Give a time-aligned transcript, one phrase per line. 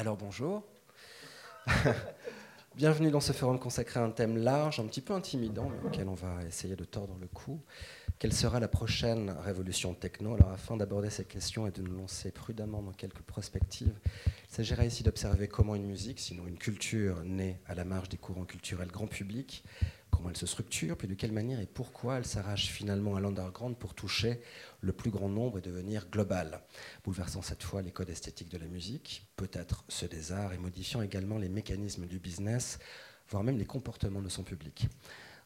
[0.00, 0.64] Alors bonjour.
[2.74, 6.08] Bienvenue dans ce forum consacré à un thème large, un petit peu intimidant, mais auquel
[6.08, 7.60] on va essayer de tordre le cou.
[8.18, 10.32] Quelle sera la prochaine révolution techno?
[10.32, 14.86] Alors afin d'aborder ces questions et de nous lancer prudemment dans quelques prospectives, il s'agira
[14.86, 18.90] ici d'observer comment une musique, sinon une culture, née à la marge des courants culturels
[18.90, 19.64] grand public,
[20.20, 23.74] comment elle se structure, puis de quelle manière et pourquoi elle s'arrache finalement à l'underground
[23.78, 24.42] pour toucher
[24.82, 26.60] le plus grand nombre et devenir globale,
[27.04, 31.00] bouleversant cette fois les codes esthétiques de la musique, peut-être ceux des arts, et modifiant
[31.00, 32.78] également les mécanismes du business,
[33.30, 34.88] voire même les comportements de son public.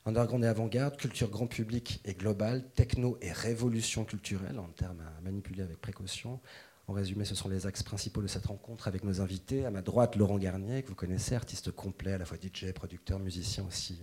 [0.07, 5.21] Underground et avant-garde, culture grand public et globale, techno et révolution culturelle, en termes à
[5.21, 6.41] manipuler avec précaution,
[6.87, 9.65] en résumé, ce sont les axes principaux de cette rencontre avec nos invités.
[9.65, 13.19] À ma droite, Laurent Garnier, que vous connaissez, artiste complet, à la fois DJ, producteur,
[13.21, 13.99] musicien aussi,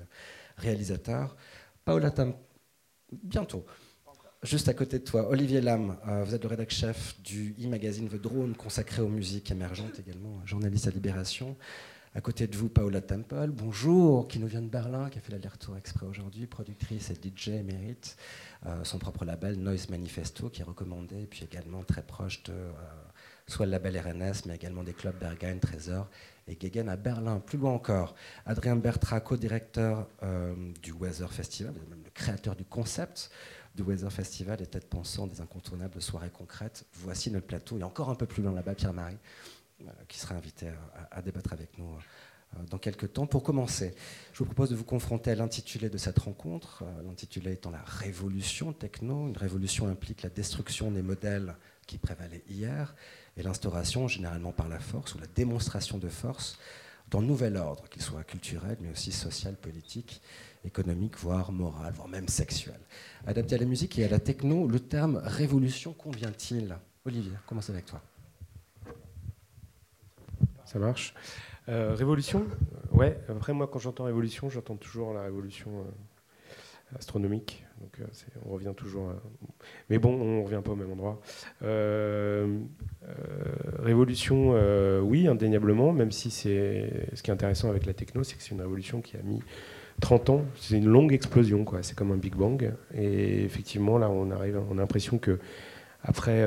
[0.62, 1.36] réalisateur.
[1.84, 2.34] Paola Tam,
[3.12, 3.66] bientôt.
[4.44, 8.10] Juste à côté de toi, Olivier Lam, euh, vous êtes le rédacteur chef du e-magazine
[8.10, 11.56] The Drone, consacré aux musiques émergentes également, journaliste à Libération.
[12.16, 15.32] À côté de vous, Paola Temple, bonjour, qui nous vient de Berlin, qui a fait
[15.32, 18.18] l'aller-retour exprès aujourd'hui, productrice et DJ émérite,
[18.66, 22.52] euh, son propre label Noise Manifesto, qui est recommandé, et puis également très proche de
[22.52, 22.72] euh,
[23.48, 26.10] soit le label RNS, mais également des clubs Berghain, Trésor
[26.48, 27.40] et Gegen à Berlin.
[27.40, 33.32] Plus loin encore, Adrien Bertra, co-directeur euh, du Weather Festival, même le créateur du concept
[33.76, 36.86] du Weather Festival et tête pensant des incontournables soirées concrètes.
[36.94, 39.18] Voici notre plateau, et encore un peu plus loin là-bas, Pierre-Marie.
[39.88, 40.68] Euh, qui sera invité
[41.12, 43.26] à, débattre avec nous euh, dans quelques temps.
[43.26, 43.96] Pour commencer,
[44.34, 48.74] je vous propose de vous confronter à l'intitulé de cette rencontre, l'intitulé étant la révolution
[48.74, 49.28] techno.
[49.28, 51.56] Une révolution implique la destruction des modèles
[51.88, 52.94] qui prévalaient hier
[53.38, 56.58] et l'instauration, généralement par la force ou la démonstration de force,
[57.10, 60.22] d'un nouvel ordre, qu'il soit culturel, mais aussi social, politique,
[60.64, 62.80] économique, voire moral, voire même sexuel.
[63.26, 66.78] Adapté à la musique et à la techno, le terme révolution convient-il?
[67.06, 68.02] Olivier, commence avec toi
[70.72, 71.14] ça marche.
[71.68, 72.48] Euh, révolution?
[72.92, 77.66] Ouais, après moi quand j'entends révolution, j'entends toujours la révolution euh, astronomique.
[77.82, 78.06] Donc euh,
[78.46, 79.12] on revient toujours.
[79.90, 81.20] Mais bon, on revient pas au même endroit.
[83.80, 84.54] révolution,
[85.02, 88.56] oui, indéniablement, même si c'est ce qui est intéressant avec la techno, c'est que c'est
[88.56, 89.42] une révolution qui a mis
[90.00, 90.46] 30 ans.
[90.56, 91.84] C'est une longue explosion, quoi.
[91.84, 92.74] C'est comme un Big Bang.
[92.96, 95.40] Et effectivement, là, on arrive, on a l'impression que
[96.04, 96.44] après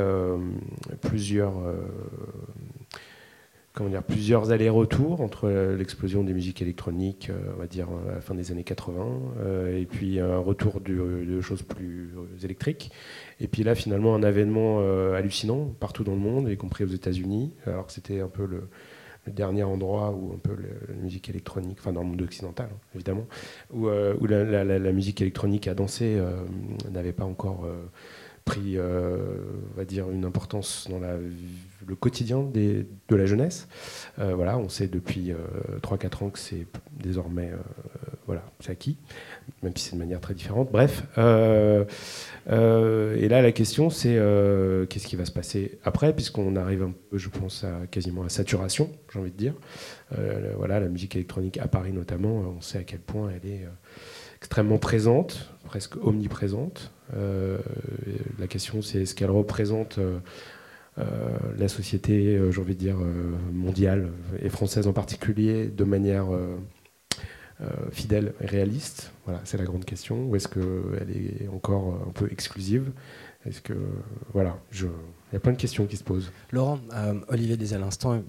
[1.02, 1.54] plusieurs
[3.74, 8.20] comment dire, plusieurs allers-retours entre l'explosion des musiques électroniques, euh, on va dire à la
[8.20, 12.10] fin des années 80, euh, et puis un retour de, choses plus
[12.42, 12.92] électriques.
[13.40, 16.88] Et puis là, finalement, un avènement euh, hallucinant partout dans le monde, y compris aux
[16.88, 18.68] États-Unis, alors que c'était un peu le,
[19.26, 20.54] dernier endroit où un peu
[20.86, 23.26] la musique électronique, enfin dans le monde occidental hein, évidemment,
[23.72, 26.22] où, où la, musique électronique à danser
[26.92, 27.66] n'avait pas encore
[28.44, 31.00] pris, on va dire, une importance dans
[31.86, 33.68] le quotidien de la jeunesse.
[34.18, 35.32] Euh, voilà, on sait depuis
[35.82, 36.66] 3-4 euh, ans que c'est
[36.98, 37.56] désormais euh,
[38.26, 38.96] voilà, acquis,
[39.62, 40.70] même si c'est de manière très différente.
[40.72, 44.18] Bref, et là la question c'est
[44.88, 48.28] qu'est-ce qui va se passer après, puisqu'on arrive un peu, je pense, à quasiment à
[48.28, 49.54] saturation, j'ai envie de dire.
[50.56, 53.66] voilà, la musique électronique à Paris notamment, on sait à quel point elle est
[54.44, 56.92] extrêmement présente, presque omniprésente.
[57.12, 59.98] la question c'est est-ce qu'elle représente
[60.98, 64.10] euh, la société, euh, j'ai envie de dire, euh, mondiale
[64.40, 66.26] et française en particulier, de manière
[67.90, 69.12] fidèle et réaliste?
[69.24, 70.26] Voilà, c'est la grande question.
[70.26, 72.92] Ou est-ce qu'elle est encore un peu exclusive?
[73.46, 73.74] Est-ce que
[74.32, 74.86] voilà, je,
[75.34, 76.30] il y a plein de questions qui se posent.
[76.52, 76.78] Laurent,
[77.26, 78.22] Olivier disait à l'instant,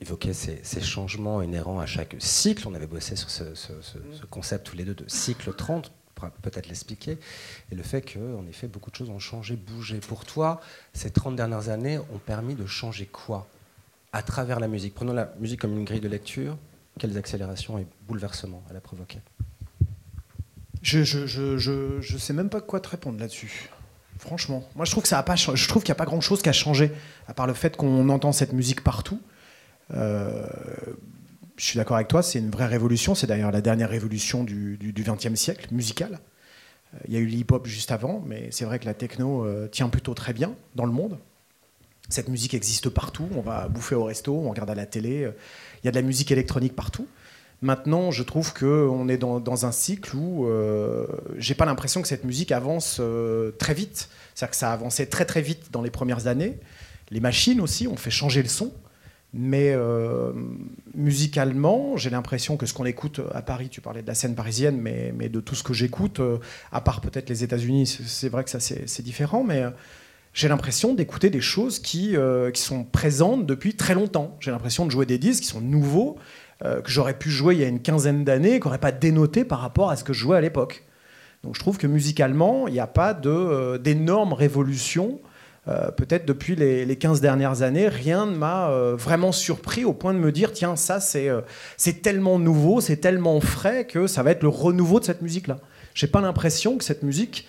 [0.00, 2.66] évoquait ces, ces, changements inhérents à chaque cycle.
[2.66, 5.92] On avait bossé sur ce, ce, ce concept tous les deux de cycle 30
[6.40, 7.18] peut-être l'expliquer,
[7.70, 9.98] et le fait que, en effet, beaucoup de choses ont changé, bougé.
[9.98, 10.62] Pour toi,
[10.94, 13.46] ces 30 dernières années ont permis de changer quoi?
[14.12, 16.56] À travers la musique Prenons la musique comme une grille de lecture.
[16.98, 19.18] Quelles accélérations et bouleversements elle a provoqué
[20.80, 23.68] Je ne je, je, je, sais même pas quoi te répondre là-dessus.
[24.18, 26.90] Franchement, moi je trouve qu'il n'y a pas grand-chose qui a changé
[27.28, 29.20] à part le fait qu'on entend cette musique partout.
[29.94, 30.46] Euh,
[31.56, 33.14] je suis d'accord avec toi, c'est une vraie révolution.
[33.14, 36.20] C'est d'ailleurs la dernière révolution du XXe siècle, musicale.
[36.94, 39.68] Euh, il y a eu l'hip-hop juste avant, mais c'est vrai que la techno euh,
[39.68, 41.18] tient plutôt très bien dans le monde.
[42.08, 43.28] Cette musique existe partout.
[43.36, 45.30] On va bouffer au resto, on regarde à la télé.
[45.82, 47.06] Il y a de la musique électronique partout.
[47.60, 51.06] Maintenant, je trouve qu'on est dans, un cycle où euh,
[51.36, 53.00] j'ai pas l'impression que cette musique avance
[53.58, 54.08] très vite.
[54.34, 56.58] C'est-à-dire que ça a avancé très très vite dans les premières années.
[57.10, 58.72] Les machines aussi ont fait changer le son.
[59.34, 60.32] Mais euh,
[60.94, 64.80] musicalement, j'ai l'impression que ce qu'on écoute à Paris, tu parlais de la scène parisienne,
[64.80, 66.38] mais, de tout ce que j'écoute, euh,
[66.72, 69.64] à part peut-être les États-Unis, c'est vrai que ça c'est différent, mais
[70.32, 74.36] j'ai l'impression d'écouter des choses euh, qui sont présentes depuis très longtemps.
[74.40, 76.16] J'ai l'impression de jouer des disques qui sont nouveaux,
[76.64, 79.44] euh, que j'aurais pu jouer il y a une quinzaine d'années, qui n'auraient pas dénoté
[79.44, 80.84] par rapport à ce que je jouais à l'époque.
[81.44, 85.20] Donc je trouve que musicalement, il n'y a pas euh, d'énormes révolutions.
[85.98, 90.18] Peut-être depuis les, les, 15 dernières années, rien ne m'a vraiment surpris au point de
[90.18, 94.48] me dire, tiens, ça c'est tellement nouveau, c'est tellement frais que ça va être le
[94.48, 95.58] renouveau de cette musique-là.
[95.92, 97.46] J'ai pas l'impression que cette musique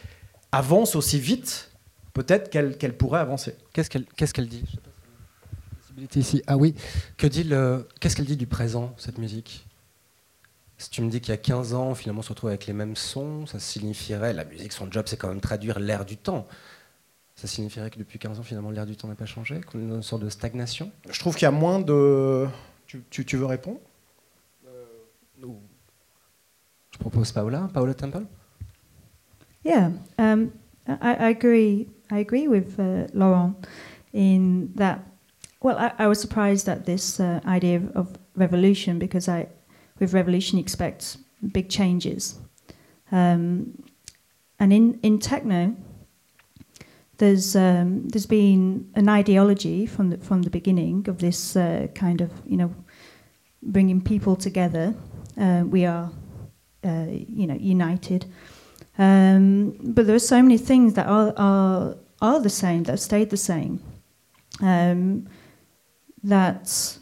[0.51, 1.69] avance aussi vite
[2.13, 3.56] peut-être qu'elle pourrait avancer.
[3.73, 4.63] Qu'est-ce qu'elle qu'est-ce qu'elle dit
[6.16, 6.42] ici.
[6.48, 6.75] Ah oui,
[7.18, 9.66] que dit le qu'est-ce qu'elle dit du présent cette musique?
[10.78, 12.72] Si tu me dis qu'il y a 15 ans, finalement, on se retrouve avec les
[12.72, 16.48] mêmes sons, ça signifierait la musique, son job, c'est quand même traduire l'air du temps.
[17.36, 19.88] Ça signifierait que depuis 15 ans, finalement, l'air du temps n'a pas changé, qu'on est
[19.88, 20.90] dans une sorte de stagnation?
[21.10, 22.48] Je trouve qu'il y a moins de.
[22.88, 23.80] Tu, tu, veux répondre?
[24.68, 24.86] Euh,
[26.92, 28.25] Je propose Paola, Paola Temple?
[29.66, 30.52] Yeah, um,
[30.88, 31.88] I, I agree.
[32.10, 33.54] I agree with uh, Laurent
[34.13, 35.00] in that.
[35.61, 39.47] Well, I, I was surprised at this uh, idea of, of, revolution because I,
[40.00, 41.17] with revolution, you expect
[41.51, 42.39] big changes.
[43.11, 43.83] Um,
[44.59, 45.75] and in, in techno,
[47.19, 52.21] there's um, there's been an ideology from the from the beginning of this uh, kind
[52.21, 52.73] of you know
[53.61, 54.95] bringing people together.
[55.38, 56.09] Uh, we are
[56.85, 58.25] uh, you know united,
[58.97, 63.01] um, but there are so many things that are, are are the same, that have
[63.01, 63.81] stayed the same,
[64.61, 65.27] um,
[66.24, 66.98] that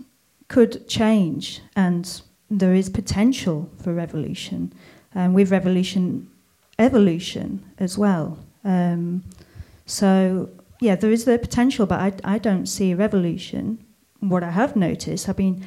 [0.48, 4.74] could change, and there is potential for revolution.
[5.14, 6.30] And with revolution,
[6.80, 8.38] evolution as well.
[8.64, 9.24] Um,
[9.86, 10.50] so,
[10.80, 13.84] yeah, there is the potential, but I, I don't see a revolution.
[14.20, 15.66] What I have noticed, I've been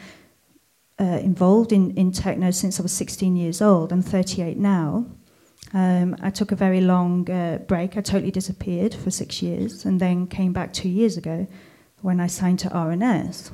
[1.00, 3.92] uh, involved in, in techno since I was 16 years old.
[3.92, 5.06] I'm 38 now.
[5.72, 7.96] Um, I took a very long uh, break.
[7.96, 11.46] I totally disappeared for six years and then came back two years ago
[12.02, 13.50] when I signed to RNS.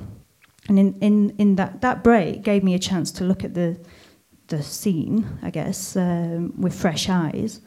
[0.69, 3.79] And in, in, in that, that break gave me a chance to look at the,
[4.47, 7.61] the scene, I guess, um, with fresh eyes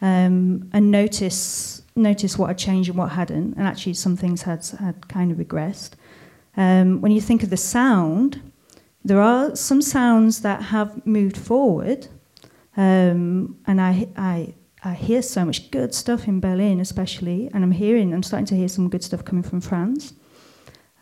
[0.00, 3.56] um, and notice, notice what had changed and what hadn't.
[3.56, 5.92] And actually, some things had, had kind of regressed.
[6.56, 8.52] Um, when you think of the sound,
[9.04, 12.08] there are some sounds that have moved forward
[12.76, 14.54] um, and I, I,
[14.84, 18.56] I hear so much good stuff in Berlin, especially, and I'm hearing, I'm starting to
[18.56, 20.14] hear some good stuff coming from France.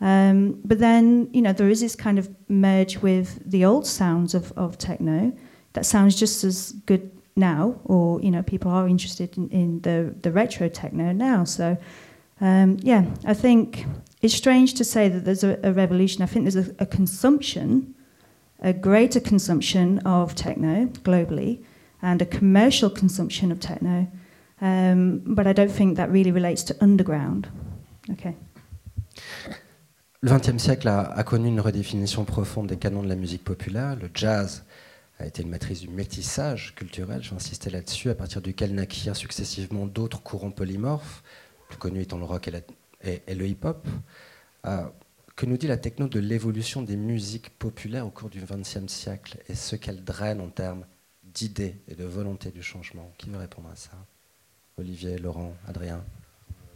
[0.01, 4.33] Um, but then, you know, there is this kind of merge with the old sounds
[4.33, 5.33] of, of techno
[5.73, 10.15] that sounds just as good now, or, you know, people are interested in, in the,
[10.21, 11.43] the retro techno now.
[11.43, 11.77] So,
[12.41, 13.85] um, yeah, I think
[14.21, 16.21] it's strange to say that there's a, a revolution.
[16.23, 17.95] I think there's a, a consumption
[18.61, 21.63] a greater consumption of techno globally
[22.01, 24.07] and a commercial consumption of techno,
[24.61, 27.49] um, but I don't think that really relates to underground.
[28.11, 28.35] Okay.
[30.21, 33.95] Le XXe siècle a, connu une redéfinition profonde des canons de la musique populaire.
[33.95, 34.65] Le jazz
[35.17, 39.85] a été une matrice du métissage culturel, j'ai insisté là-dessus, à partir duquel naquirent successivement
[39.85, 41.23] d'autres courants polymorphes,
[41.69, 42.49] plus connus étant le rock
[43.01, 43.87] et, le hip-hop.
[44.65, 44.83] Euh,
[45.37, 49.37] que nous dit la techno de l'évolution des musiques populaires au cours du XXe siècle
[49.47, 50.85] et ce qu'elle draine en termes
[51.23, 53.09] d'idées et de volonté du changement?
[53.17, 53.91] Qui veut répondre à ça?
[54.77, 56.03] Olivier, Laurent, Adrien,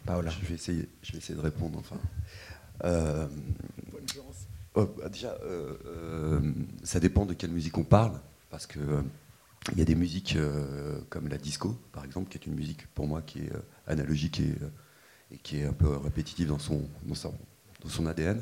[0.06, 0.88] Paola je vais essayer
[1.36, 1.98] de répondre enfin.
[2.84, 3.28] Euh,
[4.76, 6.52] oh, bah, déjà, euh, euh,
[6.84, 8.20] ça dépend de quelle musique on parle,
[8.50, 8.80] parce que
[9.72, 10.38] il y a des musiques
[11.10, 13.52] comme la disco, par exemple, qui est une musique pour moi qui est
[13.88, 14.56] analogique et,
[15.32, 17.34] et, qui est un peu répétitive dans son, dans son,
[17.82, 18.42] dans son ADN,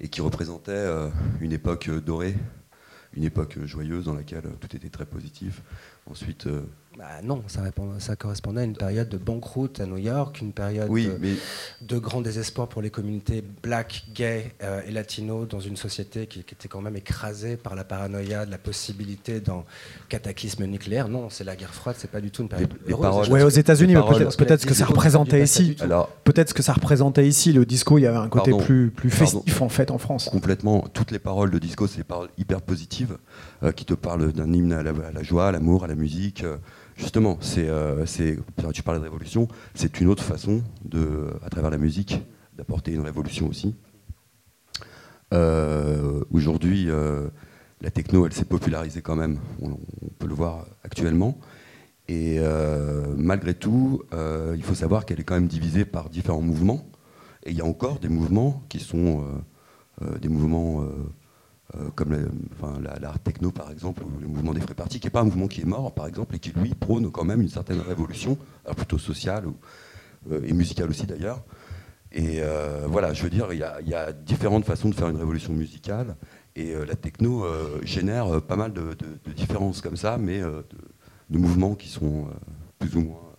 [0.00, 1.08] et qui représentait euh,
[1.40, 2.34] une époque dorée,
[3.14, 5.62] une époque joyeuse dans laquelle tout était très positif.
[6.06, 6.62] Ensuite, euh,
[6.98, 7.62] bah non, ça,
[8.00, 11.34] ça, correspondait à une période de banqueroute à New York, une période oui, de, mais...
[11.82, 16.42] de, grand désespoir pour les communautés black, gay euh, et latino dans une société qui,
[16.42, 19.62] qui, était quand même écrasée par la paranoïa de la possibilité d'un
[20.08, 21.08] cataclysme nucléaire.
[21.08, 23.28] Non, c'est la guerre froide, c'est pas du tout une période les, heureuse.
[23.28, 25.76] Les ouais, aux États-unis, peut-être peut que ça représentait ici.
[26.24, 27.98] Peut-être que ça représentait ici le disco.
[27.98, 29.66] Il y avait un côté pardon, plus, plus festif pardon.
[29.66, 30.28] en fait en France.
[30.28, 30.84] Complètement.
[30.92, 33.16] Toutes les paroles de disco, c'est des paroles hyper positives
[33.62, 35.94] euh, qui te parlent d'un hymne à la, à la joie, à l'amour, à la
[35.94, 36.42] musique.
[36.42, 36.56] Euh,
[37.00, 38.04] Justement, c'est, euh,
[38.74, 40.62] tu parlais de révolution, c'est une autre façon,
[41.42, 42.22] à travers la musique,
[42.54, 43.74] d'apporter une révolution aussi.
[45.32, 47.30] Euh, aujourd'hui, euh,
[47.80, 49.78] la techno, elle s'est popularisée quand même, on,
[50.18, 51.38] peut le voir actuellement.
[52.06, 52.38] Et
[53.16, 56.90] malgré tout, il faut savoir qu'elle est quand même divisée par différents mouvements.
[57.46, 59.24] Et il y a encore des mouvements qui sont
[60.20, 60.84] des mouvements
[61.76, 62.16] euh, comme
[63.00, 65.48] l'art techno par exemple, ou le mouvement des frais partis, qui n'est pas un mouvement
[65.48, 68.38] qui est mort par exemple, et qui lui prône quand même une certaine révolution,
[68.76, 69.56] plutôt sociale ou,
[70.44, 71.42] et musicale aussi d'ailleurs.
[72.12, 72.40] Et
[72.88, 76.16] voilà, je veux dire, il y, a différentes façons de faire une révolution musicale.
[76.56, 77.44] Et la techno
[77.84, 78.96] génère pas mal de,
[79.34, 82.26] différences comme ça, mais de mouvements qui sont
[82.78, 83.29] plus ou moins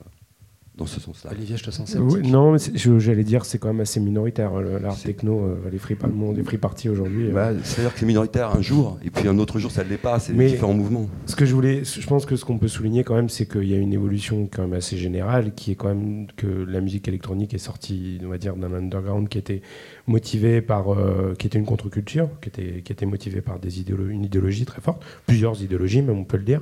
[0.82, 1.32] dans ce sens-là.
[1.32, 2.56] Olivier, je te sens oui, Non,
[2.98, 6.44] j'allais dire c'est quand même assez minoritaire l'art techno, euh, les free, le monde des
[6.44, 7.28] free parties aujourd'hui.
[7.28, 7.34] Euh.
[7.34, 9.98] Bah, C'est-à-dire que c'est minoritaire un jour, et puis un autre jour ça ne l'est
[9.98, 11.08] pas, c'est différents mouvements.
[11.28, 13.66] Ce que je voulais, je pense que ce qu'on peut souligner quand même, c'est qu'il
[13.66, 17.08] y a une évolution quand même assez générale, qui est quand même que la musique
[17.08, 19.62] électronique est sortie, on va dire, d'un underground qui était
[20.08, 24.26] motivé par, euh, qui était une contre-culture, qui était, qui était motivé par des une
[24.26, 26.62] idéologie très forte, plusieurs idéologies même on peut le dire,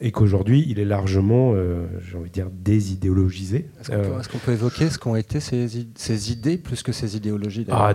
[0.00, 3.66] et qu'aujourd'hui il est largement, euh, j'ai envie de dire, désidéologisé.
[3.90, 7.66] Euh, est-ce qu'on peut, évoquer ce qu'ont été ces, ces, idées plus que ces idéologies
[7.70, 7.94] Ah,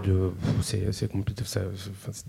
[0.61, 1.43] c'est compliqué.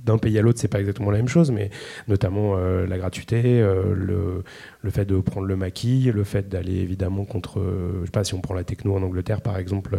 [0.05, 1.71] D'un pays à l'autre, c'est pas exactement la même chose, mais
[2.09, 4.43] notamment la gratuité, le,
[4.87, 7.61] le fait de prendre le maquis, le fait d'aller évidemment contre,
[8.01, 9.99] je sais pas si on prend la techno en Angleterre par exemple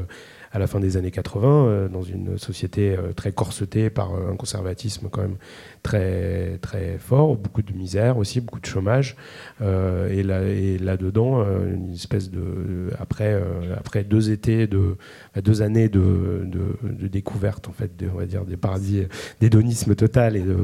[0.52, 4.32] à la fin des années 80, euh, dans une société euh, très corsetée par euh,
[4.32, 5.38] un conservatisme quand même
[5.84, 9.16] très, très fort, beaucoup de misère aussi, beaucoup de chômage.
[9.62, 12.90] et, là, et là-dedans, une espèce de.
[13.00, 13.42] Après,
[13.78, 14.98] après deux étés, de,
[15.42, 19.04] deux années de, de, découverte, en fait, on va dire, des paradis,
[19.40, 20.58] d'hédonisme total et de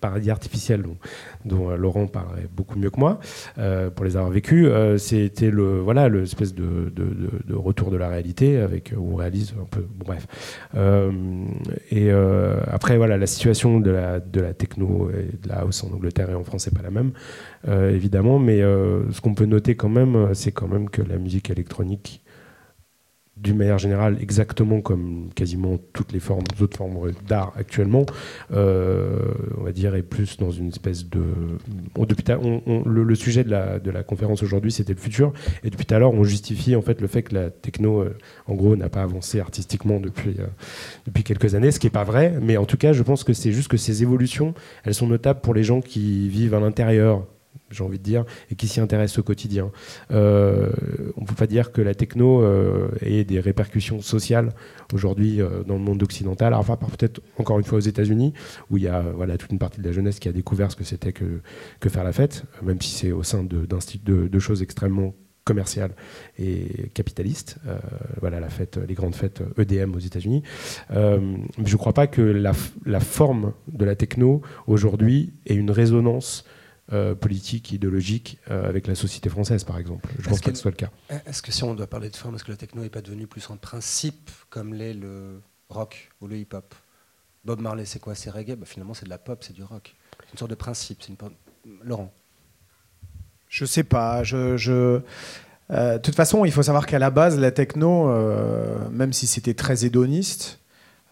[0.00, 0.96] paradis artificiel dont,
[1.44, 3.20] dont Laurent parlait beaucoup mieux que moi,
[3.94, 6.92] pour les avoir vécus, c'était le, voilà, l'espèce de,
[7.52, 9.84] retour de la réalité avec, où on réalise un peu.
[9.96, 10.26] bref.
[11.90, 12.10] et
[12.66, 16.30] après, voilà, la situation de la, de la techno et de la house en Angleterre
[16.30, 17.12] et en France n'est pas la même,
[17.68, 21.18] euh, évidemment, mais euh, ce qu'on peut noter quand même, c'est quand même que la
[21.18, 22.22] musique électronique
[23.42, 28.04] d'une manière générale, exactement comme quasiment toutes les formes, autres formes d'art actuellement,
[28.52, 31.22] euh, on va dire, est plus dans une espèce de.
[31.96, 32.24] depuis
[32.84, 35.32] le, sujet de la, de la conférence aujourd'hui, c'était le futur,
[35.64, 38.16] et depuis tout à l'heure, on justifie en fait le fait que la techno, euh,
[38.46, 40.46] en gros, n'a pas avancé artistiquement depuis, euh,
[41.06, 43.32] depuis quelques années, ce qui n'est pas vrai, mais en tout cas, je pense que
[43.32, 44.54] c'est juste que ces évolutions,
[44.84, 47.24] elles sont notables pour les gens qui vivent à l'intérieur
[47.70, 49.70] j'ai envie de dire, et qui s'y intéressent au quotidien.
[50.10, 50.70] Euh,
[51.16, 54.50] on ne peut pas dire que la techno euh, ait des répercussions sociales
[54.92, 58.34] aujourd'hui euh, dans le monde occidental, enfin peut-être encore une fois aux États-Unis,
[58.70, 60.76] où il y a voilà, toute une partie de la jeunesse qui a découvert ce
[60.76, 61.40] que c'était que,
[61.78, 65.92] que faire la fête, même si c'est au sein de, de, de, choses extrêmement commerciales
[66.38, 67.56] et capitalistes.
[68.20, 70.42] voilà la fête, les grandes fêtes EDM aux États-Unis.
[70.90, 72.52] je ne crois pas que la,
[73.00, 76.44] forme de la techno aujourd'hui ait une résonance
[76.92, 80.08] euh, politique, idéologique euh, avec la société française, par exemple.
[80.18, 80.90] Je pense que ce soit le cas.
[81.26, 83.26] Est-ce que si on doit parler de forme, est-ce que la techno n'est pas devenue
[83.26, 86.74] plus un principe comme l'est le rock ou le hip-hop?
[87.44, 88.14] Bob Marley, c'est quoi?
[88.14, 88.56] C'est reggae?
[88.56, 89.94] Bah, Finalement, c'est de la pop, c'est du rock.
[90.24, 91.00] C'est une sorte de principe.
[91.08, 91.16] Une...
[91.84, 92.12] Laurent
[93.48, 94.22] Je sais pas.
[94.22, 94.56] Je.
[94.56, 95.00] je...
[95.70, 98.12] Euh, de toute façon, il faut savoir qu'à la base, la techno,
[98.90, 100.59] même si c'était très hédoniste,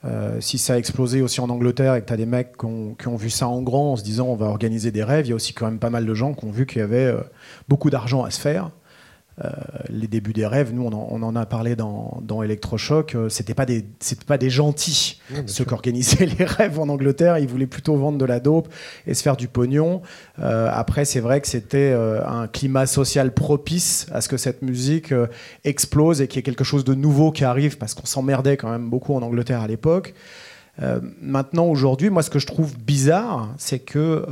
[0.04, 2.66] euh, si ça a explosé aussi en Angleterre et que tu as des mecs qui
[2.66, 5.32] ont, vu ça en grand en se disant on va organiser des rêves, il y
[5.32, 7.20] a aussi quand même pas mal de gens qui ont vu qu'il y avait euh,
[7.68, 8.70] beaucoup d'argent à se faire
[9.88, 13.66] les débuts des rêves, nous on en, a parlé dans, dans Electrochoc, euh, c'était pas
[13.66, 13.84] des
[14.26, 18.24] pas des gentils ceux qui organisaient les rêves en Angleterre, ils voulaient plutôt vendre de
[18.24, 18.68] la dope
[19.06, 20.02] et se faire du pognon.
[20.40, 21.92] Euh, après c'est vrai que c'était
[22.26, 25.14] un climat social propice à ce que cette musique
[25.64, 28.70] explose et qu'il y ait quelque chose de nouveau qui arrive parce qu'on s'emmerdait quand
[28.70, 30.14] même beaucoup en Angleterre à l'époque.
[31.20, 34.24] maintenant aujourd'hui, moi ce que je trouve bizarre, c'est que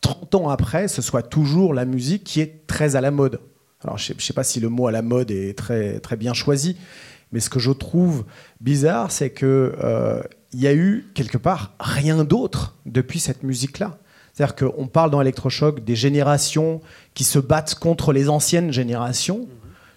[0.00, 3.40] 30 ans après, ce soit toujours la musique qui est très à la mode.
[3.86, 6.34] Alors, je ne sais, pas si le mot à la mode est très, très bien
[6.34, 6.76] choisi,
[7.30, 8.24] mais ce que je trouve
[8.60, 10.20] bizarre, c'est qu'il euh,
[10.52, 13.98] y a eu quelque part rien d'autre depuis cette musique-là.
[14.32, 16.80] C'est-à-dire qu'on parle dans Electrochoc des générations
[17.14, 19.46] qui se battent contre les anciennes générations.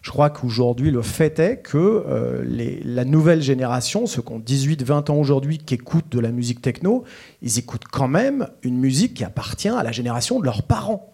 [0.03, 4.39] Je crois qu'aujourd'hui, le fait est que euh, les, la nouvelle génération, ceux qui ont
[4.39, 7.05] 18-20 ans aujourd'hui, qui écoutent de la musique techno,
[7.41, 11.11] ils écoutent quand même une musique qui appartient à la génération de leurs parents.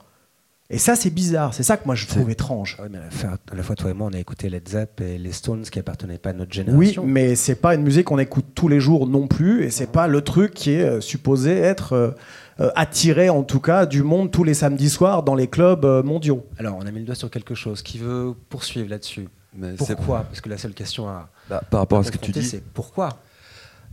[0.72, 1.54] Et ça, c'est bizarre.
[1.54, 2.78] C'est ça que moi je trouve étrange.
[2.90, 5.62] mais à la fois toi et moi, on a écouté Led Zepp et les Stones
[5.62, 7.04] qui appartenaient pas à notre génération.
[7.04, 9.92] Oui, mais c'est pas une musique qu'on écoute tous les jours non plus, et c'est
[9.92, 12.12] pas le truc qui est euh, supposé être euh,
[12.60, 16.48] euh, attiré en tout cas du monde tous les samedis soirs dans les clubs mondiaux.
[16.58, 17.84] Alors, on a mis le doigt sur quelque chose.
[17.84, 19.30] Qui veut poursuivre là-dessus
[19.78, 20.24] Pourquoi?
[20.24, 22.64] Parce que la seule question à bah, par rapport à ce que tu dis, c'est
[22.64, 23.10] pourquoi?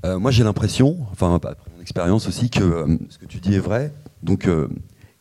[0.05, 1.39] Moi, j'ai l'impression, enfin,
[1.77, 3.93] mon expérience aussi, que ce que tu dis est vrai.
[4.25, 4.49] Donc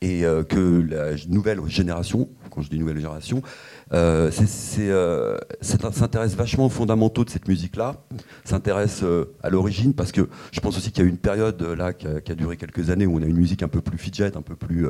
[0.01, 3.41] et que la nouvelle génération, quand je dis nouvelle génération,
[3.93, 4.31] euh,
[4.79, 8.03] euh, s'intéresse vachement aux fondamentaux de cette musique-là,
[8.46, 11.62] s'intéresse euh, à l'origine, parce que je pense aussi qu'il y a eu une période
[11.62, 14.38] là qui a, duré quelques années où on a une musique un peu plus fidget,
[14.38, 14.88] un peu plus,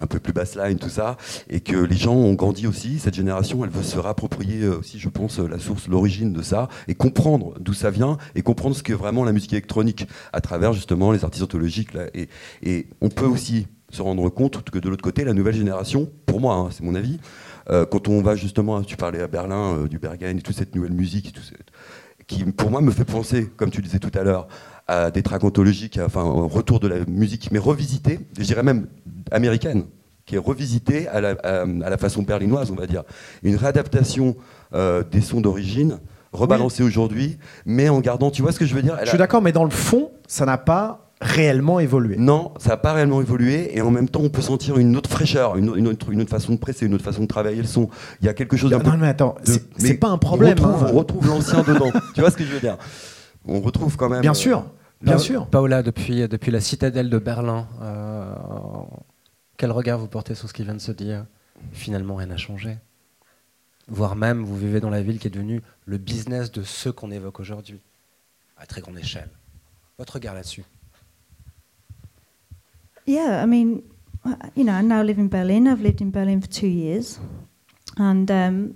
[0.00, 1.16] un peu plus bassline, tout ça,
[1.50, 2.98] et que les gens ont grandi aussi.
[2.98, 6.94] Cette génération, elle veut se réapproprier aussi, je pense, la source, l'origine de ça, et
[6.94, 11.10] comprendre d'où ça vient, et comprendre ce que vraiment la musique électronique, à travers justement
[11.10, 11.90] les artistes ontologiques.
[12.62, 16.40] Et on peut aussi se rendre compte que de l'autre côté, la nouvelle génération, pour
[16.40, 17.18] moi, hein, c'est mon avis,
[17.70, 20.74] euh, quand on va justement, tu parlais à Berlin, euh, du Bergen et toute cette
[20.74, 21.34] nouvelle musique,
[22.26, 24.48] qui pour moi me fait penser, comme tu disais tout à l'heure,
[24.86, 28.86] à des tracks ontologiques, enfin, au retour de la musique, mais revisitée, je dirais même
[29.30, 29.84] américaine,
[30.24, 33.04] qui est revisitée à la, façon berlinoise, on va dire.
[33.42, 34.36] Une réadaptation
[34.74, 35.98] euh, des sons d'origine,
[36.32, 39.40] rebalancée aujourd'hui, mais en gardant, tu vois ce que je veux dire Je suis d'accord,
[39.40, 42.16] mais dans le fond, ça n'a pas réellement évolué.
[42.16, 45.10] Non, ça n'a pas réellement évolué, et en même temps, on peut sentir une autre
[45.10, 47.88] fraîcheur, une, autre, une autre, façon de presser, une autre façon de travailler le son.
[48.20, 48.90] Il y a quelque chose d'un peu.
[48.90, 49.34] Non, mais attends,
[49.76, 50.56] c'est pas un problème.
[50.60, 51.34] On retrouve, hein.
[51.34, 51.90] l'ancien dedans.
[52.14, 52.76] Tu vois ce que je veux dire?
[53.46, 54.20] On retrouve quand même.
[54.20, 54.62] Bien sûr, euh,
[55.02, 55.46] bien sûr.
[55.46, 58.34] Paola, depuis, depuis la citadelle de Berlin, euh,
[59.56, 61.26] quel regard vous portez sur ce qui vient de se dire?
[61.72, 62.76] Finalement, rien n'a changé.
[63.88, 67.10] Voire même, vous vivez dans la ville qui est devenue le business de ceux qu'on
[67.10, 67.80] évoque aujourd'hui,
[68.56, 69.30] à très grande échelle.
[69.98, 70.64] Votre regard là-dessus
[73.08, 73.90] Yeah, I mean,
[74.22, 75.66] uh, you know, I now live in Berlin.
[75.66, 77.18] I've lived in Berlin for two years,
[77.96, 78.74] and um,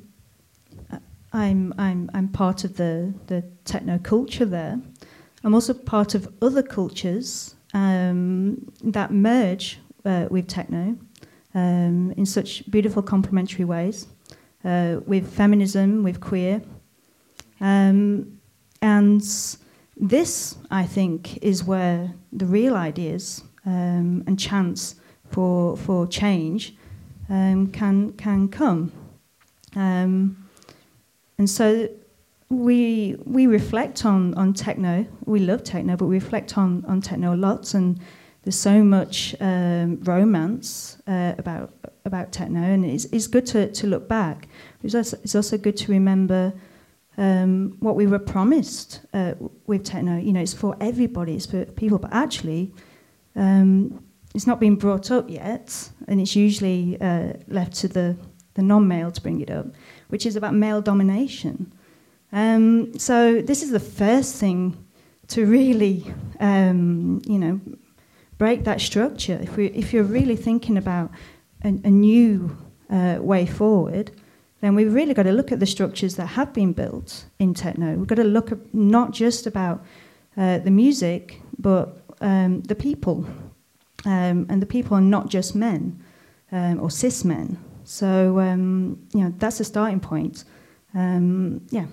[1.34, 4.80] I'm I'm I'm part of the the techno culture there.
[5.44, 10.96] I'm also part of other cultures um, that merge uh, with techno
[11.54, 14.06] um, in such beautiful complementary ways,
[14.64, 16.62] uh, with feminism, with queer,
[17.60, 18.38] um,
[18.80, 19.20] and
[19.94, 24.96] this, I think, is where the real ideas um, and chance
[25.30, 26.74] for for change
[27.28, 28.92] um, can can come.
[29.76, 30.36] Um,
[31.38, 31.88] and so
[32.48, 35.06] we we reflect on, on techno.
[35.24, 37.74] We love techno, but we reflect on, on techno a lot.
[37.74, 37.98] And
[38.42, 41.72] there's so much um, romance uh, about
[42.04, 44.48] about techno, and it's, it's good to, to look back.
[44.82, 46.52] It's also, it's also good to remember
[47.16, 49.34] um, what we were promised uh,
[49.66, 50.18] with techno.
[50.18, 52.72] You know, it's for everybody, it's for people, but actually,
[53.36, 54.02] um,
[54.34, 58.16] it's not been brought up yet, and it's usually uh, left to the,
[58.54, 59.66] the non male to bring it up,
[60.08, 61.72] which is about male domination.
[62.32, 64.76] Um, so, this is the first thing
[65.28, 67.60] to really, um, you know,
[68.38, 69.38] break that structure.
[69.42, 71.10] If, we, if you're really thinking about
[71.62, 72.56] a, a new
[72.90, 74.12] uh, way forward,
[74.60, 77.94] then we've really got to look at the structures that have been built in techno.
[77.96, 79.84] We've got to look at not just about
[80.36, 83.26] uh, the music, but um, the people.
[84.04, 86.02] Um, and the people are not just men
[86.50, 87.56] um, or cis men.
[87.84, 88.40] So,
[89.14, 90.44] you know, that's a starting point.
[90.94, 91.82] Yeah.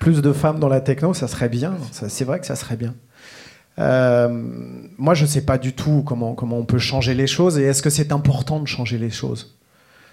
[0.00, 1.76] Plus de femmes dans la techno, ça serait bien.
[1.92, 2.94] C'est vrai que ça serait bien.
[3.78, 4.28] Euh,
[4.98, 7.62] moi, je ne sais pas du tout comment, comment on peut changer les choses et
[7.62, 9.56] est-ce que c'est important de changer les choses?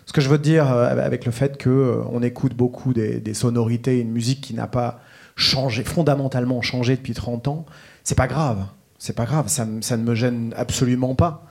[0.05, 3.33] Ce que je veux dire euh, avec le fait qu'on euh, écoute beaucoup des, des,
[3.33, 4.99] sonorités, une musique qui n'a pas
[5.35, 7.65] changé, fondamentalement changé depuis 30 ans,
[8.03, 8.65] c'est pas grave.
[8.97, 11.45] C'est pas grave, ça, ça, ne me gêne absolument pas.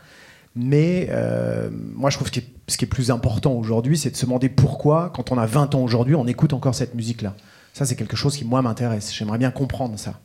[0.56, 4.24] Mais euh, moi, je trouve que ce qui est plus important aujourd'hui, c'est de se
[4.24, 7.34] demander pourquoi, quand on a 20 ans aujourd'hui, on écoute encore cette musique-là.
[7.72, 9.12] Ça, c'est quelque chose qui, moi, m'intéresse.
[9.12, 10.20] J'aimerais bien comprendre ça.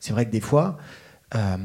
[0.00, 0.78] C'est vrai que des fois,
[1.34, 1.56] euh,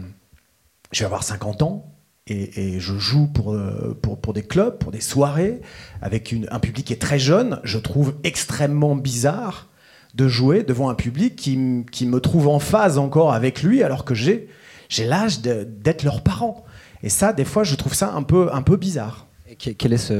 [0.91, 1.95] je vais avoir 50 ans
[2.27, 5.61] et, et je joue pour, euh, pour, pour, des clubs, pour des soirées,
[6.01, 7.59] avec une, un public qui est très jeune.
[7.63, 9.68] Je trouve extrêmement bizarre
[10.15, 14.05] de jouer devant un public qui, qui, me trouve en phase encore avec lui alors
[14.05, 14.47] que j'ai
[14.99, 16.65] l'âge d'être leur parent.
[17.03, 19.27] Et ça, des fois, je trouve ça un peu, un peu bizarre.
[19.47, 20.13] Et quelle est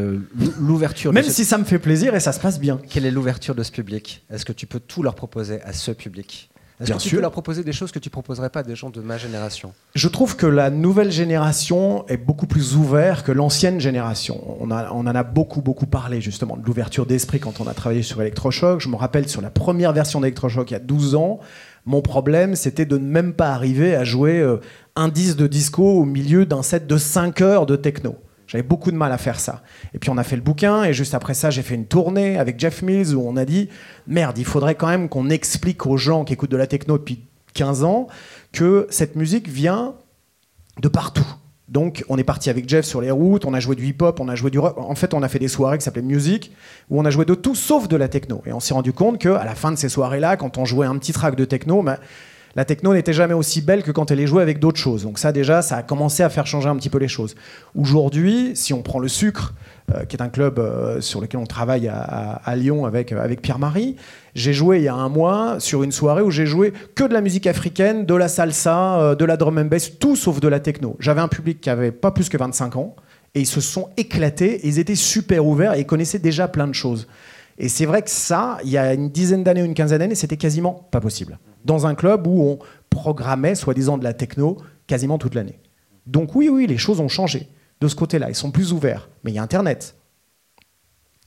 [0.59, 2.79] l'ouverture Même si ça me fait plaisir et ça se passe bien.
[2.89, 4.23] Quelle est l'ouverture de ce public?
[4.31, 6.49] Est-ce que tu peux tout leur proposer à ce public?
[6.79, 8.89] Est-ce que tu peux leur proposer des choses que tu proposerais pas à des gens
[8.89, 9.73] de ma génération?
[9.95, 14.57] Je trouve que la nouvelle génération est beaucoup plus ouverte que l'ancienne génération.
[14.61, 17.73] On, a, on en a beaucoup, beaucoup parlé justement de l'ouverture d'esprit quand on a
[17.73, 18.79] travaillé sur Electroshock.
[18.79, 21.39] Je me rappelle sur la première version d'Electroshock il y a 12 ans,
[21.85, 24.57] mon problème c'était de ne même pas arriver à jouer euh,
[24.95, 28.15] un disque de disco au milieu d'un set de 5 heures de techno.
[28.49, 29.61] J'avais beaucoup de mal à faire ça.
[29.93, 32.39] Et puis on a fait le bouquin, et juste après ça, j'ai fait une tournée
[32.39, 33.69] avec Jeff Mills où on a dit
[34.07, 37.27] merde, il faudrait quand même qu'on explique aux gens qui écoutent de la techno depuis
[37.53, 38.07] 15 ans
[38.51, 39.93] que cette musique vient
[40.81, 41.27] de partout.
[41.67, 44.27] Donc, on est parti avec Jeff sur les routes, on a joué du hip-hop, on
[44.27, 44.75] a joué du rock.
[44.79, 46.51] En fait, on a fait des soirées qui s'appelaient Music,
[46.89, 48.41] où on a joué de tout sauf de la techno.
[48.47, 50.97] Et on s'est rendu compte qu'à la fin de ces soirées-là, quand on jouait un
[50.97, 51.99] petit track de techno, bah,
[52.55, 55.03] La techno n'était jamais aussi belle que quand elle est jouée avec d'autres choses.
[55.03, 57.35] Donc ça déjà, ça a commencé à faire changer un petit peu les choses.
[57.75, 59.53] Aujourd'hui, si on prend le sucre,
[59.95, 63.41] euh, qui est un club euh, sur lequel on travaille à, Lyon avec, euh, avec
[63.41, 63.95] Pierre-Marie,
[64.35, 67.13] j'ai joué il y a un mois sur une soirée où j'ai joué que de
[67.13, 70.59] la musique africaine, de la salsa, de la drum and bass, tout sauf de la
[70.59, 70.95] techno.
[70.99, 72.95] J'avais un public qui avait pas plus que 25 ans
[73.35, 76.73] et ils se sont éclatés, ils étaient super ouverts et ils connaissaient déjà plein de
[76.73, 77.07] choses.
[77.59, 80.15] Et c'est vrai que ça, il y a une dizaine d'années ou une quinzaine d'années,
[80.15, 81.39] c'était quasiment pas possible.
[81.65, 85.59] Dans un club où on programmait, soi-disant, de la techno quasiment toute l'année.
[86.07, 87.49] Donc oui, oui, les choses ont changé
[87.81, 88.29] de ce côté-là.
[88.29, 89.09] Ils sont plus ouverts.
[89.23, 89.95] Mais il y a Internet.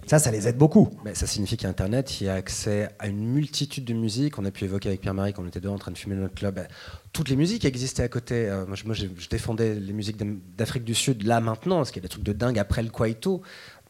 [0.06, 0.90] Ça, ça les aide beaucoup.
[1.04, 3.94] Mais ça signifie qu'il y a Internet, il y a accès à une multitude de
[3.94, 4.38] musiques.
[4.38, 6.22] On a pu évoquer avec Pierre-Marie quand on était deux en train de fumer dans
[6.22, 6.60] notre club.
[7.12, 8.48] Toutes les musiques existaient à côté.
[8.48, 10.16] Euh, moi, je, défendais les musiques
[10.56, 12.90] d'Afrique du Sud là maintenant, parce qu'il y a des trucs de dingue après le
[12.90, 13.42] Kwaito.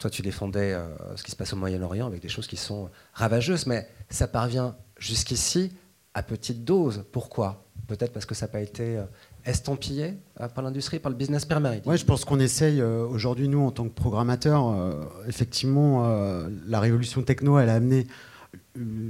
[0.02, 2.90] Toi, tu défendais euh, ce qui se passe au Moyen-Orient avec des choses qui sont
[3.14, 3.66] ravageuses.
[3.66, 5.70] Mais ça parvient jusqu'ici
[6.12, 7.04] à petite dose.
[7.12, 7.64] Pourquoi?
[7.86, 9.04] Peut-être parce que ça n'a pas été euh,
[9.46, 11.80] estampillé euh, par l'industrie, par le business permanent.
[11.86, 14.74] Oui, je pense qu'on essaye aujourd'hui, nous, en tant que programmateurs,
[15.28, 16.04] effectivement,
[16.66, 18.08] la révolution techno, elle a amené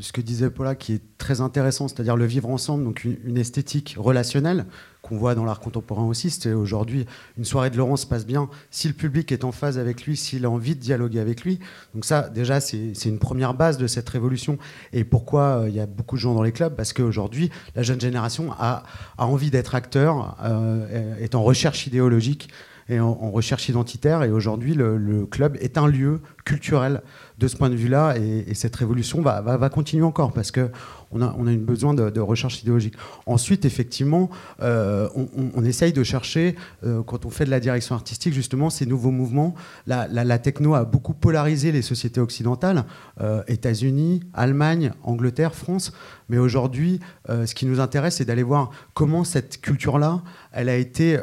[0.00, 3.94] ce que disait Paula, qui est très intéressant, c'est-à-dire le vivre ensemble, donc une, esthétique
[3.98, 4.66] relationnelle
[5.02, 6.30] qu'on voit dans l'art contemporain aussi.
[6.30, 9.78] C'est aujourd'hui une soirée de Laurent se passe bien si le public est en phase
[9.78, 11.58] avec lui, s'il a envie de dialoguer avec lui.
[11.94, 14.58] Donc ça, déjà, c'est une première base de cette révolution.
[14.92, 16.74] Et pourquoi euh, il y a beaucoup de gens dans les clubs?
[16.74, 18.84] Parce qu'aujourd'hui, la jeune génération a,
[19.18, 22.48] a envie d'être acteur, euh, est en recherche idéologique
[22.88, 24.22] et en, recherche identitaire.
[24.22, 27.02] Et aujourd'hui, le, club est un lieu culturel
[27.38, 28.16] de ce point de vue-là.
[28.18, 30.70] Et, cette révolution va, continuer encore parce que
[31.12, 32.94] on a, on besoin de, recherche idéologique.
[33.26, 34.30] Ensuite, effectivement,
[34.62, 35.08] euh,
[35.54, 39.10] on, essaye de chercher, euh, quand on fait de la direction artistique, justement, ces nouveaux
[39.10, 39.54] mouvements.
[39.86, 42.84] La, techno a beaucoup polarisé les sociétés occidentales,
[43.20, 45.92] euh, États-Unis, Allemagne, Angleterre, France.
[46.28, 51.18] Mais aujourd'hui, ce qui nous intéresse, c'est d'aller voir comment cette culture-là, elle a été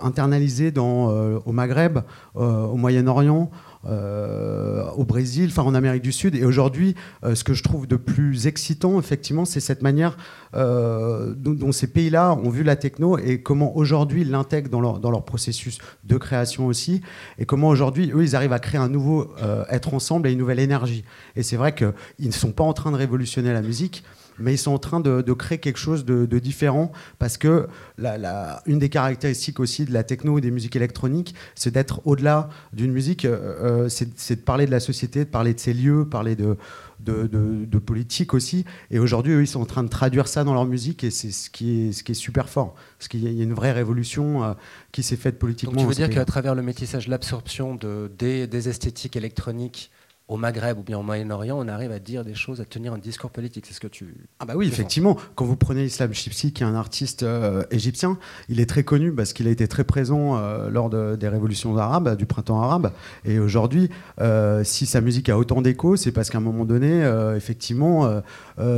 [0.00, 1.98] internalisée dans, au Maghreb,
[2.34, 3.50] au Moyen-Orient,
[3.86, 6.34] au Brésil, enfin en Amérique du Sud.
[6.34, 6.94] Et aujourd'hui,
[7.24, 10.16] euh, ce que je trouve de plus excitant, effectivement, c'est cette manière
[10.54, 14.98] euh, dont, ces pays-là ont vu la techno et comment aujourd'hui ils l'intègrent dans leur,
[14.98, 17.02] dans leur processus de création aussi.
[17.38, 19.34] Et comment aujourd'hui, eux, ils arrivent à créer un nouveau
[19.70, 21.04] être ensemble et une nouvelle énergie.
[21.34, 21.92] Et c'est vrai qu'ils
[22.26, 24.02] ne sont pas en train de révolutionner la musique
[24.38, 27.66] mais ils sont en train de, créer quelque chose de, différent parce que
[27.98, 32.48] la, une des caractéristiques aussi de la techno et des musiques électroniques, c'est d'être au-delà
[32.72, 36.06] d'une musique, euh, euh, c'est de parler de la société, de parler de ses lieux,
[36.08, 36.56] parler de,
[37.00, 38.64] de, politique aussi.
[38.90, 41.30] Et aujourd'hui, eux, ils sont en train de traduire ça dans leur musique et c'est
[41.30, 42.74] ce qui est, ce qui est super fort.
[42.98, 44.54] Parce qu'il y a une vraie révolution euh,
[44.92, 45.74] qui s'est faite politiquement.
[45.74, 49.90] Donc tu veux dire qu'à travers le métissage, l'absorption de, des, des esthétiques électroniques
[50.28, 52.98] au Maghreb ou bien au Moyen-Orient, on arrive à dire des choses, à tenir un
[52.98, 53.64] discours politique.
[53.66, 54.14] C'est ce que tu.
[54.40, 55.16] Ah bah oui, effectivement.
[55.36, 59.12] Quand vous prenez Islam Chipsi, qui est un artiste euh, égyptien, il est très connu
[59.12, 62.92] parce qu'il a été très présent euh, lors des révolutions arabes, du printemps arabe.
[63.24, 63.88] Et aujourd'hui,
[64.20, 67.02] euh, si sa musique a autant d'écho, c'est parce qu'à un moment donné,
[67.36, 68.22] effectivement,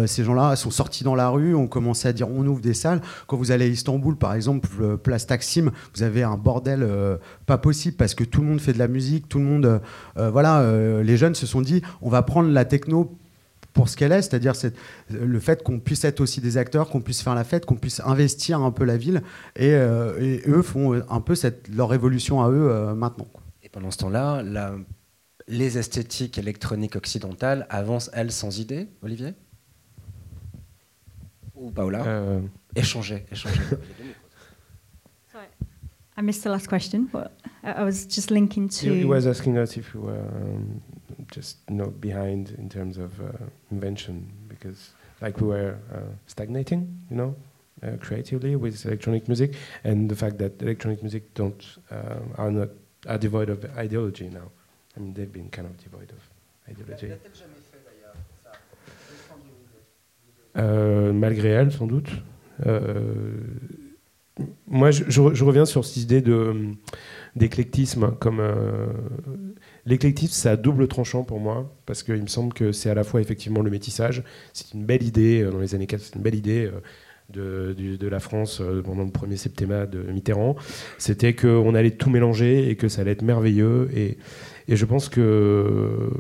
[0.07, 3.01] ces gens-là sont sortis dans la rue, ont commencé à dire on ouvre des salles.
[3.27, 6.87] Quand vous allez à Istanbul, par exemple, place Taksim, vous avez un bordel
[7.47, 9.81] pas possible parce que tout le monde fait de la musique, tout le monde,
[10.17, 10.65] voilà,
[11.03, 13.17] les jeunes se sont dit on va prendre la techno
[13.79, 14.55] pour ce qu'elle est, c'est-à-dire
[15.09, 18.01] le fait qu'on puisse être aussi des acteurs, qu'on puisse faire la fête, qu'on puisse
[18.05, 19.23] investir un peu la ville,
[19.55, 21.35] et, euh, eux font un peu
[21.73, 23.29] leur évolution à eux euh, maintenant.
[23.63, 24.43] Et pendant ce temps-là,
[25.47, 29.35] les esthétiques électroniques occidentales avancent, elles, sans idée, Olivier?
[31.61, 32.41] Ou Paola euh...
[32.75, 33.61] Échanger, échanger.
[36.19, 37.31] I missed the last question, but
[37.63, 38.93] I was just linking to.
[38.93, 40.83] He was asking us if we were um,
[41.31, 44.91] just you know behind in terms of uh, invention because
[45.21, 47.37] like we were uh, stagnating, you know,
[47.85, 52.71] uh, creatively with electronic music, and the fact that electronic music don't uh, are not
[53.09, 54.51] are devoid of ideology now.
[54.97, 56.29] I mean, they've been kind of devoid of
[56.69, 57.13] ideology.
[60.55, 62.11] Malgré elle, sans doute.
[62.67, 63.33] Euh,
[64.67, 66.23] moi, je, reviens sur cette idée
[67.35, 68.87] d'éclectisme comme euh,
[69.89, 73.05] L'éclectisme, c'est à double tranchant pour moi, parce qu'il me semble que c'est à la
[73.05, 76.21] fois effectivement le métissage, c'est une belle idée, euh, dans les années 40, c'est une
[76.21, 76.71] belle idée
[77.39, 80.57] euh, de, la France euh, pendant le premier septennat de Mitterrand,
[80.99, 83.89] c'était qu'on allait tout mélanger et que ça allait être merveilleux.
[83.97, 84.19] Et,
[84.69, 86.11] et je, pense que,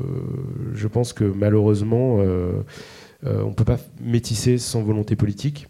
[0.72, 2.22] je pense que malheureusement,
[3.24, 5.68] on ne peut pas métisser sans volonté politique.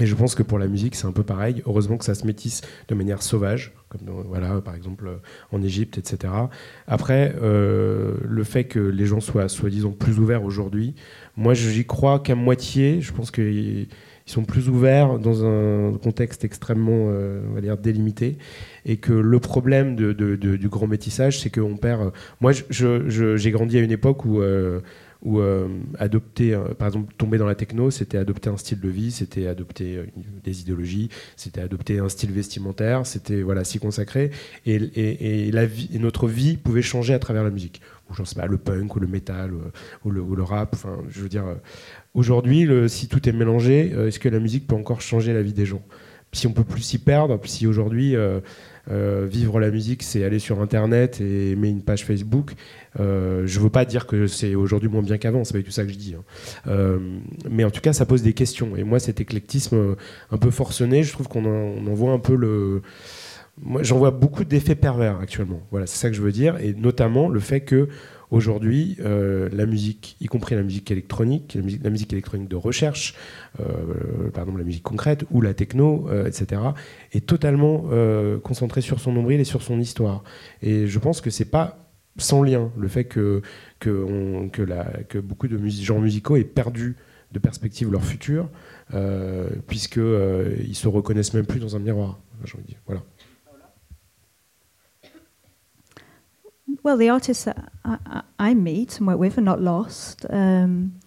[0.00, 1.62] Et je pense que pour la musique, c'est un peu pareil.
[1.66, 5.20] Heureusement que ça se métisse de manière sauvage, comme voilà, par exemple
[5.52, 6.32] en Égypte, etc.
[6.88, 10.96] Après, euh, le fait que les gens soient soi-disant plus ouverts aujourd'hui,
[11.36, 13.00] moi j'y crois qu'à moitié.
[13.00, 13.86] Je pense qu'il
[14.26, 18.38] ils sont plus ouverts dans un contexte extrêmement on va dire délimité
[18.86, 23.90] et que le problème du grand métissage c'est qu'on perd moi j'ai grandi à une
[23.90, 24.40] époque où
[25.22, 28.88] où euh, adopter, euh, par exemple, tomber dans la techno, c'était adopter un style de
[28.88, 30.06] vie, c'était adopter euh,
[30.42, 34.30] des idéologies, c'était adopter un style vestimentaire, c'était voilà s'y consacrer,
[34.66, 34.74] et,
[35.46, 37.80] et, la vie, notre vie pouvait changer à travers la musique.
[38.10, 39.52] Ou sais pas, le punk ou le metal
[40.04, 40.74] ou, le, ou le, rap.
[40.74, 41.44] Enfin, je veux dire,
[42.12, 45.64] aujourd'hui, si tout est mélangé, est-ce que la musique peut encore changer la vie des
[45.64, 45.82] gens?
[46.34, 48.16] Si on peut plus s'y perdre, si aujourd'hui
[48.90, 52.52] euh, vivre la musique, c'est aller sur Internet et aimer une page Facebook.
[53.00, 55.84] Euh, je veux pas dire que c'est aujourd'hui moins bien qu'avant, c'est pas tout ça
[55.84, 56.14] que je dis.
[56.14, 56.22] Hein.
[56.66, 56.98] Euh,
[57.50, 58.76] mais en tout cas, ça pose des questions.
[58.76, 59.96] Et moi, cet éclectisme
[60.30, 62.82] un peu forcené, je trouve qu'on en, en voit un peu le.
[63.62, 65.62] Moi, j'en vois beaucoup d'effets pervers actuellement.
[65.70, 66.58] Voilà, c'est ça que je veux dire.
[66.58, 67.88] Et notamment le fait que
[68.34, 73.14] Aujourd'hui, euh, la musique, y compris la musique électronique, la musique, électronique de recherche,
[73.60, 76.60] euh, par exemple la musique concrète ou la techno, euh, etc.,
[77.12, 77.84] est totalement
[78.42, 80.24] concentrée sur son nombril et sur son histoire.
[80.62, 81.78] Et je pense que c'est pas
[82.16, 83.40] sans lien le fait que,
[83.78, 86.96] que, beaucoup de genres musicaux aient perdu
[87.30, 88.50] de perspective leur futur,
[89.68, 92.18] puisqu'ils ne se reconnaissent même plus dans un miroir.
[92.86, 93.02] Voilà.
[96.84, 101.00] Well, the artists that I, I, meet and work with are not lost, um,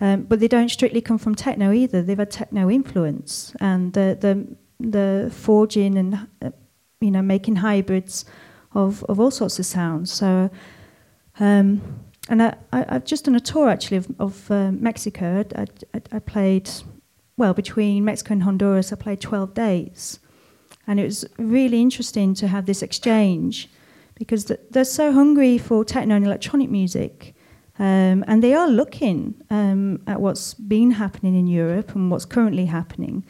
[0.00, 2.02] um, but they don't strictly come from techno either.
[2.02, 6.50] They've had techno influence, and the the, the forging and uh,
[7.00, 8.24] you know making hybrids
[8.74, 10.10] of, of all sorts of sounds.
[10.12, 10.50] So,
[11.38, 11.80] um,
[12.28, 15.44] and I, I, have just done a tour actually of, of uh, Mexico.
[15.54, 16.68] I, I, I, played,
[17.36, 20.18] well, between Mexico and Honduras, I played 12 days.
[20.88, 23.70] And it was really interesting to have this exchange
[24.14, 27.34] because they're so hungry for techno and electronic music.
[27.78, 32.66] Um, and they are looking um, at what's been happening in Europe and what's currently
[32.66, 33.24] happening,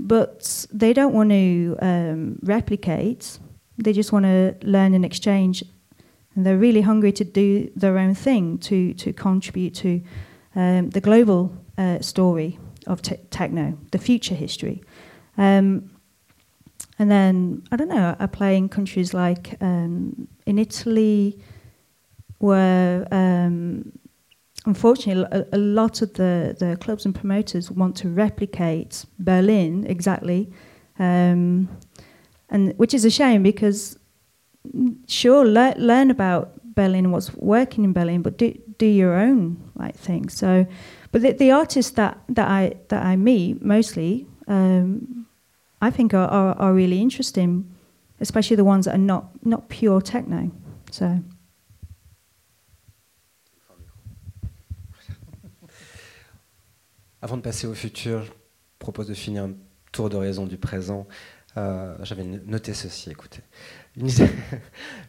[0.00, 3.38] but they don't want to um, replicate.
[3.78, 5.62] They just want to learn and exchange,
[6.34, 10.02] and they're really hungry to do their own thing to to contribute to
[10.56, 12.58] um, the global uh, story
[12.88, 14.82] of te- techno, the future history.
[15.38, 15.90] Um,
[16.98, 21.38] and then, I don't know, I play in countries like um, in Italy,
[22.38, 23.92] where um,
[24.64, 30.50] unfortunately a, a, lot of the, the clubs and promoters want to replicate Berlin exactly,
[30.98, 31.68] um,
[32.48, 33.98] and which is a shame because
[35.06, 39.96] sure le- learn about Berlin what's working in Berlin, but do do your own like
[39.96, 40.28] thing.
[40.28, 40.66] So,
[41.12, 45.25] but the, the artists that, that I that I meet mostly um,
[45.80, 47.64] I think are, are, are really interesting,
[48.20, 50.50] especially the ones that are not, not pure techno.
[50.90, 51.18] So.
[57.22, 58.30] Avant de passer au futur, je
[58.78, 59.52] propose de finir un
[59.92, 61.06] tour de raison du présent.
[61.56, 63.42] Euh, J'avais noté ceci, écoutez.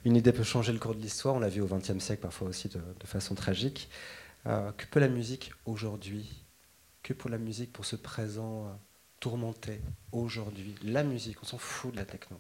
[0.06, 2.47] Une idée, peut changer le cours de l'histoire, on l'a vu au XXe siècle parfois
[2.47, 3.89] aussi de, de façon tragique.
[4.45, 6.45] Euh, que peut la musique aujourd'hui?
[7.03, 8.80] Que pour la musique pour ce présent?
[9.19, 12.38] Tourmenter aujourd'hui la musique On s'en fout de la techno,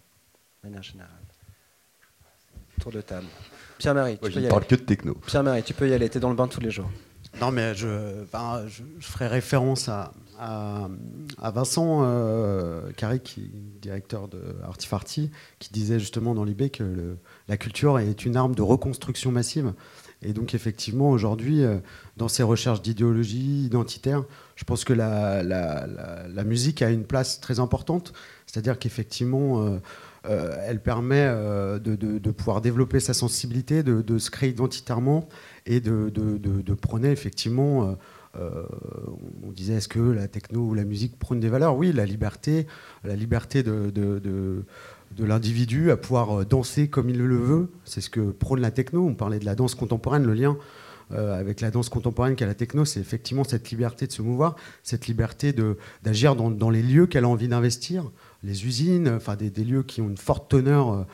[0.63, 1.11] de manière générale.
[2.79, 3.27] Tour de table.
[3.79, 5.15] Pierre-Marie, tu peux y parle que de techno.
[5.15, 6.89] Pierre-Marie, tu peux y aller, tu es dans le bain tous les jours.
[7.41, 8.23] Non, mais je,
[8.67, 10.89] je, ferai référence à, à,
[11.51, 17.17] Vincent euh, Carré, qui est directeur de Artifarty, qui disait justement dans l'IB que le,
[17.47, 19.73] la culture est une arme de reconstruction massive.
[20.23, 21.77] Et donc, effectivement, aujourd'hui, euh,
[22.15, 24.23] dans ces recherches d'idéologie identitaire,
[24.57, 28.11] je pense que la, la, musique a une place très importante.
[28.47, 29.79] C'est-à-dire qu'effectivement, euh,
[30.27, 35.29] euh, elle permet de, de, pouvoir développer sa sensibilité, de, se créer identitairement
[35.67, 37.95] et de, prôner effectivement.
[38.35, 41.77] on disait est-ce que la techno ou la musique prône des valeurs?
[41.77, 42.65] Oui, la liberté,
[43.03, 44.63] la liberté de,
[45.19, 47.69] l'individu à pouvoir euh, danser comme il le veut.
[47.85, 49.05] C'est ce que prône la techno.
[49.05, 50.57] On parlait de la danse contemporaine, le lien
[51.11, 54.55] euh, avec la danse contemporaine qu'est la techno, c'est effectivement cette liberté de se mouvoir,
[54.83, 55.53] cette liberté
[56.03, 58.11] d'agir dans, les lieux qu'elle a envie d'investir,
[58.43, 61.05] les usines, enfin des, lieux qui ont une forte teneur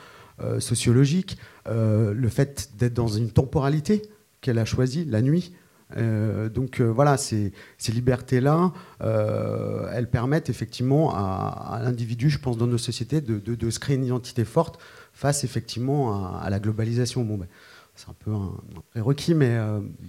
[0.42, 4.02] euh, sociologique, le fait d'être dans une temporalité
[4.40, 5.52] qu'elle a choisie, la nuit,
[5.96, 7.52] euh, donc euh, voilà, ces,
[7.88, 13.96] libertés-là, euh, elles permettent effectivement à, l'individu, je pense, dans nos sociétés, de, se créer
[13.96, 14.78] une identité forte
[15.12, 17.24] face effectivement à, la globalisation.
[17.24, 17.46] Ben,
[17.94, 18.52] c'est un peu un,
[18.90, 19.56] prérequis, mais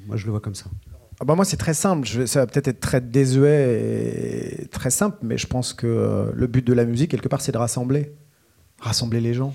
[0.08, 0.65] moi je le vois comme ça.
[1.19, 5.17] Ah bah moi c'est très simple, ça va peut-être être très désuet et très simple,
[5.21, 8.13] mais je pense que le but de la musique, quelque part, c'est de rassembler.
[8.80, 9.54] Rassembler les gens.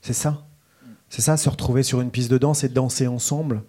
[0.00, 0.46] C'est ça.
[1.08, 3.62] C'est ça, se retrouver sur une piste de danse et danser ensemble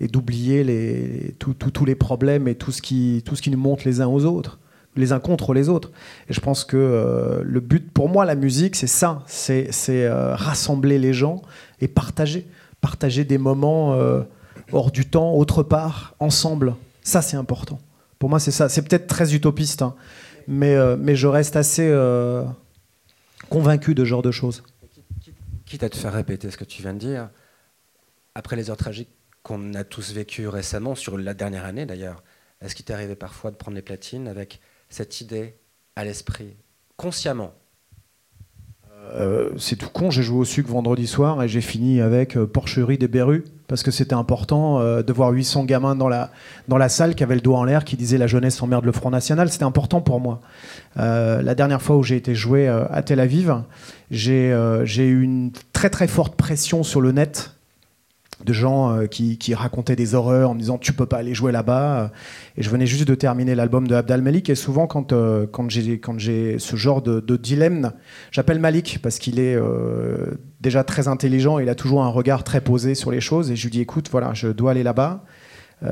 [0.00, 4.00] et d'oublier tous les problèmes et tout ce, qui, tout ce qui nous monte les
[4.00, 4.58] uns aux autres.
[4.96, 5.92] les uns contre les autres.
[6.28, 10.34] Et je pense que euh, le but, pour moi, la musique, c'est ça, c'est euh,
[10.34, 11.42] rassembler les gens
[11.80, 12.48] et partager,
[12.80, 14.22] partager des moments euh,
[14.72, 16.74] hors du temps, autre part, ensemble.
[17.02, 17.78] Ça, c'est important.
[18.18, 18.68] Pour moi, c'est ça.
[18.68, 19.94] C'est peut-être très utopiste, hein,
[20.46, 21.90] mais, mais je reste assez
[23.48, 24.62] convaincu de ce genre de choses.
[25.66, 27.30] Quitte à te faire répéter ce que tu viens de dire,
[28.34, 29.10] après les heures tragiques
[29.42, 32.22] qu'on a tous vécues récemment, sur la dernière année d'ailleurs,
[32.60, 35.56] est-ce qu'il t'est arrivé parfois de prendre les platines avec cette idée
[35.96, 36.56] à l'esprit,
[36.96, 37.54] consciemment
[39.14, 42.46] euh, c'est tout con, j'ai joué au sucre vendredi soir et j'ai fini avec euh,
[42.46, 46.30] Porcherie des Berrues parce que c'était important euh, de voir 800 gamins dans la,
[46.68, 48.92] dans la salle qui avaient le doigt en l'air, qui disaient la jeunesse emmerde le
[48.92, 49.48] Front National.
[49.50, 50.40] C'était important pour moi.
[50.96, 53.62] la dernière fois où j'ai été joué à Tel Aviv,
[54.10, 57.52] j'ai eu une très très forte pression sur le net
[58.44, 61.52] de gens euh, qui, racontaient des horreurs en me disant tu peux pas aller jouer
[61.52, 62.10] là-bas.
[62.56, 64.50] Et je venais juste de terminer l'album de Abdal Malik.
[64.50, 67.92] Et souvent, quand, euh, quand j'ai ce genre de, dilemme,
[68.30, 71.58] j'appelle Malik parce qu'il est euh, déjà très intelligent.
[71.58, 73.50] Il a toujours un regard très posé sur les choses.
[73.50, 75.24] Et je lui dis écoute, voilà, je dois aller là-bas.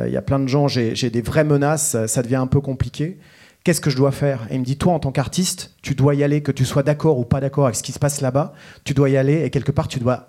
[0.05, 3.17] Il y a plein de gens, j'ai des vraies menaces, ça devient un peu compliqué.
[3.65, 4.47] Qu'est-ce que je dois faire?
[4.51, 6.83] Et il me dit toi, en tant qu'artiste, tu dois y aller, que tu sois
[6.83, 8.53] d'accord ou pas d'accord avec ce qui se passe là-bas,
[8.85, 10.29] tu dois y aller et quelque part, tu dois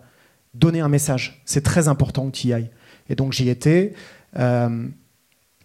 [0.54, 1.42] donner un message.
[1.46, 2.70] C'est très important que tu y ailles.
[3.10, 3.94] Et donc j'y étais.
[4.38, 4.88] Euh,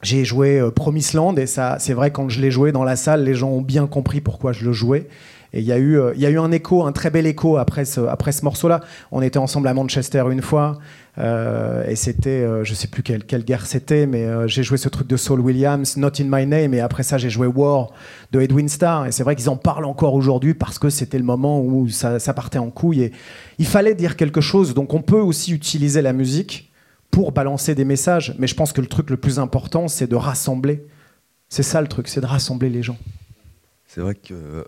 [0.02, 2.96] j'ai joué euh, Promised Land et ça, c'est vrai quand je l'ai joué dans la
[2.96, 5.08] salle, les gens ont bien compris pourquoi je le jouais.
[5.54, 7.26] Et il y, a eu, euh, il y a eu un écho, un très bel
[7.26, 8.00] écho après ce,
[8.42, 8.80] morceau-là.
[9.12, 10.80] On était ensemble à Manchester une fois,
[11.18, 15.06] euh, et c'était, euh, je sais plus quelle, guerre c'était, mais j'ai joué ce truc
[15.06, 17.92] de Saul Williams, Not in My Name, et après ça j'ai joué War
[18.32, 19.06] de Edwin Starr.
[19.06, 22.18] Et c'est vrai qu'ils en parlent encore aujourd'hui parce que c'était le moment où ça,
[22.18, 23.02] ça partait en couille.
[23.02, 23.12] Et
[23.58, 26.72] il fallait dire quelque chose, donc on peut aussi utiliser la musique
[27.12, 28.34] pour balancer des messages.
[28.40, 30.84] Mais je pense que le truc le plus important, c'est de rassembler.
[31.48, 32.96] C'est ça le truc, c'est de rassembler les gens.
[33.94, 34.64] C'est vrai que euh,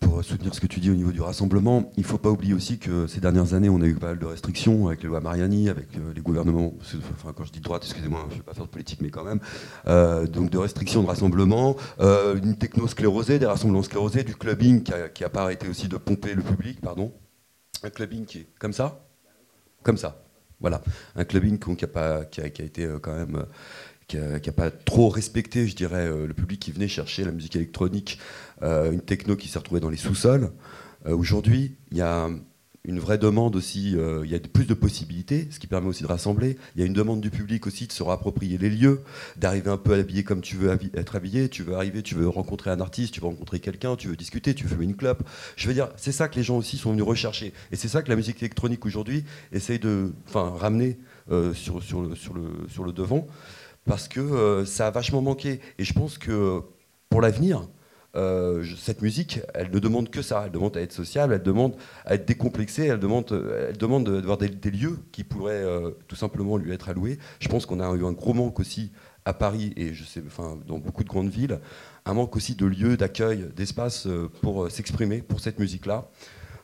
[0.00, 2.54] pour soutenir ce que tu dis au niveau du rassemblement, il ne faut pas oublier
[2.54, 5.20] aussi que ces dernières années, on a eu pas mal de restrictions avec les lois
[5.20, 6.72] Mariani, avec euh, les gouvernements.
[7.12, 9.24] Enfin, quand je dis droite, excusez-moi, je ne vais pas faire de politique, mais quand
[9.24, 9.40] même.
[9.88, 15.22] Euh, donc de restrictions de rassemblement, une techno sclérosée, des rassemblements sclérosés, du clubbing qui
[15.22, 17.12] n'a pas arrêté aussi de pomper le public, pardon.
[17.82, 19.04] Un clubbing qui est comme ça,
[19.82, 20.24] comme ça.
[20.60, 20.80] Voilà,
[21.14, 23.44] un clubbing qui a, pas, qui a été quand même
[24.42, 27.56] qui n'a pas trop respecté, je dirais, euh, le public qui venait chercher la musique
[27.56, 28.18] électronique,
[28.62, 30.50] euh, une techno qui s'est retrouvée dans les sous-sols.
[31.06, 32.28] Euh, aujourd'hui, il y a
[32.86, 36.08] une vraie demande aussi, il y a plus de possibilités, ce qui permet aussi de
[36.08, 36.58] rassembler.
[36.76, 39.00] Il y a une demande du public aussi de se réapproprier les lieux,
[39.38, 41.48] d'arriver un peu habillé comme tu veux être habillé.
[41.48, 44.52] Tu veux arriver, tu veux rencontrer un artiste, tu veux rencontrer quelqu'un, tu veux discuter,
[44.52, 45.22] tu veux fumer une clope.
[45.56, 47.54] Je veux dire, c'est ça que les gens aussi sont venus rechercher.
[47.72, 50.98] Et c'est ça que la musique électronique aujourd'hui essaye de ramener
[51.54, 53.26] sur, le devant
[53.84, 55.60] parce que euh, ça a vachement manqué.
[55.78, 56.60] Et je pense que
[57.08, 57.68] pour l'avenir,
[58.16, 60.44] euh, cette musique, elle ne demande que ça.
[60.46, 64.08] Elle demande à être sociable, elle demande à être décomplexée, elle demande, euh, elle demande
[64.08, 65.64] d'avoir des, lieux qui pourraient
[66.08, 67.18] tout simplement lui être alloués.
[67.40, 68.92] Je pense qu'on a eu un gros manque aussi
[69.24, 71.60] à Paris et je sais, enfin, dans beaucoup de grandes villes,
[72.04, 74.06] un manque aussi de lieux, d'accueil, d'espace
[74.42, 76.10] pour s'exprimer pour cette musique-là.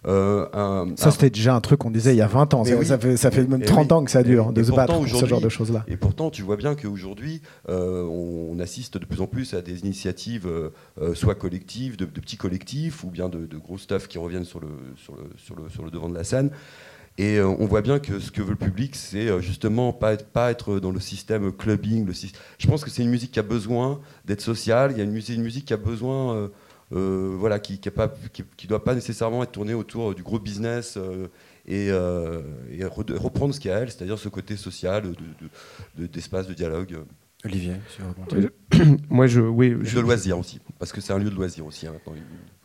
[0.06, 2.64] Euh, ça, c'était déjà un truc qu'on disait il y a 20 ans.
[2.64, 5.26] Ça, fait, ça, fait, même 30 ans que ça dure, de se battre pour ce
[5.26, 5.84] genre de choses-là.
[5.88, 9.80] Et pourtant, tu vois bien qu'aujourd'hui, euh, on, assiste de plus en plus à des
[9.80, 14.60] initiatives, euh, soit collectives, de, petits collectifs, ou bien de, gros stuff qui reviennent sur
[14.60, 16.50] le, sur, le, sur, le, sur le devant de la scène.
[17.18, 20.50] Et on voit bien que ce que veut le public, c'est justement pas être, pas
[20.50, 22.06] être dans le système clubbing.
[22.06, 22.12] Le
[22.58, 24.92] Je pense que c'est une musique qui a besoin d'être sociale.
[24.92, 26.50] Il y a une, une musique qui a besoin
[26.92, 31.28] euh, voilà, qui ne qui, doit pas nécessairement être tourné autour du gros business euh,
[31.66, 32.42] et, euh,
[33.16, 35.04] reprendre ce qu'il y a à elle, c'est-à-dire ce côté social,
[35.96, 36.98] d'espace de, de, dialogue.
[37.44, 37.74] Olivier,
[39.08, 41.86] moi je, oui, de loisir aussi, parce que c'est un lieu de loisir aussi.
[41.86, 41.92] Hein,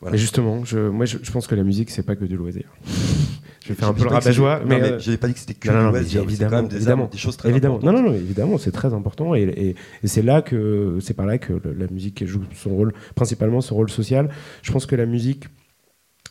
[0.00, 0.16] voilà.
[0.16, 2.64] justement, je, moi je, pense que la musique c'est pas que du loisir.
[3.62, 5.54] je vais faire un peu le rabat-joie, mais, mais je n'ai pas dit que c'était
[5.54, 6.22] que du loisir.
[6.22, 7.78] Évidemment, des, évidemment, des, choses très évidemment.
[7.80, 9.42] Non, non, non, évidemment, c'est très important, et,
[10.02, 13.74] et, c'est là que c'est par là que la musique joue son rôle, principalement son
[13.74, 14.30] rôle social.
[14.62, 15.44] Je pense que la musique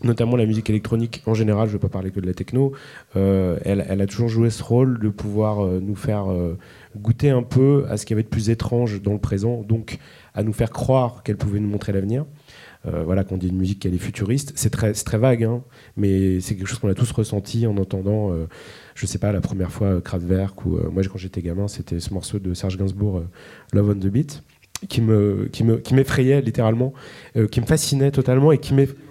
[0.04, 2.74] notamment la musique électronique en général, je ne vais pas parler que de la techno,
[3.16, 6.58] euh, elle, elle, a toujours joué ce rôle de pouvoir euh, nous faire euh,
[6.98, 10.00] goûter un peu à ce qu'il y avait de plus étrange dans le présent, donc
[10.36, 12.26] à nous faire croire qu'elle pouvait nous montrer l'avenir.
[12.88, 15.64] Euh, voilà, qu'on dit une musique qui est futuriste, c'est très, très vague, hein,
[15.98, 18.48] mais c'est quelque chose qu'on a tous ressenti en entendant, euh,
[18.94, 22.38] je sais pas, la première fois Kraftwerk ou moi quand j'étais gamin, c'était ce morceau
[22.38, 23.24] de Serge Gainsbourg,
[23.74, 24.44] Love on the Beat,
[24.88, 26.94] qui me, qui me, qui m'effrayait littéralement,
[27.50, 29.05] qui me fascinait totalement et qui m'effrayait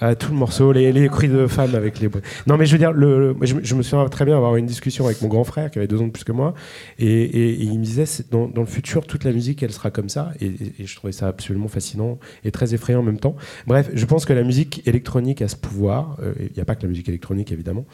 [0.00, 2.08] Ah, tout le morceau, les, cris de femmes avec les.
[2.46, 5.28] Non, mais je veux dire, je, me souviens très bien avoir une discussion avec mon
[5.28, 6.54] grand frère qui avait deux ans de plus que moi,
[6.98, 10.32] et, il me disait dans, dans, le futur, toute la musique, elle sera comme ça,
[10.40, 10.52] et,
[10.84, 13.36] je trouvais ça absolument fascinant et très effrayant en même temps.
[13.66, 16.18] Bref, je pense que la musique électronique a ce pouvoir.
[16.22, 17.86] Euh, il n'y a pas que la musique électronique, évidemment,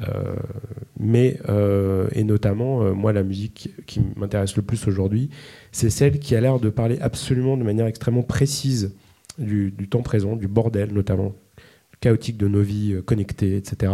[0.00, 0.34] euh,
[0.98, 5.30] mais euh, et notamment, moi, la musique qui m'intéresse le plus aujourd'hui,
[5.72, 8.94] c'est celle qui a l'air de parler absolument de manière extrêmement précise.
[9.38, 11.32] Du, temps présent, du bordel notamment,
[12.00, 13.92] chaotique de nos vies euh, connectées, etc.,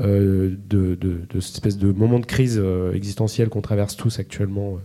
[0.00, 4.78] euh, de, de, cette espèce de moment de crise euh, existentielle qu'on traverse tous actuellement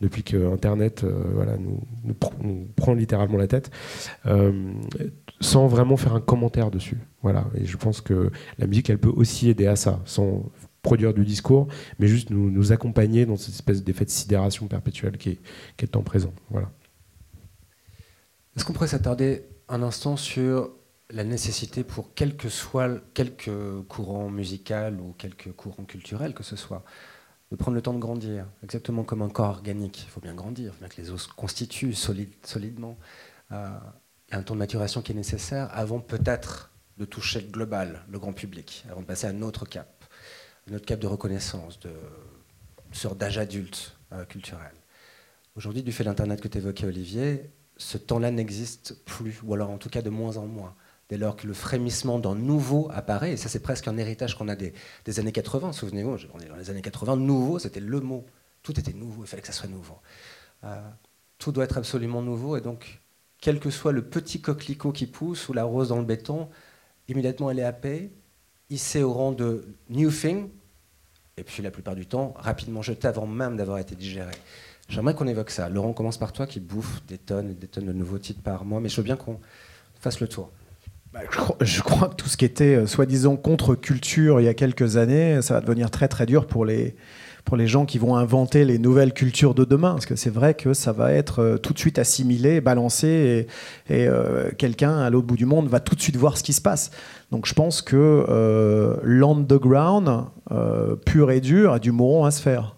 [0.00, 1.04] depuis que Internet
[1.34, 3.70] voilà, nous, nous, pr nous, prend littéralement la tête,
[5.40, 6.96] sans vraiment faire un commentaire dessus.
[7.22, 7.46] Voilà.
[7.54, 10.50] Et je pense que la musique, elle peut aussi aider à ça, sans
[10.80, 15.30] produire du discours, mais juste nous, accompagner dans cette espèce d'effet de sidération perpétuelle qui
[15.30, 15.38] est,
[15.76, 16.32] qui est temps présent.
[16.48, 16.70] Voilà.
[18.56, 20.70] Est-ce qu'on pourrait s'attarder un instant sur
[21.12, 26.56] la nécessité pour quel que soit quelque courant musical ou quelque courant culturel que ce
[26.56, 26.84] soit,
[27.50, 30.04] de prendre le temps de grandir, exactement comme un corps organique.
[30.04, 32.96] Il faut bien grandir, il faut bien que les os se constituent solide, solidement.
[33.50, 33.70] Euh,
[34.28, 37.48] il y a un temps de maturation qui est nécessaire avant peut-être de toucher le
[37.48, 40.04] global, le grand public, avant de passer à un autre cap,
[40.70, 41.90] un autre cap de reconnaissance, de
[42.88, 44.72] une sorte d'âge adulte euh, culturel.
[45.54, 49.70] Aujourd'hui, du fait de l'Internet que tu évoquais, Olivier, ce temps-là n'existe plus, ou alors
[49.70, 50.74] en tout cas de moins en moins
[51.10, 54.48] dès lors que le frémissement d'un nouveau apparaît, et ça c'est presque un héritage qu'on
[54.48, 54.72] a des,
[55.18, 58.24] années 80, souvenez-vous, on est dans les années 80, nouveau c'était le mot,
[58.62, 59.98] tout était nouveau, il fallait que ça soit nouveau.
[60.64, 60.80] Euh,
[61.38, 63.00] tout doit être absolument nouveau, et donc
[63.40, 66.48] quel que soit le petit coquelicot qui pousse ou la rose dans le béton,
[67.08, 68.12] immédiatement elle est happée,
[68.70, 70.48] hissée au rang de new thing,
[71.36, 74.36] et puis la plupart du temps rapidement jetée avant même d'avoir été digérée.
[74.88, 75.68] J'aimerais qu'on évoque ça.
[75.68, 78.64] Laurent, commence par toi qui bouffe des tonnes et des tonnes de nouveaux titres par
[78.64, 79.40] mois, mais je veux bien qu'on
[80.00, 80.50] fasse le tour.
[81.12, 81.20] Bah,
[81.60, 85.42] je, crois, que tout ce qui était euh, soi-disant contre-culture il y a quelques années,
[85.42, 86.94] ça va devenir très très dur pour les,
[87.44, 89.92] pour les gens qui vont inventer les nouvelles cultures de demain.
[89.92, 93.46] Parce que c'est vrai que ça va être euh, tout de suite assimilé, balancé,
[93.88, 96.52] et, euh, quelqu'un à l'autre bout du monde va tout de suite voir ce qui
[96.52, 96.90] se passe.
[97.30, 97.96] Donc je pense que
[98.28, 102.76] euh, l'underground, euh, pur et dur, a du mouron à se faire.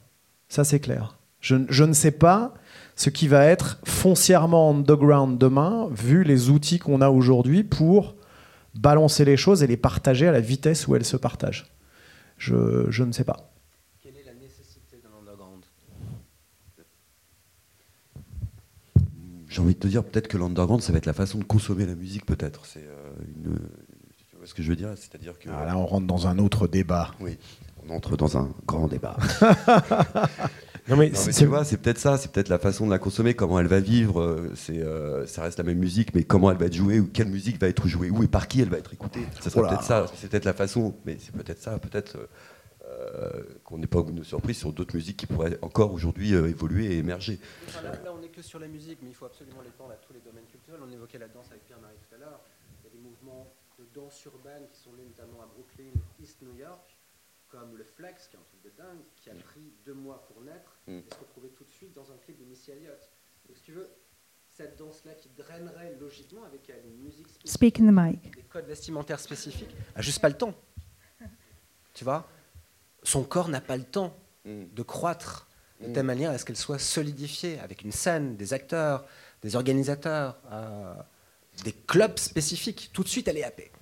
[0.49, 1.19] Ça c'est clair.
[1.41, 2.55] Je, je ne sais pas
[2.95, 8.15] ce qui va être foncièrement underground demain, vu les outils qu'on a aujourd'hui pour
[8.75, 11.73] balancer les choses et les partager à la vitesse où elles se partagent.
[12.39, 13.53] Je, je ne sais pas.
[14.03, 15.63] Quelle est la nécessité d'un underground?
[19.49, 21.87] J'ai envie de te dire peut-être que l'underground, ça va être la façon de consommer
[21.87, 22.65] la musique, peut-être.
[22.65, 23.59] C'est euh, une.
[24.31, 24.91] Tu vois ce que je veux dire?
[24.97, 25.51] C'est-à-dire que.
[25.51, 27.13] Ah, là, on rentre dans un autre débat.
[27.21, 27.39] Oui,
[27.87, 29.17] on entre dans un grand débat.
[30.89, 32.99] Non mais, non, mais tu vois, c'est peut-être ça, c'est peut-être la façon de la
[32.99, 34.51] consommer, comment elle va vivre.
[34.57, 37.29] C'est, euh, ça reste la même musique, mais comment elle va être jouée, ou quelle
[37.29, 39.25] musique va être jouée, où et par qui elle va être écoutée.
[39.41, 42.17] Ça serait peut-être ça, c'est peut-être la façon, mais c'est peut-être ça, peut-être
[42.85, 46.35] euh, qu'on n'est pas au goût de surprise sur d'autres musiques qui pourraient encore aujourd'hui
[46.35, 47.39] euh, évoluer et émerger.
[47.69, 49.97] Enfin, là, là, on n'est que sur la musique, mais il faut absolument l'étendre à
[49.97, 50.81] tous les domaines culturels.
[50.85, 52.41] On évoquait la danse avec Pierre-Marie tout à l'heure.
[52.83, 56.43] Il y a des mouvements de danse urbaine qui sont nés notamment à Brooklyn, East
[56.43, 56.97] New York
[57.53, 60.43] comme le Flex, qui est un truc de dingue, qui a pris deux mois pour
[60.43, 60.99] naître, mm.
[60.99, 63.11] et se retrouver tout de suite dans un clip de Missy Elliott.
[63.47, 63.89] Donc, si tu veux,
[64.51, 68.35] cette danse-là qui drainerait logiquement avec une musique spécifique, Speak in the mic.
[68.35, 70.55] des codes vestimentaires spécifiques, a juste pas le temps.
[71.95, 72.29] Tu vois
[73.03, 74.65] Son corps n'a pas le temps mm.
[74.73, 75.49] de croître
[75.81, 79.05] de telle manière à ce qu'elle soit solidifiée avec une scène, des acteurs,
[79.43, 80.95] des organisateurs, euh,
[81.65, 82.91] des clubs spécifiques.
[82.93, 83.73] Tout de suite, elle est happée.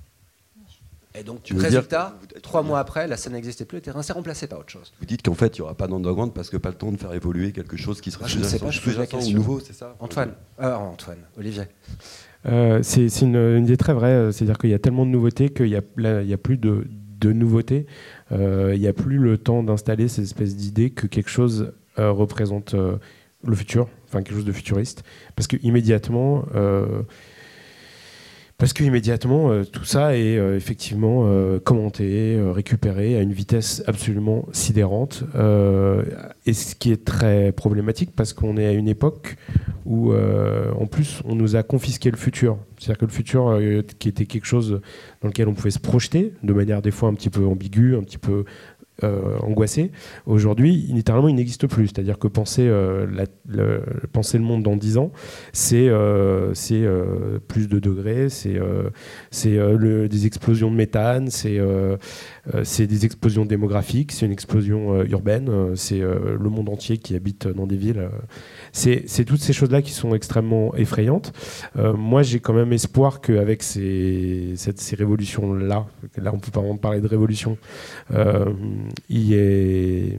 [1.19, 4.13] Et donc, Tu résultat, dire- trois mois après, la scène n'existait plus, le terrain s'est
[4.13, 4.93] remplacé par autre chose.
[5.01, 6.97] Vous dites qu'en fait, il n'y aura pas d'underground parce que pas le temps de
[6.97, 9.37] faire évoluer quelque chose qui serait Ah, je ne sais pas, je pose la question.
[9.37, 9.97] nouveau, c'est ça?
[9.99, 11.65] Antoine, euh, Antoine, Olivier.
[12.47, 15.49] Euh, c'est une, une idée très vraie, euh, c'est-à-dire qu'il y a tellement de nouveautés
[15.51, 15.83] qu'il n'y a,
[16.39, 16.87] plus de,
[17.21, 17.87] de nouveautés,
[18.33, 22.13] Euh, il n'y a plus le temps d'installer ces espèces d'idées que quelque chose euh,
[22.13, 22.97] représente euh,
[23.45, 25.03] le futur, enfin quelque chose de futuriste,
[25.35, 27.03] parce que immédiatement, euh,
[28.61, 33.83] parce que immédiatement euh, tout ça est euh, effectivement euh, commenté, récupéré à une vitesse
[33.87, 35.25] absolument sidérante,
[36.47, 39.37] et ce qui est très problématique parce qu'on est à une époque
[39.87, 42.59] où en plus on nous a confisqué le futur.
[42.79, 43.59] C'est-à-dire que le futur
[43.99, 44.81] qui était quelque chose
[45.23, 48.03] dans lequel on pouvait se projeter de manière des fois un petit peu ambiguë, un
[48.03, 48.45] petit peu
[49.05, 49.91] euh, angoissé,
[50.27, 51.89] aujourd'hui, littéralement, il n'existe plus.
[51.89, 53.07] C'est-à-dire que penser, euh,
[53.49, 55.13] le, monde dans 10 ans,
[55.53, 56.53] c'est euh,
[57.49, 58.59] plus de degrés, c'est
[59.31, 61.59] des explosions de méthane, c'est
[62.65, 67.67] c'est des explosions démographiques, c'est une explosion urbaine, c'est le monde entier qui habite dans
[67.67, 68.09] des villes.
[68.73, 71.33] c'est toutes ces choses-là qui sont extrêmement effrayantes.
[71.77, 75.87] moi, j'ai quand même espoir qu'avec ces, ces révolutions-là,
[76.17, 77.59] là, on peut pas vraiment parler de révolution,
[78.11, 80.19] il y ait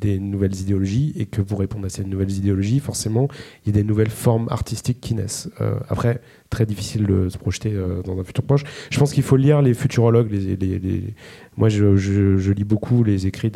[0.00, 3.28] des nouvelles idéologies et que pour répondre à ces nouvelles idéologies, forcément,
[3.64, 5.48] il y a des nouvelles formes artistiques qui naissent.
[5.60, 8.64] Euh, après, très difficile de se projeter euh, dans un futur proche.
[8.90, 10.30] Je pense qu'il faut lire les futurologues.
[10.30, 11.14] Les,
[11.60, 13.52] Moi, je, lis beaucoup les écrits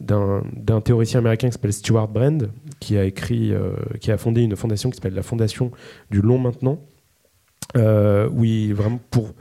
[0.00, 2.50] d'un théoricien américain qui s'appelle Stuart Brand,
[2.80, 5.70] qui a écrit, euh, qui a fondé une fondation qui s'appelle la Fondation
[6.10, 6.80] du long maintenant,
[7.74, 9.32] où il vraiment pour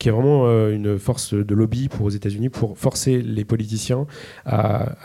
[0.00, 4.06] qui est vraiment euh, une force de lobby pour aux États-Unis pour forcer les politiciens
[4.46, 4.96] à,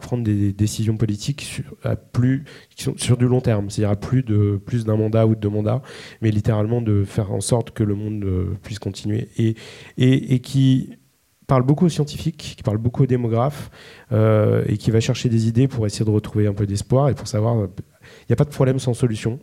[0.00, 3.96] prendre des décisions politiques sur, à plus, qui sont sur du long terme, c'est-à-dire à
[3.96, 5.82] plus de plus d'un mandat ou de deux mandats,
[6.20, 9.54] mais littéralement de faire en sorte que le monde euh, puisse continuer et,
[9.96, 10.98] et, qui
[11.46, 13.70] parle beaucoup aux scientifiques, qui parle beaucoup aux démographes
[14.10, 17.14] euh, et qui va chercher des idées pour essayer de retrouver un peu d'espoir et
[17.14, 19.38] pour savoir, il n'y a pas de problème sans solution.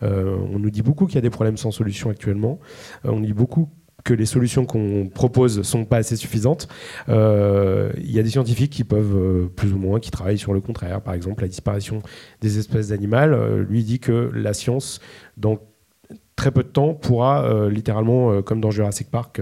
[0.00, 2.58] on nous dit beaucoup qu'il y a des problèmes sans solution actuellement.
[3.04, 3.68] on dit beaucoup
[4.06, 6.68] que les solutions qu'on propose sont pas assez suffisantes.
[7.08, 10.54] Euh, il y a des scientifiques qui peuvent euh, plus ou moins qui travaillent sur
[10.54, 11.02] le contraire.
[11.02, 12.00] Par exemple, la disparition
[12.40, 13.34] des espèces animales.
[13.34, 15.00] Euh, lui dit que la science,
[15.36, 15.58] dans
[16.36, 19.40] très peu de temps pourra littéralement, comme dans Jurassic Park,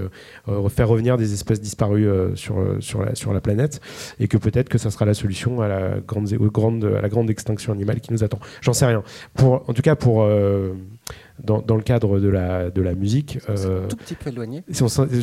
[0.69, 3.81] faire revenir des espèces disparues sur, sur, la, sur la planète
[4.21, 7.31] et que peut-être que ça sera la solution à la grande, grande, à la grande
[7.31, 8.39] extinction animale qui nous attend.
[8.61, 9.03] J'en sais rien.
[9.35, 10.25] Pour, en tout cas, pour
[11.43, 13.39] dans, dans, le cadre de la, de la musique.
[13.41, 14.65] C'est un euh, tout petit peu éloigné.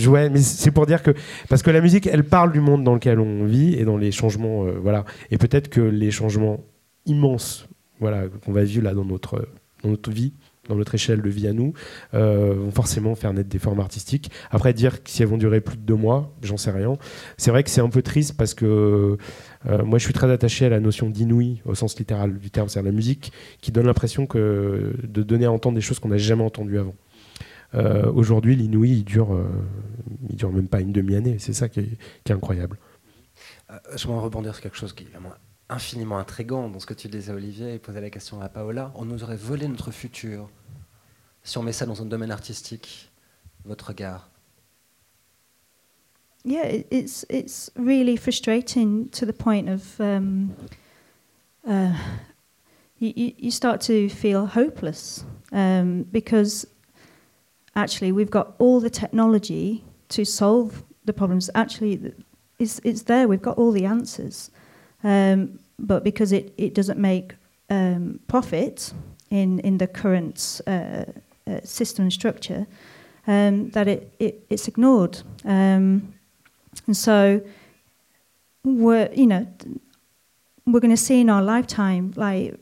[0.07, 1.11] Ouais, mais c'est pour dire que.
[1.49, 4.11] Parce que la musique, elle parle du monde dans lequel on vit et dans les
[4.11, 4.65] changements.
[4.65, 5.05] Euh, voilà.
[5.31, 6.63] Et peut-être que les changements
[7.05, 7.67] immenses
[7.99, 9.47] voilà, qu'on va vivre là dans notre,
[9.83, 10.33] dans notre vie,
[10.69, 11.73] dans notre échelle de vie à nous,
[12.13, 14.31] euh, vont forcément faire naître des formes artistiques.
[14.51, 16.97] Après, dire si elles vont durer plus de deux mois, j'en sais rien.
[17.37, 19.17] C'est vrai que c'est un peu triste parce que
[19.69, 22.69] euh, moi, je suis très attaché à la notion d'inouï au sens littéral du terme,
[22.69, 23.31] c'est la musique
[23.61, 26.95] qui donne l'impression que de donner à entendre des choses qu'on n'a jamais entendues avant.
[27.73, 29.37] Euh, aujourd'hui, l'inouï, il dure,
[30.29, 31.37] il dure même pas une demi-année.
[31.39, 32.77] C'est ça qui est, incroyable.
[33.95, 35.31] je voudrais rebondir sur quelque chose qui est vraiment
[35.71, 38.91] infiniment intrigant dans ce que tu disais, Olivier, et poser la question à Paola.
[38.95, 40.49] On nous aurait volé notre futur
[41.43, 43.11] si on met ça dans un domaine artistique.
[43.65, 44.27] Votre regard
[46.43, 50.55] Yeah, it's it's really frustrating to the point of um,
[51.67, 51.93] uh,
[52.97, 56.65] you, you start to feel hopeless um, because
[57.75, 61.49] actually we've got all the technology to solve the problems.
[61.55, 62.13] Actually,
[62.59, 63.27] it's, it's there.
[63.27, 64.51] We've got all the answers.
[65.03, 67.35] Um, but because it, it doesn't make
[67.69, 68.93] um, profit
[69.29, 71.05] in, in the current uh,
[71.47, 72.67] uh, system structure,
[73.27, 75.21] um, that it, it, it's ignored.
[75.45, 76.13] Um,
[76.87, 77.41] and so
[78.63, 79.47] we're, you know,
[80.65, 82.55] we're going to see in our lifetime like,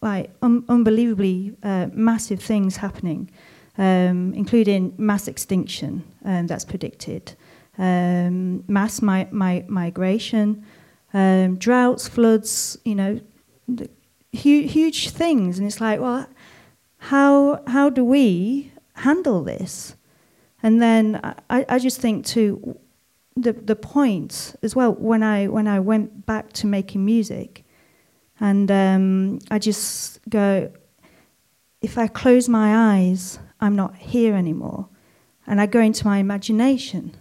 [0.00, 3.30] like un- unbelievably uh, massive things happening,
[3.78, 7.34] um, including mass extinction um, that's predicted,
[7.78, 10.64] um, mass mi- mi- migration,
[11.12, 13.20] um, droughts, floods, you know,
[14.32, 15.58] huge, huge things.
[15.58, 16.28] And it's like, well,
[16.98, 19.96] how, how do we handle this?
[20.62, 22.78] And then I, I just think to
[23.36, 27.64] the, the point as well, when I, when I went back to making music,
[28.40, 30.72] and um, I just go,
[31.82, 34.88] if I close my eyes, I'm not here anymore.
[35.46, 37.16] And I go into my imagination,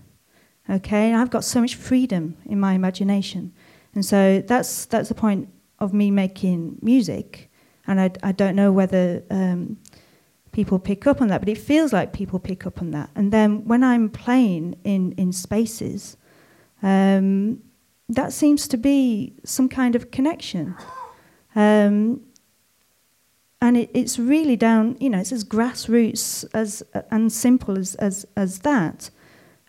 [0.69, 1.13] okay?
[1.13, 3.53] I've got so much freedom in my imagination.
[3.95, 7.49] And so that's that's the point of me making music.
[7.87, 9.77] And I, I don't know whether um,
[10.51, 13.09] people pick up on that, but it feels like people pick up on that.
[13.15, 16.17] And then when I'm playing in, in spaces,
[16.83, 17.61] um,
[18.07, 20.75] that seems to be some kind of connection.
[21.55, 22.21] Um,
[23.61, 28.25] and it, it's really down, you know, it's as grassroots as and simple as, as,
[28.35, 29.09] as that.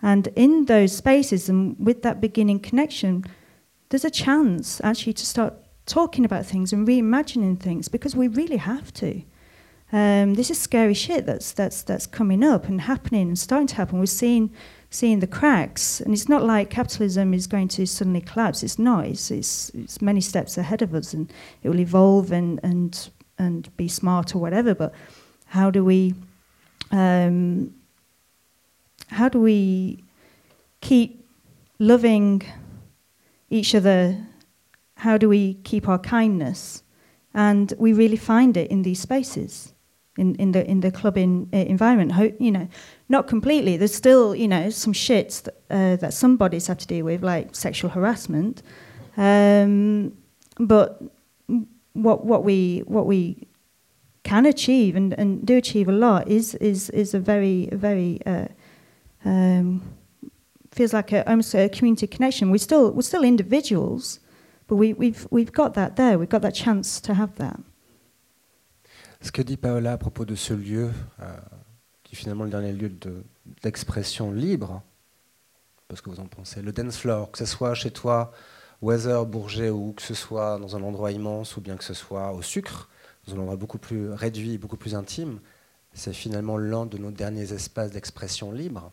[0.03, 3.25] And in those spaces and with that beginning connection,
[3.91, 5.55] there's a chance actually to start
[5.87, 9.23] talking about things and reimagining things because we really have to.
[9.93, 13.75] Um, this is scary shit that's that's that's coming up and happening and starting to
[13.75, 13.99] happen.
[13.99, 14.51] We're seeing
[14.89, 18.63] seeing the cracks, and it's not like capitalism is going to suddenly collapse.
[18.63, 19.07] It's not.
[19.07, 21.33] It's, it's, it's many steps ahead of us, and
[21.65, 24.77] it will evolve and and and be smart or whatever.
[24.77, 24.95] But
[25.47, 26.15] how do we
[26.93, 27.75] um,
[29.09, 30.05] how do we
[30.81, 31.27] keep
[31.81, 32.43] loving
[33.51, 34.17] each other,
[34.97, 36.83] how do we keep our kindness?
[37.35, 39.75] And we really find it in these spaces,
[40.17, 42.13] in, in the in the clubbing uh, environment.
[42.13, 42.69] Ho- you know,
[43.09, 43.77] not completely.
[43.77, 47.23] There's still you know some shits that, uh, that some bodies have to deal with,
[47.23, 48.63] like sexual harassment.
[49.17, 50.17] Um,
[50.59, 51.03] but
[51.93, 53.47] what what we what we
[54.23, 58.47] can achieve and, and do achieve a lot is is is a very very uh,
[59.25, 59.83] um,
[60.73, 62.51] feels like a, almost a community connection.
[62.51, 64.21] We're still we're still individuals,
[64.69, 66.19] but we, we've we've got that there.
[66.19, 67.59] We've got that chance to have that.
[69.23, 70.91] Ce que dit Paola à propos de ce lieu,
[71.21, 71.37] euh,
[72.05, 73.23] qui est finalement le dernier lieu de-
[73.63, 74.83] d'expression libre,
[75.89, 78.33] parce que vous en pensez, le dance floor, que ce soit chez toi,
[78.81, 82.33] Weather, Bourget, ou que ce soit dans un endroit immense, ou bien que ce soit
[82.33, 82.89] au sucre,
[83.27, 85.41] dans un endroit beaucoup plus réduit, beaucoup plus intime,
[85.93, 88.91] c'est finalement l'un de nos derniers espaces d'expression libre.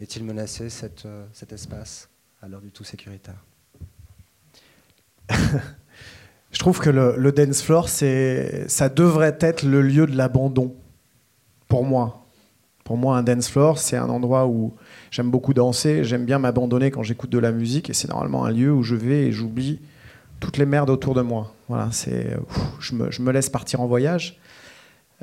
[0.00, 0.68] Est-il menacé
[1.06, 2.08] euh, cet espace
[2.42, 3.42] à l'heure du tout sécuritaire
[6.50, 10.74] Je trouve que le, le dance floor, ça devrait être le lieu de l'abandon.
[11.68, 12.26] Pour moi.
[12.84, 14.74] Pour moi, un dance floor, c'est un endroit où
[15.10, 18.52] j'aime beaucoup danser, j'aime bien m'abandonner quand j'écoute de la musique, et c'est normalement un
[18.52, 19.80] lieu où je vais et j'oublie
[20.38, 21.52] toutes les merdes autour de moi.
[21.68, 22.36] Voilà, c'est,
[22.78, 24.38] je me laisse partir en voyage.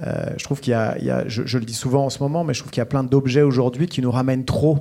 [0.01, 2.59] Euh, je trouve qu'il y a, je, le dis souvent en ce moment, mais je
[2.59, 4.79] trouve qu'il y a plein d'objets aujourd'hui qui nous ramènent trop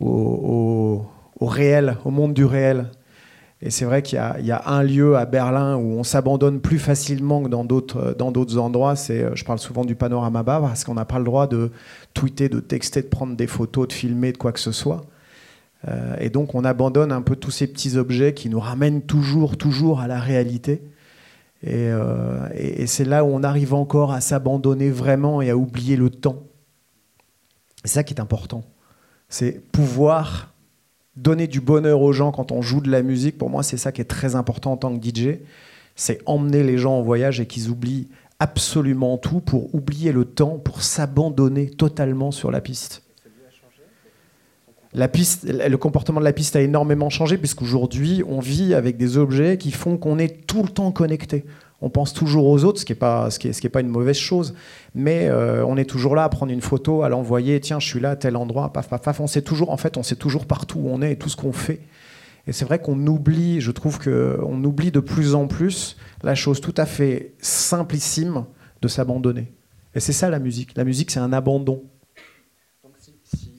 [0.00, 1.06] au,
[1.40, 2.90] réel, au monde du réel.
[3.62, 7.42] Et c'est vrai qu'il y, a- un lieu à Berlin où on s'abandonne plus facilement
[7.42, 8.96] que dans d'autres, endroits.
[8.96, 11.70] C'est, euh, je parle souvent du panorama bar parce qu'on n'a pas le droit de
[12.12, 15.06] tweeter, de texter, de prendre des photos, de filmer, de quoi que ce soit.
[15.88, 19.56] Euh, et donc on abandonne un peu tous ces petits objets qui nous ramènent toujours,
[19.56, 20.82] toujours à la réalité.
[21.64, 25.96] Et, euh, et c'est là où on arrive encore à s'abandonner vraiment et à oublier
[25.96, 26.42] le temps.
[27.84, 28.64] C'est ça qui est important.
[29.28, 30.54] C'est pouvoir
[31.16, 33.38] donner du bonheur aux gens quand on joue de la musique.
[33.38, 35.38] Pour moi, c'est ça qui est très important en tant que DJ.
[35.96, 38.08] C'est emmener les gens en voyage et qu'ils oublient
[38.40, 43.03] absolument tout pour oublier le temps, pour s'abandonner totalement sur la piste.
[44.94, 49.18] La piste, le comportement de la piste a énormément changé puisqu'aujourd'hui, on vit avec des
[49.18, 51.44] objets qui font qu'on est tout le temps connecté.
[51.80, 54.54] On pense toujours aux autres, ce qui n'est pas, est pas une mauvaise chose,
[54.94, 57.60] mais euh, on est toujours là à prendre une photo, à l'envoyer.
[57.60, 59.20] Tiens, je suis là à tel endroit, paf, paf, paf.
[59.20, 61.36] On sait toujours, en fait, on sait toujours partout où on est et tout ce
[61.36, 61.80] qu'on fait.
[62.46, 66.60] Et c'est vrai qu'on oublie, je trouve qu'on oublie de plus en plus la chose
[66.60, 68.44] tout à fait simplissime
[68.80, 69.52] de s'abandonner.
[69.94, 70.76] Et c'est ça la musique.
[70.76, 71.82] La musique, c'est un abandon.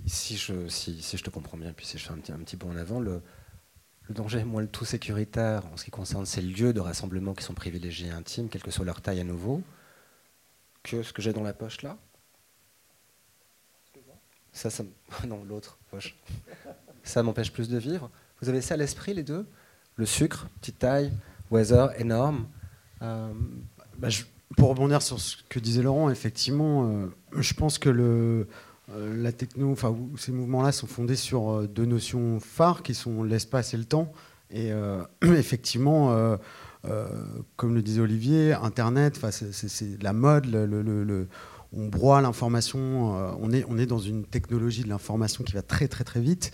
[0.08, 3.00] Si, je, te comprends bien, puis si je fais un petit, un bond en avant,
[3.00, 3.22] le,
[4.10, 7.54] danger, moi, le tout sécuritaire, en ce qui concerne ces lieux de rassemblement qui sont
[7.54, 9.62] privilégiés et intimes, quelle que soit leur taille à nouveau,
[10.84, 11.98] que ce que j'ai dans la poche là.
[14.54, 14.84] Ça, ça
[15.28, 16.16] non, l'autre poche.
[17.04, 18.10] Ça m'empêche plus de vivre.
[18.42, 19.46] Vous avez ça à l'esprit, les deux?
[19.96, 21.12] Le sucre, petite taille,
[21.52, 22.48] weather, énorme.
[23.02, 23.34] Euh,
[23.98, 24.10] Bah,
[24.58, 28.48] pour rebondir sur ce que disait Laurent, effectivement, euh, je pense que le,
[28.88, 29.76] la techno,
[30.18, 34.12] ces mouvements-là sont fondés sur euh, deux notions phares qui sont l'espace et le temps.
[34.52, 36.38] Et euh, effectivement, euh,
[36.88, 37.08] euh,
[37.56, 40.48] comme le disait Olivier, Internet, c'est- la mode,
[41.74, 46.04] on broie l'information, euh, on, est, dans une technologie de l'information qui va très très
[46.04, 46.52] très vite.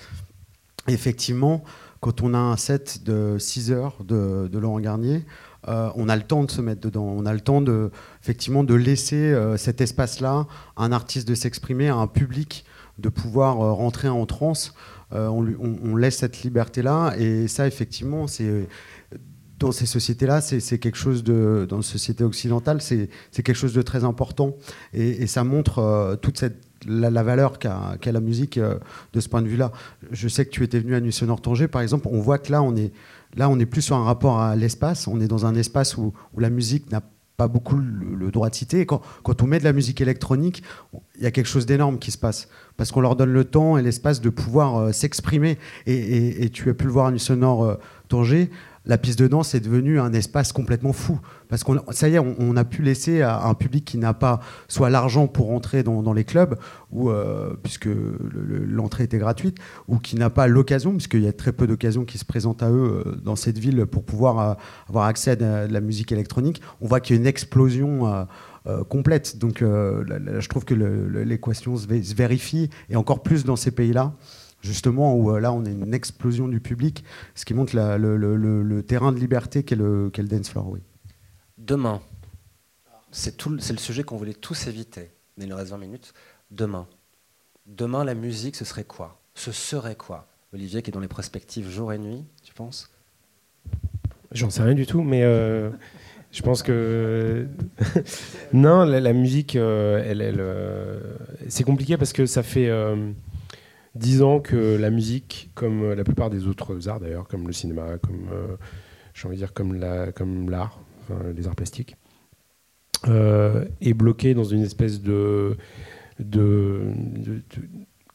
[0.88, 1.64] Et effectivement,
[2.00, 5.26] quand on a un set de 6 heures de Laurent Garnier,
[5.68, 7.92] euh, on a le temps de se mettre dedans, on a le temps de,
[8.22, 12.66] effectivement, de laisser euh, cet espace-là à un artiste de s'exprimer, à un public
[12.98, 14.74] de pouvoir euh, rentrer en transe.
[15.14, 18.70] On, laisse cette liberté-là, et ça, effectivement, c'est
[19.60, 23.82] dans ces sociétés-là, c'est quelque chose de, dans les sociétés occidentales, c'est quelque chose de
[23.82, 24.56] très important,
[24.94, 29.74] et, ça montre toute cette la, valeur qu'a la musique de ce point de vue-là.
[30.12, 32.54] Je sais que tu étais venu à Nuit Sonore Tanger, par exemple, on voit que
[32.54, 32.94] là, on est
[33.36, 35.08] Là, on est plus sur un rapport à l'espace.
[35.08, 37.02] On est dans un espace où, la musique n'a
[37.38, 38.86] pas beaucoup le, droit de citer.
[38.86, 39.02] Quand,
[39.42, 40.64] on met de la musique électronique,
[41.18, 42.48] il y a quelque chose d'énorme qui se passe.
[42.78, 45.58] Parce qu'on leur donne le temps et l'espace de pouvoir euh, s'exprimer.
[45.88, 47.76] Et, tu as pu le voir à Nuit Sonore euh,
[48.10, 48.50] Tanger.
[48.86, 51.20] La piste de danse est devenue un espace complètement fou.
[51.50, 54.40] Parce qu'on ça y est, on, a pu laisser à un public qui n'a pas
[54.68, 56.58] soit l'argent pour entrer dans, les clubs,
[56.92, 59.58] ou, euh, puisque le- le- l'entrée était gratuite,
[59.88, 62.72] ou qui n'a pas l'occasion, puisqu'il y a très peu d'occasions qui se présentent à
[62.72, 64.54] eux euh, dans cette ville pour pouvoir euh,
[64.90, 68.26] avoir accès à de, la musique électronique, on voit qu'il y a une explosion
[68.90, 69.38] complète.
[69.38, 74.14] Donc là- je trouve que l'équation se, se vérifie, et encore plus dans ces pays-là,
[74.62, 77.04] justement, où euh, là on a une explosion du public,
[77.36, 80.28] ce qui montre la- le, le- le- le terrain de liberté qu'est le, qu'est le
[80.28, 80.70] dance floor.
[80.70, 80.80] Oui.
[81.58, 82.02] Demain,
[83.12, 85.78] c'est tout le- c'est le sujet qu'on voulait tous éviter, mais il nous reste 20
[85.78, 86.14] minutes.
[86.50, 86.88] Demain,
[87.66, 89.20] demain la musique, ce serait quoi?
[89.36, 90.28] Ce serait quoi?
[90.54, 92.90] Olivier, qui est dans les prospectives jour et nuit, tu penses?
[94.32, 95.70] J'en sais rien du tout, mais euh,
[96.32, 97.48] je pense que
[98.54, 100.44] non, la, musique, euh, elle, elle
[101.50, 102.70] c'est compliqué parce que ça fait
[103.96, 107.98] dix ans que la musique, comme la plupart des autres arts d'ailleurs, comme le cinéma,
[107.98, 108.30] comme
[109.14, 110.80] j'ai envie de dire comme la, comme l'art,
[111.36, 111.96] les arts plastiques,
[113.06, 115.58] est bloquée dans une espèce de
[116.20, 116.94] de,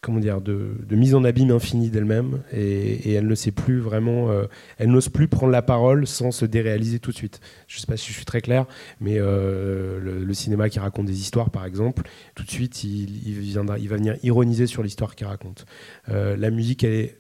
[0.07, 4.45] comment dire, de, mise en abîme infinie d'elle-même et, elle ne sait plus vraiment, euh,
[4.79, 7.41] elle n'ose plus prendre la parole sans se déréaliser tout de suite.
[7.67, 8.67] Je ne sais pas si je suis très clair,
[9.01, 12.03] mais euh, le, cinéma qui raconte des histoires, par exemple,
[12.37, 15.67] tout de suite, il, va venir ironiser sur l'histoire qu'il raconte.
[16.09, 17.19] Euh, la musique, elle est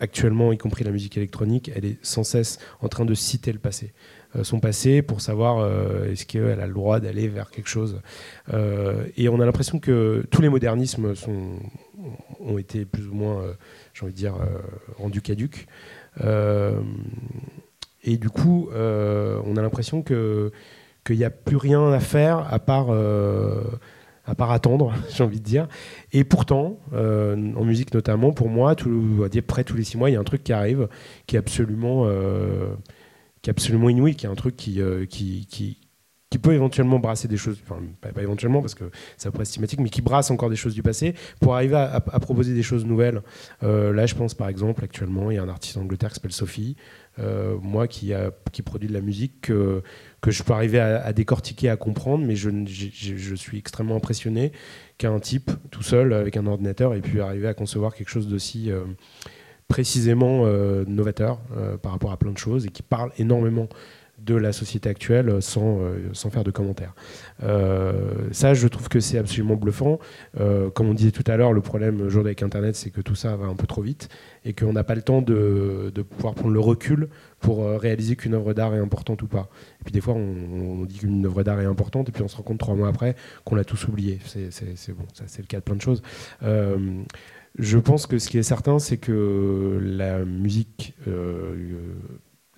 [0.00, 3.60] actuellement, y compris la musique électronique, elle est sans cesse en train de citer le
[3.60, 3.92] passé.
[4.42, 5.64] Son passé pour savoir
[6.06, 8.00] est-ce qu'elle a le droit d'aller vers quelque chose.
[9.16, 11.60] Et on a l'impression que tous les modernismes sont,
[12.40, 13.42] ont été plus ou moins,
[13.92, 14.34] j'ai envie de dire,
[14.98, 15.66] rendus caduques.
[16.20, 20.52] et du coup, on a l'impression que
[21.06, 22.90] qu'il n'y a plus rien à faire à part
[24.26, 25.68] à part attendre, j'ai envie de dire.
[26.12, 30.10] Et pourtant, en musique notamment, pour moi, tout, à dire près tous les six mois,
[30.10, 30.88] il y a un truc qui arrive
[31.26, 32.06] qui est absolument
[33.44, 35.76] qui est absolument inouï, qui est un truc euh, qui, qui,
[36.34, 37.58] qui, peut éventuellement brasser des choses,
[38.00, 38.84] pas, éventuellement parce que
[39.16, 42.00] ça pourrait être systématique, mais qui brasse encore des choses du passé pour arriver à,
[42.00, 43.22] proposer des choses nouvelles.
[43.62, 46.32] Euh, là, je pense par exemple, actuellement, il y a un artiste d'Angleterre qui s'appelle
[46.32, 46.76] Sophie,
[47.18, 48.12] euh, moi qui,
[48.64, 49.82] produit de la musique que,
[50.26, 54.52] je peux arriver à, décortiquer, à comprendre, mais je, suis extrêmement impressionné
[54.98, 58.70] qu'un type tout seul avec un ordinateur ait pu arriver à concevoir quelque chose d'aussi
[59.68, 63.68] précisément euh, novateur euh, par rapport à plein de choses et qui parle énormément
[64.18, 65.80] de la société actuelle euh, sans,
[66.12, 66.94] sans faire de commentaires.
[68.32, 69.98] ça, je trouve que c'est absolument bluffant.
[70.74, 73.36] comme on disait tout à l'heure, le problème aujourd'hui avec Internet, c'est que tout ça
[73.36, 74.08] va un peu trop vite
[74.44, 77.08] et qu'on n'a pas le temps de, de, pouvoir prendre le recul
[77.40, 79.48] pour réaliser qu'une œuvre d'art est importante ou pas.
[79.80, 82.36] Et puis des fois, on, dit qu'une œuvre d'art est importante et puis on se
[82.36, 84.18] rend compte trois mois après qu'on l'a tous oublié.
[84.24, 86.02] C'est bon, ça c'est le cas de plein de choses.
[87.58, 91.54] Je pense que ce qui est certain, c'est que la musique, euh,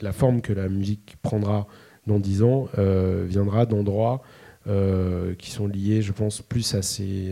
[0.01, 1.67] la forme que la musique prendra
[2.07, 4.23] dans dix ans, euh, viendra d'endroits
[4.69, 6.81] euh, qui sont liés, je pense, plus à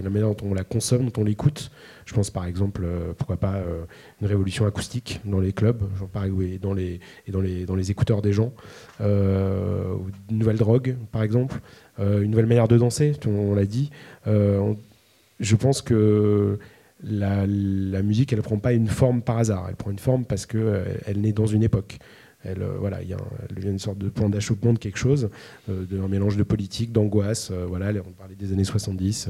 [0.02, 1.70] la manière dont on la consomme, dont on l'écoute.
[2.04, 2.86] Je pense par exemple,
[3.18, 3.62] pourquoi pas,
[4.20, 5.82] une révolution acoustique dans les clubs,
[6.40, 8.52] et, dans les, écouteurs des gens,
[9.00, 11.60] une nouvelle drogue, par exemple,
[11.98, 13.90] une nouvelle manière de danser, on, l'a dit.
[14.26, 16.58] je pense que
[17.06, 20.46] la, musique, elle ne prend pas une forme par hasard, elle prend une forme parce
[20.46, 21.98] qu'elle euh, elle naît dans une époque.
[22.46, 25.28] Euh, il y a une sorte de point d'achoppement de quelque chose,
[25.68, 27.50] euh, d'un mélange de politique, d'angoisse.
[27.68, 29.28] voilà, on parlait des années 70.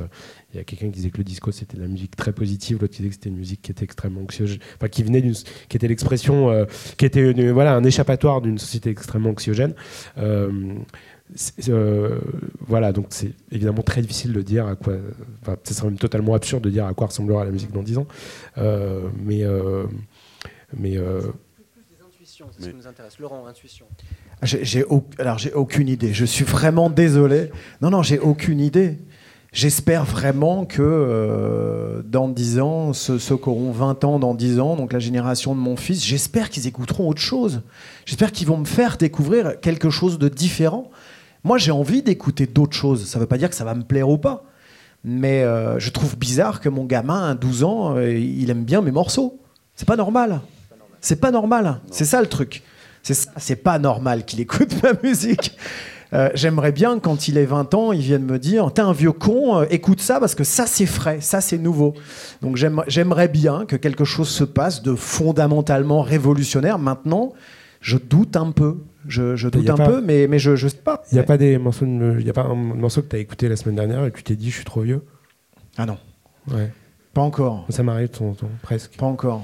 [0.52, 2.78] Il y a quelqu'un qui disait que le disco c'était de la musique très positive,
[2.80, 5.22] l'autre disait que c'était une musique qui était extrêmement anxiogène, enfin qui venait
[5.68, 6.66] qui était l'expression,
[6.98, 9.74] qui était voilà un échappatoire d'une société extrêmement anxiogène.
[11.68, 12.18] Euh,
[12.60, 14.94] voilà, donc c'est évidemment très difficile de dire à quoi.
[15.40, 17.98] Enfin, ce serait même totalement absurde de dire à quoi ressemblera la musique dans 10
[17.98, 18.06] ans.
[18.58, 19.08] Euh.
[19.30, 19.86] Euh,
[20.76, 20.98] mais
[22.52, 23.18] c'est ce qui nous intéresse.
[23.18, 23.86] Laurent, intuition.
[24.42, 24.84] J'ai,
[25.18, 26.12] Alors, j'ai aucune idée.
[26.12, 27.50] Je suis vraiment désolé.
[27.80, 28.98] Non, non, j'ai aucune idée.
[29.52, 34.74] J'espère vraiment que dans 10 ans, ceux, ceux, qui auront 20 ans dans 10 ans,
[34.74, 37.62] donc la génération de mon fils, j'espère qu'ils écouteront autre chose.
[38.04, 40.90] J'espère qu'ils vont me faire découvrir quelque chose de différent.
[41.44, 43.06] Moi, j'ai envie d'écouter d'autres choses.
[43.06, 44.44] Ça ne veut pas dire que ça va me plaire ou pas.
[45.04, 48.80] Mais euh, je trouve bizarre que mon gamin, à 12 ans, euh, il aime bien
[48.80, 49.38] mes morceaux.
[49.76, 50.40] C'est pas normal.
[51.04, 51.80] C'est pas normal.
[51.90, 52.62] C'est ça le truc.
[53.02, 55.54] C'est pas normal qu'il écoute ma musique.
[56.14, 59.12] Euh, j'aimerais bien, quand il ait 20 ans, il vienne me dire T'es un vieux
[59.12, 61.92] con, écoute ça parce que ça c'est frais, ça c'est nouveau.
[62.40, 66.78] Donc j'aimerais bien que quelque chose se passe de fondamentalement révolutionnaire.
[66.78, 67.34] Maintenant,
[67.82, 68.78] je doute un peu.
[69.06, 71.02] Je, doute un peu, mais, mais je ne sais pas.
[71.12, 73.50] Il n'y a, pas des morceaux y a pas un morceau que tu as écouté
[73.50, 75.02] la semaine dernière et tu t'es dit je suis trop vieux?
[75.76, 75.98] Ah non.
[76.50, 76.72] Ouais.
[77.12, 77.66] Pas encore.
[77.68, 78.08] Ça m'arrive
[78.62, 78.96] presque.
[78.96, 79.42] Pas encore.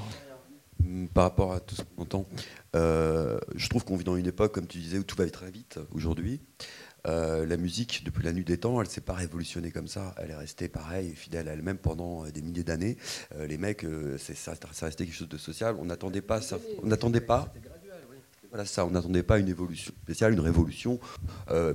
[0.85, 2.27] Mm, par rapport à tout ce qu'on entend,
[2.77, 5.51] euh, je trouve qu'on vit dans une époque, comme tu disais, où tout va très
[5.51, 6.41] vite aujourd'hui.
[7.07, 10.15] Euh, la musique, depuis la nuit des temps, elle s'est pas révolutionnée comme ça.
[10.19, 12.97] Elle est restée pareille, fidèle à elle-même pendant euh, des milliers d'années.
[13.39, 13.87] les mecs,
[14.19, 15.77] c'est ça, ça restait quelque chose de social.
[15.79, 16.41] On n'attendait pas.
[16.83, 17.53] On n'attendait pas.
[18.51, 20.99] Voilà ça, on n'attendait pas une évolution spéciale, une révolution.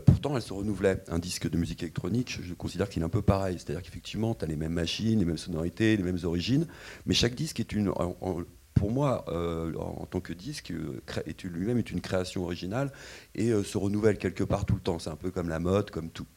[0.06, 1.02] Pourtant, elle se renouvelait.
[1.08, 3.58] Un disque de musique électronique, je considère qu'il est un peu pareil.
[3.58, 6.68] C'est-à-dire qu'effectivement, tu as les mêmes machines, les mêmes sonorités, les mêmes origines,
[7.06, 7.90] mais chaque disque est une,
[8.76, 11.02] pour moi, euh, en, tant que disque, euh,
[11.44, 12.92] lui-même est une création originale
[13.34, 15.00] et se renouvelle quelque part tout le temps.
[15.00, 16.28] C'est un peu comme la mode, comme tout.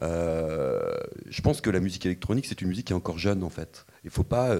[0.00, 3.86] je pense que la musique électronique, c'est une musique qui est encore jeune en fait.
[4.04, 4.56] Il faut pas.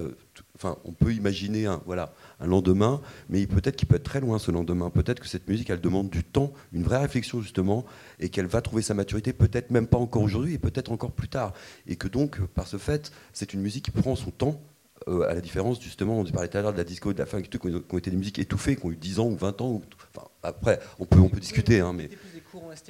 [0.55, 4.37] enfin, on peut imaginer un, voilà, un lendemain, mais peut-être qu'il peut être très loin
[4.37, 4.91] ce lendemain.
[4.91, 7.83] Peut-être que cette musique, elle demande du temps, une vraie réflexion justement,
[8.19, 11.29] et qu'elle va trouver sa maturité, peut-être même pas encore aujourd'hui, et peut-être encore plus
[11.29, 11.53] tard.
[11.87, 14.61] Et que donc, par ce fait, c'est une musique qui prend son temps,
[15.07, 17.25] euh, à la différence justement, on parlait tout à l'heure de la disco, de la
[17.25, 19.71] funk, qui ont été des musiques étouffées, qui ont eu 10 ans ou 20 ans.
[19.71, 19.83] Ou,
[20.15, 22.09] enfin, après, on peut, on peut discuter, hein, mais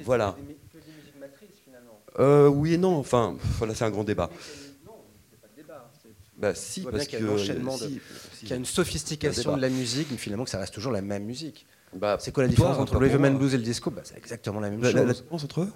[0.04, 0.36] voilà.
[2.18, 4.30] Euh, oui et non, enfin, voilà, c'est un grand débat.
[6.38, 10.60] Bah si, parce qu'il y, a une sophistication de la musique, mais finalement que ça
[10.60, 11.66] reste toujours la même musique.
[11.92, 13.90] Bah, c'est quoi la différence entre le rhythm blues et le disco?
[13.90, 14.94] Bah, C'est exactement la même chose.
[14.94, 15.72] La, différence entre eux?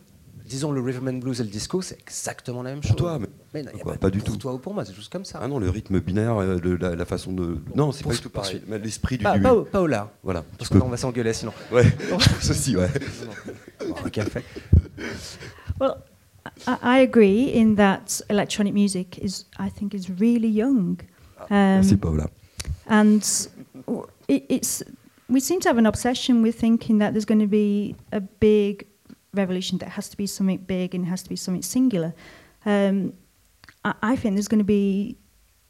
[0.52, 2.90] Disons le rhythm blues et le disco, c'est exactement la même chose.
[2.90, 3.18] Pour toi,
[3.54, 4.32] mais, non, pas, du tout.
[4.32, 5.38] Pour toi ou pour moi, c'est juste comme ça.
[5.40, 7.56] Ah non, le rythme binaire, euh, la, façon de.
[7.74, 8.60] Non, c'est pas du tout pareil.
[8.68, 9.24] L'esprit du.
[9.24, 10.12] Pas, pas, au là.
[10.22, 10.44] Voilà.
[10.58, 11.54] Parce que on va s'engueuler sinon.
[11.72, 11.86] Ouais.
[12.42, 12.90] Ceci, ouais.
[13.80, 14.42] Bon, café.
[15.80, 15.94] Well,
[16.66, 21.00] I, agree in that electronic music is, I think, is really young.
[21.48, 22.28] Ah, um, Paula.
[22.88, 23.22] And
[24.28, 24.84] it, it's
[25.30, 28.86] we seem to have an obsession with thinking that there's going to be a big
[29.34, 32.14] revolution that has to be something big and has to be something singular.
[32.66, 33.14] Um,
[33.84, 35.16] I, I, think there's going to be,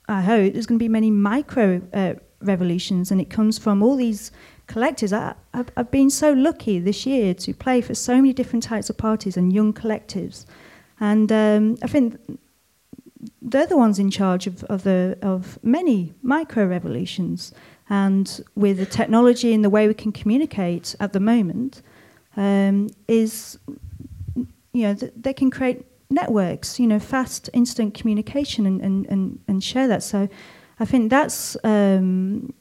[0.09, 3.97] I hope, there's going to be many micro uh, revolutions, and it comes from all
[3.97, 4.33] these
[4.67, 5.13] collectors.
[5.13, 8.91] I, have I've been so lucky this year to play for so many different types
[8.91, 10.45] of parties and young collectives.
[10.99, 12.17] And um, I think
[13.41, 17.53] they're the ones in charge of, of, the, of many micro revolutions.
[17.89, 21.83] And with the technology and the way we can communicate at the moment,
[22.37, 23.59] um, is
[24.73, 29.39] you know th- they can create networks, you know, fast, instant communication and, and, and,
[29.49, 30.03] and share that.
[30.03, 30.29] So
[30.79, 32.53] I think that's um,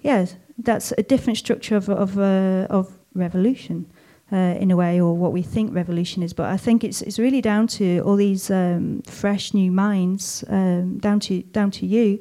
[0.00, 0.26] yeah,
[0.58, 3.86] that's a different structure of of, uh, of revolution.
[4.32, 7.16] Uh, in a way, or what we think revolution is, but I think it's it's
[7.16, 12.18] really down to all these um, fresh new minds, um, down to down to you,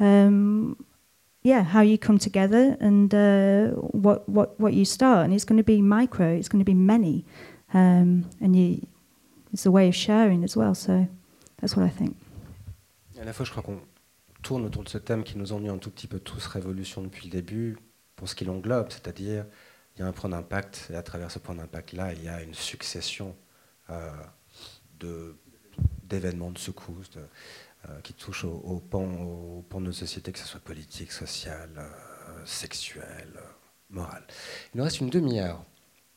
[0.00, 0.84] um,
[1.42, 5.58] yeah, how you come together and uh, what what what you start, and it's going
[5.58, 7.24] to be micro, it's going to be many,
[7.74, 8.86] um, and you,
[9.52, 10.74] it's a way of sharing as well.
[10.74, 11.06] So
[11.60, 12.16] that's what I think.
[13.20, 13.80] À la fois, je crois qu'on
[14.42, 17.26] tourne autour de ce thème qui nous ennuie un tout petit peu tous, révolution depuis
[17.26, 17.76] le début,
[18.14, 19.44] pour ce qui l'englobe, c'est-à-dire
[19.96, 22.42] il y a un point d'impact, et à travers ce point d'impact-là, il y a
[22.42, 23.34] une succession
[23.90, 24.10] euh,
[25.00, 25.34] de,
[26.04, 27.22] d'événements, de secousses, de,
[28.02, 31.70] qui touchent au, au, pan, au, pan, de nos sociétés, que ce soit politique, social,
[31.76, 33.40] euh, sexuel, euh,
[33.90, 34.24] moral.
[34.74, 35.64] Il nous reste une demi-heure.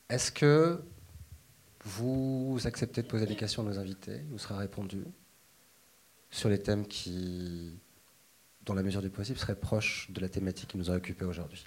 [0.09, 0.81] Est-ce que
[1.85, 5.03] vous acceptez de poser des questions à nos invités Il vous sera répondu
[6.29, 7.79] sur les thèmes qui,
[8.63, 11.65] dans la mesure du possible, seraient proches de la thématique qui nous a occupés aujourd'hui?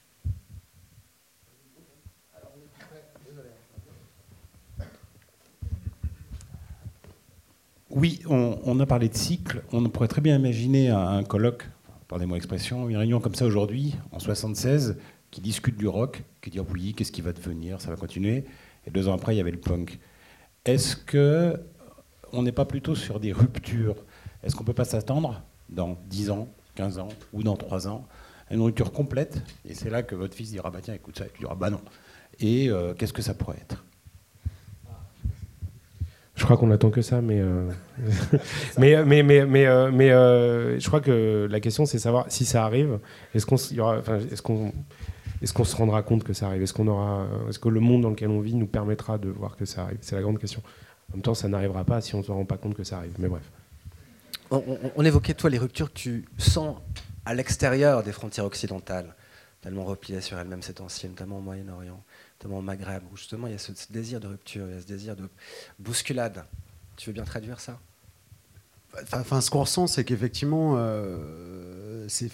[7.94, 9.62] Oui, on, a parlé de cycle.
[9.72, 11.68] On pourrait très bien imaginer un, colloque,
[12.08, 14.96] pardonnez-moi l'expression, une réunion comme ça aujourd'hui, en 76,
[15.30, 18.46] qui discute du rock, qui dit oui, qu'est-ce qui va devenir, ça va continuer.
[18.84, 20.00] Et deux ans après, il y avait le punk.
[20.64, 21.56] Est-ce que
[22.32, 23.94] on n'est pas plutôt sur des ruptures?
[24.42, 28.08] Est-ce qu'on ne peut pas s'attendre dans 10 ans, 15 ans ou dans 3 ans
[28.50, 29.40] à une rupture complète?
[29.64, 31.70] Et c'est là que votre fils dira bah tiens, écoute ça, et tu diras bah
[31.70, 31.80] non.
[32.40, 33.84] Et euh, qu'est-ce que ça pourrait être?
[36.44, 37.70] Je crois qu'on attend que ça, mais euh,
[38.78, 42.66] mais mais mais mais, euh, euh, je crois que la question c'est savoir si ça
[42.66, 42.98] arrive.
[43.34, 44.42] Est-ce qu'on est-ce
[45.42, 46.60] est-ce se rendra compte que ça arrive?
[46.60, 49.56] Est-ce qu'on aura est-ce que le monde dans lequel on vit nous permettra de voir
[49.56, 49.96] que ça arrive?
[50.02, 50.60] C'est la grande question.
[51.12, 52.98] En même temps, ça n'arrivera pas si on ne se rend pas compte que ça
[52.98, 53.14] arrive.
[53.18, 53.50] Mais bref.
[54.50, 54.62] On,
[54.96, 56.76] on évoquait toi les ruptures que tu sens
[57.24, 59.14] à l'extérieur des frontières occidentales,
[59.62, 62.04] tellement repliées sur elles-mêmes ces temps-ci, notamment au Moyen-Orient
[62.38, 64.80] notamment au Maghreb, où justement il y a ce, désir de rupture, il y a
[64.80, 65.28] ce désir de
[65.78, 66.44] bousculade.
[66.96, 67.78] Tu veux bien traduire ça?
[69.12, 72.28] Enfin, ce qu'on ressent, c'est qu'effectivement, euh, ces,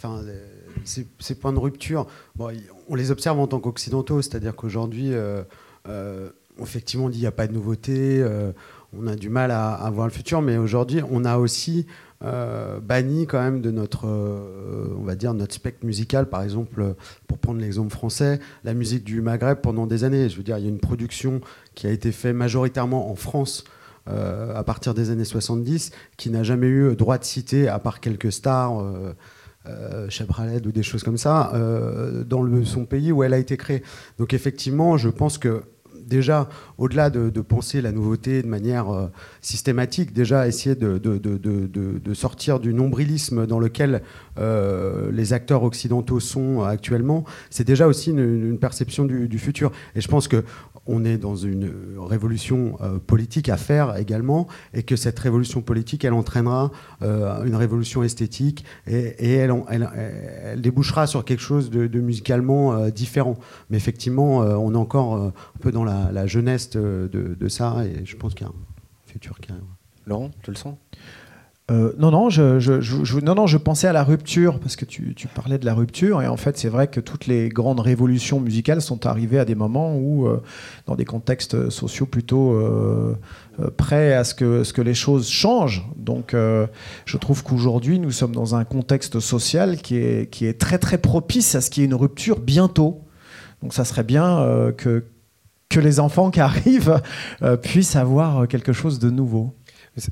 [1.34, 2.06] points de rupture,
[2.38, 5.42] on les observe en tant qu'occidentaux, c'est-à-dire qu'aujourd'hui, euh,
[5.88, 6.30] euh,
[6.60, 8.52] effectivement, on dit qu'il n'y a pas de nouveauté, euh,
[8.96, 11.86] on a du mal à, voir le futur, mais aujourd'hui, on a aussi
[12.22, 16.28] euh, banni quand même de notre, euh, on va dire, notre spectre musical.
[16.28, 16.94] Par exemple,
[17.26, 20.28] pour prendre l'exemple français, la musique du Maghreb pendant des années.
[20.28, 21.40] Je veux dire, il y a une production
[21.74, 23.64] qui a été faite majoritairement en France.
[24.08, 28.00] Euh, à partir des années 70, qui n'a jamais eu droit de citer, à part
[28.00, 30.08] quelques stars, euh,
[30.64, 31.52] ou des choses comme ça,
[32.26, 33.82] dans le, son pays où elle a été créée.
[34.18, 35.62] Donc effectivement, je pense que
[36.06, 36.48] déjà,
[36.78, 39.06] au-delà de, penser la nouveauté de manière euh,
[39.40, 44.02] systématique, déjà essayer de, sortir du nombrilisme dans lequel
[44.38, 49.72] euh, les acteurs occidentaux sont actuellement, c'est déjà aussi une, perception du, futur.
[49.94, 50.44] Et je pense que
[50.86, 56.04] on est dans une révolution euh, politique à faire également, et que cette révolution politique,
[56.04, 56.70] elle entraînera
[57.02, 63.36] euh, une révolution esthétique, et, elle, débouchera sur quelque chose de, musicalement euh, différent.
[63.68, 68.16] Mais effectivement, on est encore un peu dans la, jeunesse de, de, ça, et je
[68.16, 69.62] pense qu'il y a un futur qui arrive.
[70.06, 70.76] Laurent, tu le sens?
[71.70, 75.58] Euh, non, non je, non, non, je pensais à la rupture, parce que tu, parlais
[75.58, 79.06] de la rupture, et en fait, c'est vrai que toutes les grandes révolutions musicales sont
[79.06, 80.42] arrivées à des moments où, euh,
[80.86, 83.14] dans des contextes sociaux plutôt euh,
[83.76, 85.86] prêts à ce que, ce que les choses changent.
[85.96, 90.78] Donc, je trouve qu'aujourd'hui, nous sommes dans un contexte social qui est, qui est très,
[90.78, 93.02] très propice à ce qu'il y ait une rupture bientôt.
[93.62, 95.04] Donc, ça serait bien que,
[95.68, 97.00] que les enfants qui arrivent
[97.62, 99.54] puissent avoir quelque chose de nouveau.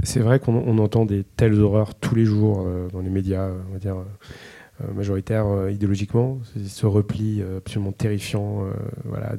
[0.03, 3.72] C'est vrai qu'on entend des telles horreurs tous les jours euh, dans les médias, on
[3.72, 6.41] va dire, euh, majoritaires euh, idéologiquement.
[6.66, 8.64] Ce repli absolument terrifiant.
[9.05, 9.34] voilà,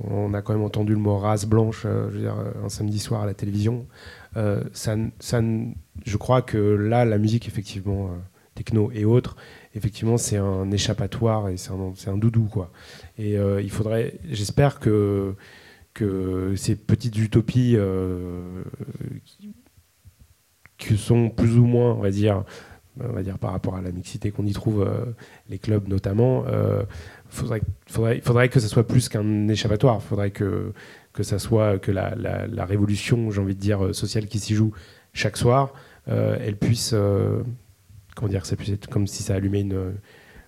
[0.00, 3.22] on a quand même entendu le mot race blanche je veux dire, un samedi soir
[3.22, 3.86] à la télévision.
[4.72, 4.96] Ça,
[6.04, 8.10] je crois que là, la musique, effectivement,
[8.54, 9.36] techno et autres,
[9.74, 12.44] effectivement, c'est un échappatoire et c'est un, un, doudou.
[12.44, 12.70] Quoi.
[13.18, 15.34] Et il faudrait, j'espère que
[15.94, 18.64] que ces petites utopies euh,
[20.76, 22.44] qui sont plus ou moins, on va dire,
[23.00, 25.04] on va dire par rapport à la mixité qu'on y trouve, euh,
[25.48, 26.82] les clubs notamment, euh,
[27.28, 30.02] faudrait, faudrait, faudrait que ça soit plus qu'un échappatoire.
[30.02, 30.72] Faudrait que,
[31.12, 34.72] que ça soit que la, la, révolution, j'ai envie de dire, sociale qui s'y joue
[35.12, 35.72] chaque soir,
[36.06, 36.92] elle puisse,
[38.16, 39.94] comment dire, ça puisse être comme si ça allumait une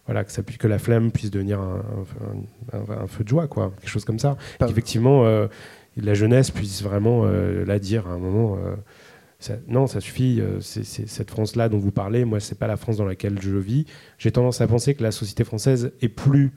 [0.07, 4.04] voilà, que, ça, que la flamme puisse devenir un, feu de joie, quoi, quelque chose
[4.04, 4.36] comme ça.
[4.66, 5.48] Effectivement, euh,
[5.96, 8.57] la jeunesse puisse vraiment euh, la dire à un moment.
[8.57, 10.40] Euh, non, ça suffit.
[10.61, 12.24] c'est cette France-là dont vous parlez.
[12.24, 13.84] Moi, c'est pas la France dans laquelle je vis.
[14.18, 16.52] J'ai tendance à penser que la société française est plus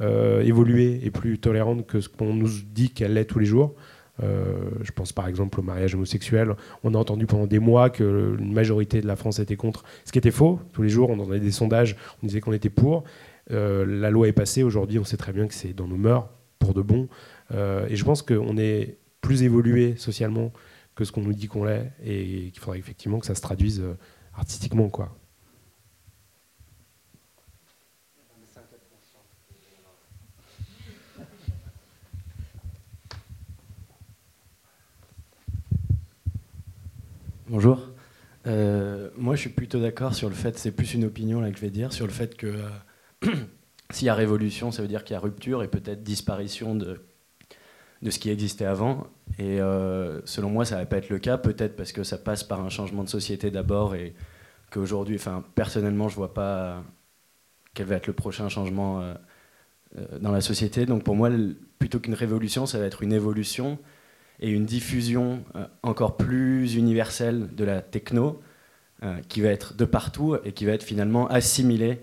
[0.00, 3.74] évoluée et plus tolérante que ce qu'on nous dit qu'elle est tous les jours.
[4.22, 6.54] Euh, je pense par exemple au mariage homosexuel.
[6.82, 10.12] On a entendu pendant des mois que une majorité de la France était contre, ce
[10.12, 10.60] qui était faux.
[10.72, 13.04] Tous les jours, on entendait des sondages, on disait qu'on était pour.
[13.50, 14.62] Euh, la loi est passée.
[14.62, 17.08] Aujourd'hui, on sait très bien que c'est dans nos mœurs, pour de bon.
[17.52, 20.52] Euh, et je pense qu'on est plus évolué socialement
[20.94, 23.82] que ce qu'on nous dit qu'on l'est, et qu'il faudrait effectivement que ça se traduise
[24.34, 25.14] artistiquement, quoi.
[37.48, 37.92] Bonjour.
[38.48, 41.56] Euh, moi, je suis plutôt d'accord sur le fait, c'est plus une opinion là que
[41.56, 42.48] je vais dire, sur le fait que
[43.24, 43.30] euh,
[43.90, 47.00] s'il y a révolution, ça veut dire qu'il y a rupture et peut-être disparition de,
[48.02, 49.06] de ce qui existait avant.
[49.38, 52.18] Et euh, selon moi, ça ne va pas être le cas, peut-être parce que ça
[52.18, 54.16] passe par un changement de société d'abord et
[54.72, 56.82] qu'aujourd'hui, enfin, personnellement, je ne vois pas
[57.74, 59.14] quel va être le prochain changement
[60.20, 60.84] dans la société.
[60.84, 61.30] Donc pour moi,
[61.78, 63.78] plutôt qu'une révolution, ça va être une évolution
[64.40, 68.40] et une diffusion euh, encore plus universelle de la techno
[69.02, 72.00] euh, qui va être de partout et qui va être finalement assimilée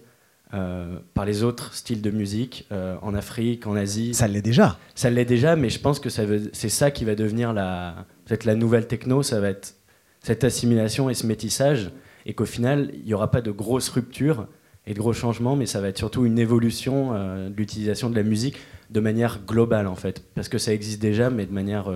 [0.54, 2.68] euh, par les autres styles de musique
[3.02, 4.14] en Afrique, en Asie.
[4.14, 4.78] Ça l'est déjà.
[4.94, 8.56] Ça l'est déjà, mais je pense que c'est ça qui va devenir la, peut-être la
[8.56, 9.76] nouvelle techno, ça va être
[10.22, 11.92] cette assimilation et ce métissage,
[12.26, 14.48] et qu'au final, il n'y aura pas de grosses ruptures
[14.86, 18.24] et de gros changements, mais ça va être surtout une évolution de l'utilisation de la
[18.24, 18.58] musique
[18.92, 21.92] de manière globale, en fait, parce que ça existe déjà, mais de manière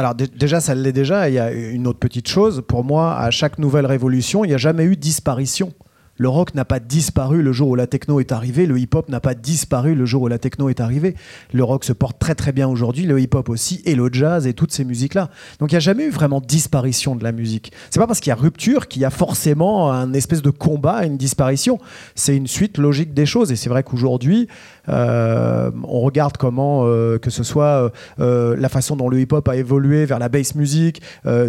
[0.00, 1.28] alors déjà, ça l'est déjà.
[1.28, 2.64] Il y a une autre petite chose.
[2.66, 5.74] Pour moi, à chaque nouvelle révolution, il n'y a jamais eu disparition.
[6.20, 9.20] Le rock n'a pas disparu le jour où la techno est arrivée, le hip-hop n'a
[9.20, 11.14] pas disparu le jour où la techno est arrivée.
[11.54, 14.52] Le rock se porte très très bien aujourd'hui, le hip-hop aussi, et le jazz et
[14.52, 15.30] toutes ces musiques-là.
[15.60, 17.72] Donc il n'y a jamais eu vraiment disparition de la musique.
[17.88, 21.06] C'est pas parce qu'il y a rupture qu'il y a forcément un espèce de combat,
[21.06, 21.78] une disparition.
[22.14, 23.50] C'est une suite logique des choses.
[23.50, 24.46] Et c'est vrai qu'aujourd'hui,
[24.90, 29.56] euh, on regarde comment, euh, que ce soit euh, la façon dont le hip-hop a
[29.56, 31.00] évolué vers la bass music,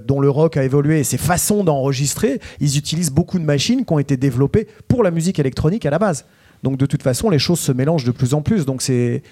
[0.07, 3.91] dont le rock a évolué, et ses façons d'enregistrer, ils utilisent beaucoup de machines qui
[3.91, 6.25] ont été développées pour la musique électronique à la base.
[6.63, 8.65] Donc de toute façon, les choses se mélangent de plus en plus.
[8.65, 9.23] Donc c'est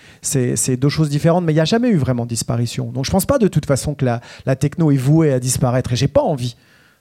[0.77, 2.91] deux choses différentes, mais il n'y a jamais eu vraiment disparition.
[2.91, 5.93] Donc je pense pas de toute façon que la, techno est vouée à disparaître.
[5.93, 6.55] Et j'ai pas envie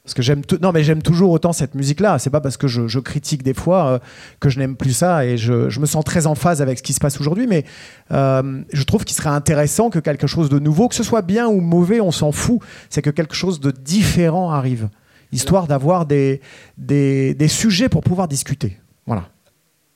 [0.05, 2.67] parce que j'aime non mais j'aime toujours autant cette musique là c'est pas parce que
[2.67, 3.99] je, critique des fois euh,
[4.41, 6.95] que je n'aime plus ça et je, me sens très en phase avec ce qui
[6.95, 7.67] se passe aujourd'hui mais
[8.13, 11.47] euh, je trouve qu'il serait intéressant que quelque chose de nouveau que ce soit bien
[11.47, 14.89] ou mauvais on s'en fout c'est que quelque chose de différent arrive
[15.33, 16.41] histoire d'avoir des,
[16.77, 18.79] des, des sujets pour pouvoir discuter.
[19.07, 19.29] Voilà.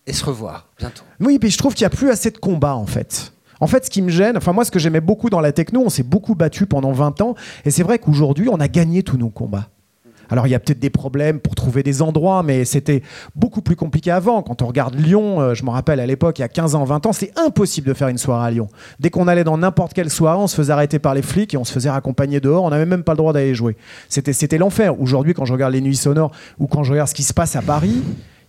[0.06, 1.04] Et se revoir bientôt.
[1.20, 3.32] Oui puis je trouve qu'il n'y a plus assez de combats en fait.
[3.60, 5.82] En fait, ce qui me gêne, enfin moi, ce que j'aimais beaucoup dans la techno,
[5.86, 9.16] on s'est beaucoup battu pendant 20 ans, et c'est vrai qu'aujourd'hui, on a gagné tous
[9.18, 9.68] nos combats.
[10.32, 13.02] Alors il y a peut-être des problèmes pour trouver des endroits, mais c'était
[13.36, 14.40] beaucoup plus compliqué avant.
[14.40, 16.84] Quand on regarde Lyon, euh, je me rappelle à l'époque, il y a 15 ans,
[16.84, 18.68] 20 ans, c'est impossible de faire une soirée à Lyon.
[18.98, 21.58] Dès qu'on allait dans n'importe quelle soirée, on se faisait arrêter par les flics et
[21.58, 22.64] on se faisait raccompagner dehors.
[22.64, 23.76] On n'avait même pas le droit d'aller jouer.
[24.08, 24.98] C'était l'enfer.
[24.98, 27.54] Aujourd'hui, quand je regarde les nuits sonores ou quand je regarde ce qui se passe
[27.54, 28.02] à Paris,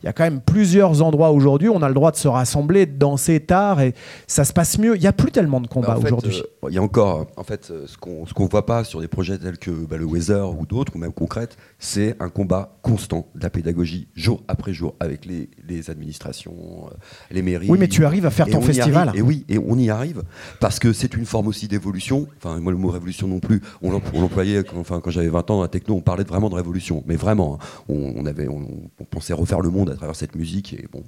[0.04, 2.28] il y a quand même plusieurs endroits aujourd'hui où on a le droit de se
[2.28, 3.94] rassembler, de danser tard et
[4.28, 4.96] ça se passe mieux.
[4.98, 6.42] Il n'y a plus tellement de combats Bah, aujourd'hui.
[6.64, 9.08] euh, Il y a encore, en fait, euh, ce qu'on qu'on voit pas sur des
[9.08, 13.28] projets tels que bah, le Weather ou d'autres, ou même concrètes, c'est un combat constant
[13.36, 16.54] de la pédagogie, jour après jour, avec les, les administrations,
[16.92, 16.96] euh,
[17.32, 17.68] les mairies.
[17.70, 19.10] Oui, mais tu arrives à faire ton festival.
[19.10, 20.24] arrive, et oui, et on y arrive
[20.60, 22.28] parce que c'est une forme aussi d'évolution.
[22.38, 25.30] Enfin, moi, le mot révolution non plus, on l'em- on l'employait quand, enfin, quand j'avais
[25.30, 27.66] 20 ans dans la techno, on parlait vraiment de révolution, mais vraiment, hein.
[27.90, 28.68] on, on avait, on,
[29.00, 30.74] on pensait refaire le monde à travers cette musique.
[30.74, 31.04] Et bon,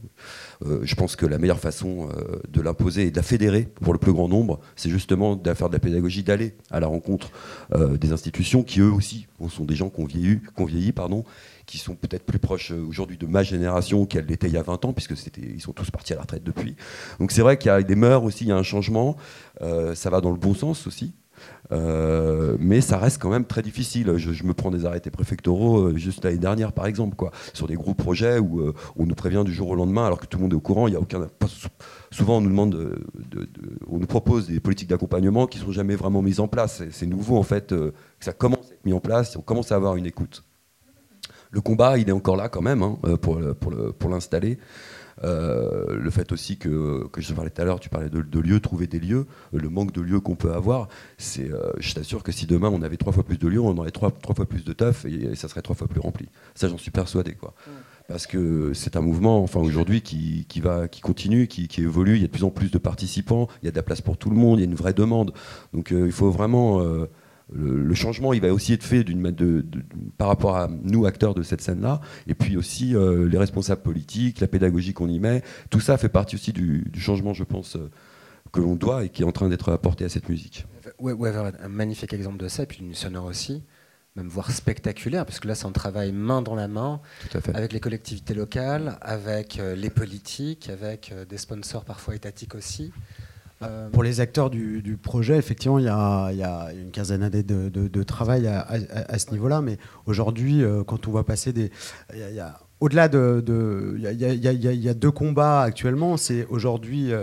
[0.66, 3.94] euh, je pense que la meilleure façon euh, de l'imposer et de la fédérer pour
[3.94, 7.32] le plus grand nombre, c'est justement de faire de la pédagogie, d'aller à la rencontre
[7.74, 10.92] euh, des institutions qui eux aussi sont des gens qui ont vieilli, qui ont vieilli
[10.92, 11.24] pardon,
[11.66, 14.86] qui sont peut-être plus proches aujourd'hui de ma génération qu'elle l'était il y a 20
[14.86, 16.76] ans, puisque ils sont tous partis à la retraite depuis.
[17.20, 19.18] Donc c'est vrai qu'il y a des mœurs aussi, il y a un changement,
[19.60, 21.14] ça va dans le bon sens aussi.
[21.72, 24.18] Euh, mais ça reste quand même très difficile.
[24.18, 27.76] Je, me prends des arrêtés préfectoraux euh, juste l'année dernière, par exemple, quoi, sur des
[27.76, 30.44] gros projets où euh, on nous prévient du jour au lendemain, alors que tout le
[30.44, 30.88] monde est au courant.
[30.88, 31.28] Il y a aucun.
[32.12, 33.00] souvent, on nous demande, de-
[33.32, 36.84] de- de- on nous propose des politiques d'accompagnement qui sont jamais vraiment mises en place.
[36.92, 39.36] C'est- nouveau en fait que ça commence à être mis en place.
[39.36, 40.44] On commence à avoir une écoute.
[41.52, 44.58] Le combat, il est encore là quand même hein, pour l'installer.
[45.24, 48.40] Euh, le fait aussi que, que je parlais tout à l'heure, tu parlais de, de
[48.40, 51.94] lieux, trouver des lieux, euh, le manque de lieux qu'on peut avoir, c'est, euh, je
[51.94, 54.36] t'assure que si demain on avait trois fois plus de lieux, on aurait trois, trois
[54.36, 56.28] fois plus de teuf et, et ça serait trois fois plus rempli.
[56.54, 57.54] Ça, j'en suis persuadé, quoi.
[58.08, 62.16] Parce que c'est un mouvement, enfin aujourd'hui, qui, qui va, qui continue, qui, qui évolue.
[62.18, 64.02] Il y a de plus en plus de participants, il y a de la place
[64.02, 65.34] pour tout le monde, il y a une vraie demande.
[65.74, 67.10] Donc euh, il faut vraiment euh,
[67.54, 69.84] le, le changement, il va aussi être fait d'une ma- de- de-
[70.18, 74.40] par rapport à nous, acteurs de cette scène-là, et puis aussi euh, les responsables politiques,
[74.40, 75.44] la pédagogie qu'on y met.
[75.70, 77.90] Tout ça fait partie aussi du, du changement, je pense, euh,
[78.52, 80.66] que l'on doit et qui est en train d'être apporté à cette musique.
[81.00, 83.62] Ouais, est un magnifique exemple de ça, et puis une sonore aussi,
[84.16, 87.42] même voire spectaculaire, parce que là, c'est un travail main dans la main, Tout à
[87.42, 87.56] fait.
[87.56, 92.92] avec les collectivités locales, avec euh, les politiques, avec des sponsors parfois étatiques aussi.
[93.62, 98.48] Euh, Pour les acteurs du, projet, effectivement, il y a, une quinzaine d'années de, travail
[98.48, 99.62] à, ce niveau-là.
[99.62, 101.72] Mais aujourd'hui, euh, quand on va passer des.
[102.80, 103.96] Au-delà de.
[103.98, 106.18] Il y, a, deux combats actuellement.
[106.18, 107.14] C'est aujourd'hui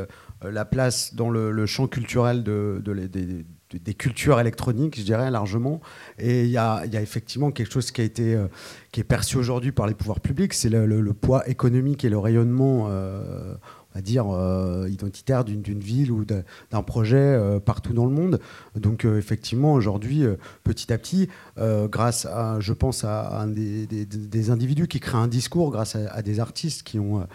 [0.44, 5.80] euh, la place dans le, champ culturel des, cultures électroniques, je dirais largement.
[6.18, 8.48] Et il y a, effectivement quelque chose qui a été euh,
[8.90, 12.86] qui est perçu aujourd'hui par les pouvoirs publics, c'est le, poids économique et le rayonnement,
[12.88, 13.54] euh,
[13.94, 18.40] on va dire, euh, identitaire d'une ville ou d'un projet euh, partout dans le monde.
[18.74, 20.24] Donc euh, effectivement, aujourd'hui,
[20.64, 25.96] petit à petit, grâce à, je pense, à des individus qui créent un discours, grâce
[25.96, 27.26] à, à des artistes qui ont...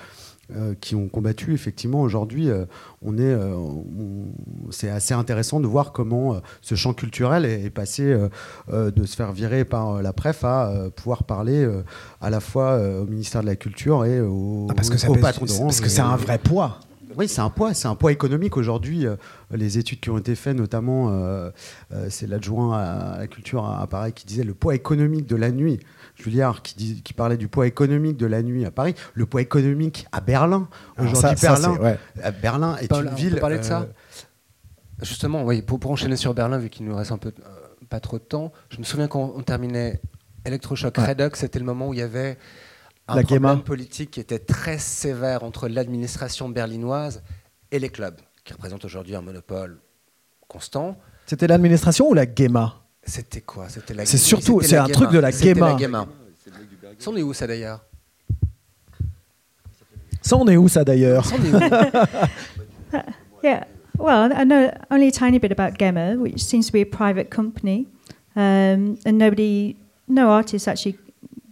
[0.56, 2.66] euh, qui ont combattu effectivement aujourd'hui euh,
[3.02, 3.54] on est euh,
[4.72, 8.16] c'est assez intéressant de voir comment ce champ culturel est, est passé
[8.72, 11.68] de se faire virer par la préf à pouvoir parler
[12.22, 15.14] à la fois au ministère de la culture et au, Ah, parce que ça au
[15.16, 16.80] pèse- patron d'Orange parce que c'est un vrai poids.
[17.18, 19.06] oui, c'est un poids, c'est un poids économique aujourd'hui.
[19.52, 21.12] les études qui ont été faites, notamment,
[22.10, 25.80] c'est l'adjoint à la culture à Paris qui disait le poids économique de la nuit.
[26.18, 29.42] Julliard qui, dit- qui parlait du poids économique de la nuit à Paris, le poids
[29.42, 30.68] économique à Berlin.
[30.98, 32.00] Aujourd'hui, Berlin, ouais.
[32.24, 33.34] à Berlin est Paul, une on ville.
[33.36, 33.86] peut parler de ça euh,
[35.04, 38.00] Justement, oui, pour, pour enchaîner sur Berlin, vu qu'il nous reste un peu, euh, pas
[38.00, 40.02] trop de temps, je me souviens quand on terminait
[40.46, 41.06] Electroshock Ouais.
[41.10, 42.38] Redux, c'était le moment où il y avait
[43.08, 43.64] un La problème GEMA.
[43.64, 47.22] politique qui était très sévère entre l'administration berlinoise
[47.72, 49.80] et les clubs, qui représentent aujourd'hui un monopole
[50.48, 50.98] constant.
[51.28, 55.20] C'était l'administration ou la GEMA C'était quoi C'était la C'est surtout- c'est un truc de
[55.20, 56.06] la C'était GEMA.
[57.00, 57.82] Ça, on est où ça d'ailleurs
[60.22, 62.98] Ça, on est où ça d'ailleurs Ça, on est où
[63.44, 63.64] Yeah.
[63.98, 67.30] Well, I know only a tiny bit about Gemma, which seems to be a private
[67.32, 67.88] company,
[68.36, 69.76] um, and nobody,
[70.08, 70.98] no artist actually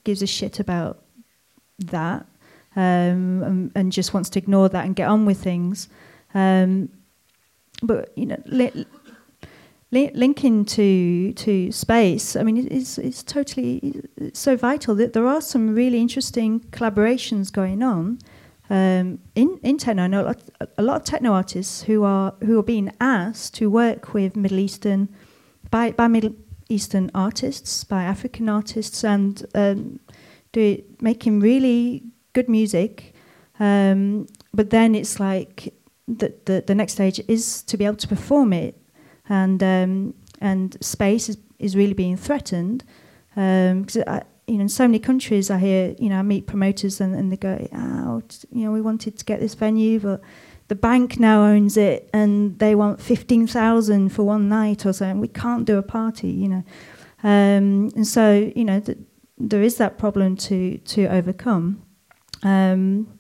[0.04, 0.98] gives a shit about
[1.92, 2.26] that,
[2.76, 5.90] um, and, and just wants to ignore that and get on with things.
[6.36, 6.90] Um,
[7.82, 8.38] but you know,
[9.96, 14.96] li- li- linking to to space, I mean, it- it's it's totally it's so vital
[14.96, 18.18] that there are some really interesting collaborations going on
[18.70, 20.04] um, in in techno.
[20.04, 20.42] I know a lot,
[20.78, 24.60] a lot of techno artists who are who are being asked to work with Middle
[24.60, 25.08] Eastern
[25.72, 26.34] by by Middle
[26.70, 30.00] Eastern artists, by African artists, and um,
[30.52, 32.02] do making really
[32.34, 33.14] good music.
[33.60, 35.74] Um, but then it's like
[36.20, 38.76] the, the the next stage is to be able to perform it,
[39.30, 42.84] and um, and space is is really being threatened.
[43.36, 46.46] Um 'cause I, you know, in so many countries, I hear, you know, I meet
[46.46, 48.22] promoters and, and they go, oh,
[48.52, 50.22] you know, we wanted to get this venue, but
[50.68, 55.20] the bank now owns it and they want 15,000 for one night or something.
[55.20, 56.64] We can't do a party, you know.
[57.24, 59.00] Um, and so, you know, th-
[59.38, 61.82] there is that problem to, to overcome.
[62.44, 63.18] Um,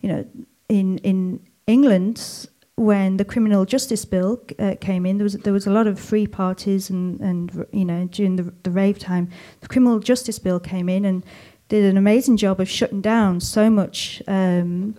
[0.00, 0.26] you know,
[0.68, 5.66] in, in England, when the criminal justice bill uh, came in, there was there was
[5.66, 9.28] a lot of free parties and and you know during the the rave time,
[9.60, 11.24] the criminal justice bill came in and
[11.68, 14.94] did an amazing job of shutting down so much, um,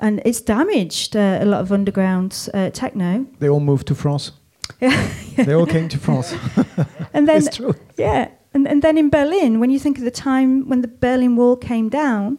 [0.00, 3.26] and it's damaged uh, a lot of underground uh, techno.
[3.38, 4.32] They all moved to France.
[4.80, 6.34] Yeah, They all came to France.
[7.12, 7.42] and then
[7.98, 11.36] yeah, and and then in Berlin, when you think of the time when the Berlin
[11.36, 12.38] Wall came down.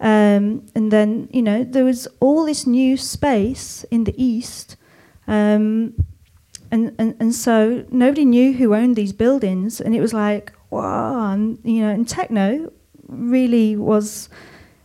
[0.00, 4.76] Um, and then, you know, there was all this new space in the east.
[5.26, 5.94] Um,
[6.70, 9.80] and, and, and so nobody knew who owned these buildings.
[9.80, 11.32] And it was like, wow.
[11.32, 12.72] And, you know, and techno
[13.08, 14.28] really was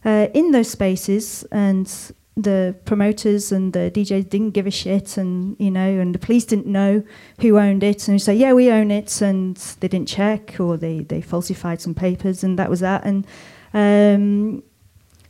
[0.05, 1.43] uh, in those spaces.
[1.51, 1.87] And
[2.35, 5.17] the promoters and the DJs didn't give a shit.
[5.17, 7.03] And, you know, and the police didn't know
[7.39, 8.07] who owned it.
[8.07, 9.21] And say, yeah, we own it.
[9.21, 12.43] And they didn't check or they, they falsified some papers.
[12.43, 13.03] And that was that.
[13.05, 13.27] And,
[13.73, 14.63] um,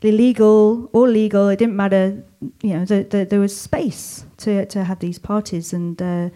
[0.05, 2.23] illegal or legal, it didn't matter.
[2.61, 6.29] You know, the, the, there was space to to have these parties, and uh,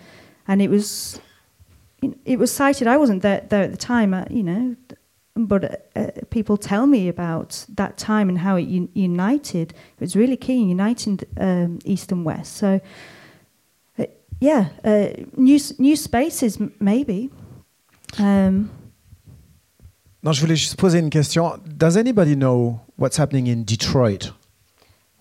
[0.48, 1.20] and it was
[2.26, 2.88] it was cited.
[2.88, 4.76] I wasn't there, there at the time, uh, you know,
[5.36, 9.72] but uh, people tell me about that time and how it un- united.
[9.72, 12.56] It was really key, in uniting um, East and West.
[12.58, 12.80] So.
[14.00, 14.06] uh,
[14.40, 17.30] Yeah, uh, new new spaces maybe.
[18.20, 18.70] Um,
[20.28, 21.54] Non, je voulais juste poser une question.
[21.66, 24.34] Does anybody know what's happening in Detroit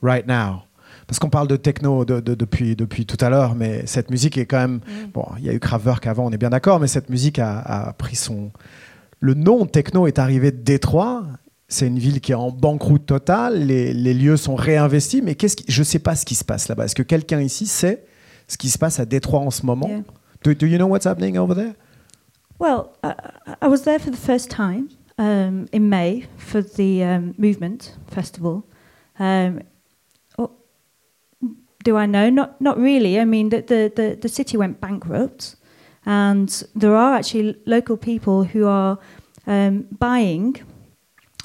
[0.03, 0.63] right now?
[1.07, 4.37] Parce qu'on parle de techno de- de- depuis, depuis tout à l'heure, mais cette musique
[4.37, 4.81] est quand même.
[5.15, 7.61] Bon, il y a eu Kraftwerk avant, on est bien d'accord, mais cette musique a,
[7.61, 8.51] a pris son.
[9.21, 11.23] Le nom techno est arrivé de Détroit.
[11.69, 13.65] C'est une ville qui est en banqueroute totale.
[13.65, 16.45] Les, les lieux sont réinvestis, mais qu'est-ce qui, je ne sais pas ce qui se
[16.45, 16.87] passe là-bas.
[16.87, 18.07] Est-ce que quelqu'un ici sait
[18.49, 19.87] ce qui se passe à Détroit en ce moment?
[19.89, 20.03] Yeah.
[20.43, 21.75] Do, do you know what's happening over there?
[22.59, 23.13] Well, I,
[23.63, 28.67] I was there for the first time um, in May for the um, Movement Festival.
[29.19, 29.63] Um,
[31.85, 32.29] do I know?
[32.31, 33.21] Not, not really.
[33.21, 35.55] I mean, the, the, the, the city went bankrupt,
[36.05, 38.99] and there are actually local people who are
[39.47, 40.57] um, buying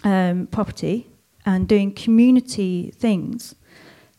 [0.03, 1.07] um, property
[1.45, 3.53] and doing community things.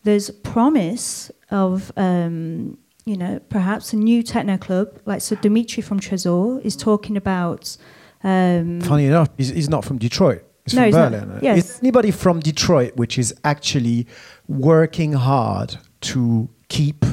[0.03, 5.01] There's promise of um, you know, perhaps a new techno club.
[5.05, 7.77] Like, so Dimitri from Trezor is talking about.
[8.23, 10.43] Um, Funny enough, he's, he's not from Detroit.
[10.65, 11.11] He's No, from he's not.
[11.11, 11.39] Berlin.
[11.41, 11.57] Yes.
[11.57, 14.07] Is anybody from Detroit which is actually
[14.47, 17.05] working hard to keep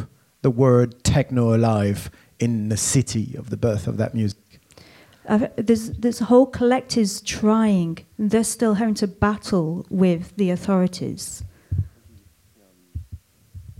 [0.43, 4.39] the word techno alive in the city of the birth of that music?
[5.28, 7.99] I've- there's there's whole collectives trying.
[8.19, 11.43] They're still having to battle with the authorities.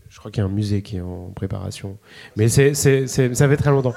[0.09, 1.97] Je crois qu'il y a un musée qui est en préparation.
[2.37, 3.95] Mais c'est, c'est- c'est- ça fait très longtemps.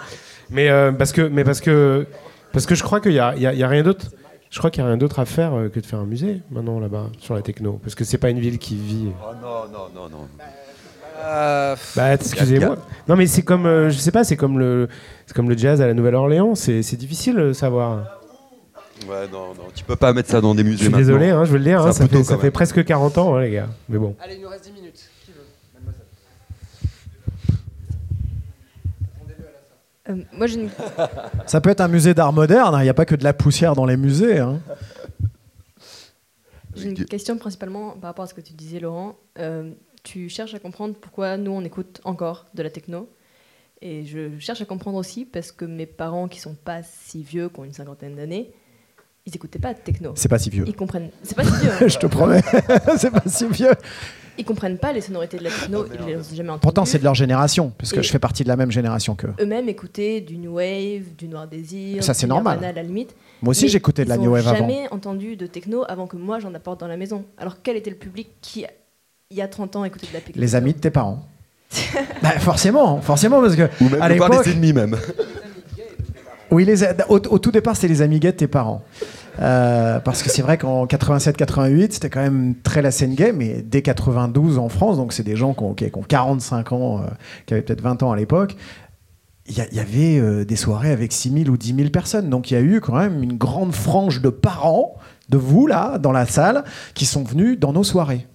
[0.52, 2.06] Mais, euh, parce, que, mais parce, que,
[2.54, 4.08] parce que je crois qu'il n'y a, y a- il y a rien d'autre.
[4.50, 6.42] Je crois qu'il y a rien d'autre à faire euh, que de faire un musée
[6.52, 7.80] maintenant là-bas sur la techno.
[7.84, 9.08] Parce que c'est pas une ville qui vit.
[9.22, 10.28] Oh non, non, non, non.
[11.20, 12.78] Euh, Bah, excusez-moi.
[13.08, 14.88] Non, mais c'est comme, euh, je sais pas, c'est comme le,
[15.26, 16.54] c'est comme le jazz à la Nouvelle-Orléans.
[16.54, 18.20] C'est, difficile de savoir.
[19.10, 21.44] Ouais, non, non, tu peux pas mettre ça dans des musées Je suis désolé, hein,
[21.46, 21.82] je veux le dire.
[21.82, 23.68] Hein, ça fait, ça presque 40 ans, hein, les gars.
[23.90, 24.16] Mais bon.
[24.22, 25.10] Allez, il nous reste 10 minutes.
[25.26, 25.42] Qui veut
[25.74, 26.06] Mademoiselle.
[30.14, 30.70] Euh, moi, j'ai une,
[31.46, 33.34] Ça peut être un musée d'art moderne, hein, il n'y a pas que de la
[33.34, 34.40] poussière dans les musées.
[34.40, 34.60] hein.
[36.76, 39.16] j'ai une question principalement par rapport à ce que tu disais, Laurent.
[39.40, 39.72] Euh,
[40.04, 43.10] tu cherches à comprendre pourquoi nous, on écoute encore de la techno.
[43.82, 47.50] Et je cherche à comprendre aussi parce que mes parents, qui sont pas si vieux,
[47.50, 48.54] qui ont une cinquantaine d'années,
[49.26, 50.12] ils écoutaient pas de techno.
[50.16, 50.66] C'est pas si vieux.
[50.68, 51.10] Ils comprennent.
[51.24, 51.72] C'est pas si vieux.
[51.72, 51.78] hein.
[51.88, 52.42] Je te promets,
[52.98, 53.72] c'est pas si vieux.
[54.38, 55.86] Ils comprennent pas les sonorités de la techno.
[55.94, 56.62] Ils les ont jamais entendues.
[56.62, 59.14] Pourtant, c'est de leur génération, parce que Et- je fais partie de la même génération
[59.16, 59.34] qu'eux.
[59.40, 62.04] Eux-mêmes écoutaient du new wave, du noir désir.
[62.04, 62.56] Ça, c'est normal.
[62.58, 63.16] Nirvana, à la limite.
[63.44, 64.58] Moi aussi, j'écoutais de la ils new wave avant.
[64.58, 67.26] jamais entendu de techno avant que moi j'en apporte dans la maison.
[67.38, 68.66] Alors quel était le public qui,
[69.30, 70.42] il y a 30 ans, écoutait de la techno?
[70.42, 71.24] Les amis de tes parents.
[72.24, 74.98] Bah, forcément, forcément, parce que Ou même à l'époque, ennemis même.
[76.52, 78.84] Oui, les, au, au tout départ, c'était les gays de tes parents.
[79.40, 83.64] Euh, parce que c'est vrai qu'en 87-88, c'était quand même très la scène gay, mais
[83.64, 87.08] dès 92 en France, donc c'est des gens qui ont, qui ont 45 ans, euh,
[87.46, 88.56] qui avaient peut-être 20 ans à l'époque,
[89.46, 92.30] il y, avait euh, des soirées avec 6 000 ou 10 000 personnes.
[92.30, 94.96] Donc il y a eu quand même une grande frange de parents,
[95.28, 96.64] de vous là, dans la salle,
[96.94, 98.26] qui sont venus dans nos soirées.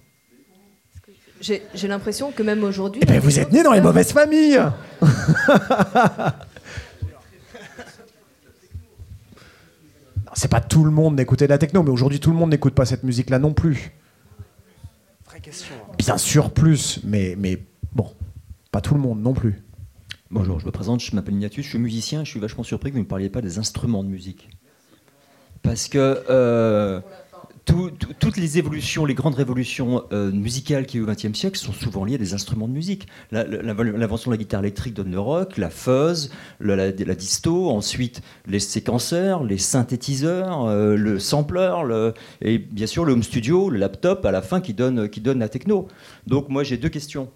[1.41, 3.01] J'ai j'ai l'impression que même aujourd'hui.
[3.03, 4.59] Eh ben, vous êtes nés dans les mauvaises familles
[10.39, 12.73] c'est pas tout le monde n'écoutait de la techno, mais aujourd'hui tout le monde n'écoute
[12.73, 13.91] pas cette musique-là non plus.
[15.25, 15.75] Vraie question.
[15.75, 15.95] hein.
[15.97, 17.61] Bien sûr plus, mais, mais
[17.93, 18.09] bon,
[18.71, 19.61] pas tout le monde non plus.
[20.31, 22.95] Bonjour, je me présente, je m'appelle Ignatius, je suis musicien, je suis vachement surpris que
[22.95, 24.49] vous ne parliez pas des instruments de musique.
[25.61, 27.01] Parce que euh,
[27.69, 31.11] tout- tout- toutes les évolutions, les grandes révolutions euh, musicales qui y a eu au
[31.11, 33.07] XXe siècle sont souvent liées à des instruments de musique.
[33.31, 39.43] L'invention de la guitare électrique donne le rock, la fuzz, la, disto, ensuite les séquenceurs,
[39.43, 44.31] les synthétiseurs, euh, le sampler, le- et bien sûr le home studio, le laptop à
[44.31, 45.87] la fin qui donne, qui donne la techno.
[46.27, 47.29] Donc moi j'ai deux questions.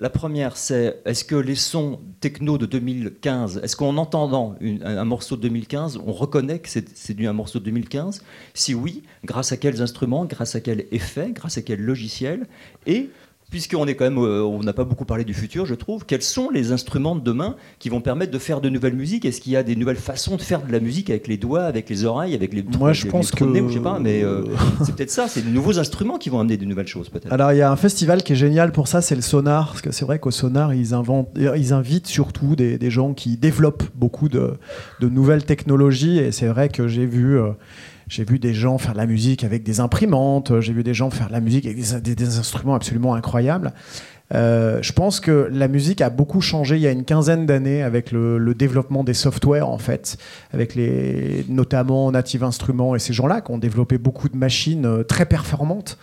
[0.00, 5.36] La première, c'est est-ce que les sons techno de 2015, est-ce qu'en entendant un, morceau
[5.36, 8.22] de 2015, on reconnaît que c'est c'est du- un morceau de 2015
[8.54, 12.46] Si oui, grâce à quels instruments, grâce à quel effet, grâce à quel logiciel?
[12.86, 13.10] Et
[13.50, 16.22] puisqu'on est quand même, euh, on n'a pas beaucoup parlé du futur, je trouve, quels
[16.22, 19.24] sont les instruments de demain qui vont permettre de faire de nouvelles musiques?
[19.24, 21.62] Est-ce qu'il y a des nouvelles façons de faire de la musique avec les doigts,
[21.62, 23.80] avec les oreilles, avec les Moi, je les- pense les nez, que- ou je sais
[23.80, 24.44] pas, mais euh,
[24.84, 25.28] c'est peut-être ça.
[25.28, 27.32] C'est de nouveaux instruments qui vont amener de nouvelles choses, peut-être.
[27.32, 29.82] Alors il y a un festival qui est génial pour ça, c'est le Sonar, parce
[29.82, 33.84] que c'est vrai qu'au Sonar ils, inventent, ils invitent surtout des, des gens qui développent
[33.94, 34.54] beaucoup de,
[35.00, 37.50] de nouvelles technologies, et c'est vrai que j'ai vu, euh,
[38.08, 41.10] j'ai vu des gens faire de la musique avec des imprimantes, j'ai vu des gens
[41.10, 43.72] faire de la musique avec des, instruments absolument incroyables.
[44.34, 47.82] Euh, je pense que la musique a beaucoup changé il y a une quinzaine d'années
[47.82, 50.16] avec le, développement des softwares en fait,
[50.52, 55.02] avec les notamment Native Instruments et ces gens-là qui ont développé beaucoup de machines euh,
[55.02, 55.98] très performantes.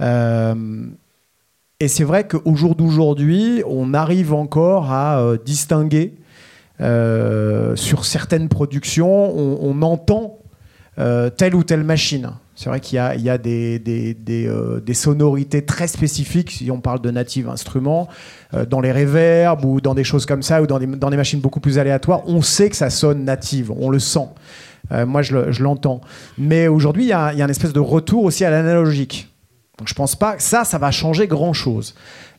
[0.00, 0.86] Euh,
[1.80, 6.14] et c'est vrai qu'au jour d'aujourd'hui, on arrive encore à distinguer
[6.78, 10.38] sur certaines productions, on, on entend
[10.98, 12.30] euh, telle ou telle machine.
[12.56, 16.80] C'est vrai qu'il y y a des, des- euh, des sonorités très spécifiques, si on
[16.80, 18.06] parle de native instruments,
[18.54, 21.60] euh, dans les reverbs ou dans des choses comme ça, ou dans des, machines beaucoup
[21.60, 24.28] plus aléatoires, on sait que ça sonne native, on le sent.
[25.06, 26.02] Moi, je le- je l'entends.
[26.36, 29.28] Mais aujourd'hui, il y, y a une espèce de retour aussi à l'analogique.
[29.78, 31.94] Donc je pense pas que ça, ça va changer grand-chose.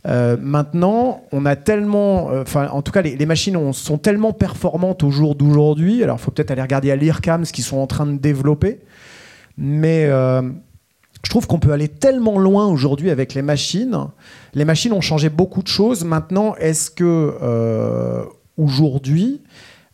[0.07, 4.33] Euh, maintenant, on a tellement, euh, enfin, en tout cas, les, machines ont- sont tellement
[4.33, 6.03] performantes au jour d'aujourd'hui.
[6.03, 8.81] Alors, il faut peut-être aller regarder à l'IRCAM ce qu'ils sont en train de développer.
[9.57, 10.41] Mais euh,
[11.23, 13.97] je trouve qu'on peut aller tellement loin aujourd'hui avec les machines.
[14.53, 16.03] Les machines ont changé beaucoup de choses.
[16.03, 18.25] Maintenant, est-ce que
[18.57, 19.41] aujourd'hui,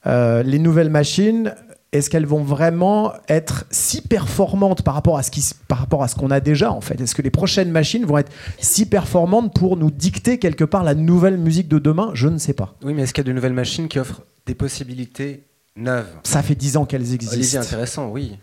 [0.06, 1.54] les nouvelles machines,
[1.94, 6.08] est-ce qu'elles vont vraiment être si performantes par rapport à ce qui, par rapport à
[6.08, 7.00] ce qu'on a déjà en fait?
[7.02, 10.96] Est-ce que les prochaines machines vont être si performantes pour nous dicter quelque part la
[10.96, 12.12] nouvelle musique de demain?
[12.14, 12.76] Je ne sais pas.
[12.84, 15.44] Oui, mais est-ce qu'il y a de nouvelles machines qui offrent des possibilités
[15.76, 16.08] neuves?
[16.24, 17.36] Ça fait dix ans qu'elles existent.
[17.36, 18.38] Olivier, intéressant, oui.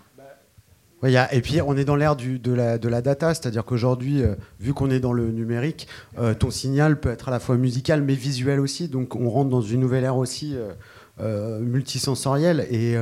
[1.02, 4.34] A- et puis on est dans l'ère de la, de la data, c'est-à-dire qu'aujourd'hui, euh,
[4.60, 5.86] vu qu'on est dans le numérique,
[6.18, 8.88] euh, ton signal peut être à la fois musical mais visuel aussi.
[8.88, 10.72] Donc on rentre dans une nouvelle ère aussi euh,
[11.20, 12.66] euh, multisensorielle.
[12.70, 12.96] Et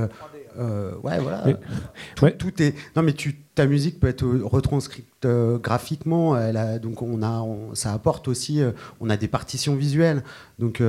[0.58, 1.42] euh, ouais, voilà.
[1.46, 1.56] Mais-
[2.14, 2.32] Tout, ouais.
[2.36, 2.74] tout est.
[2.96, 6.36] Non, mais tu, ta musique peut être retranscrite euh, graphiquement.
[6.36, 8.60] Elle a, donc on a, on- ça apporte aussi.
[8.62, 10.22] euh, on a des partitions visuelles.
[10.58, 10.80] Donc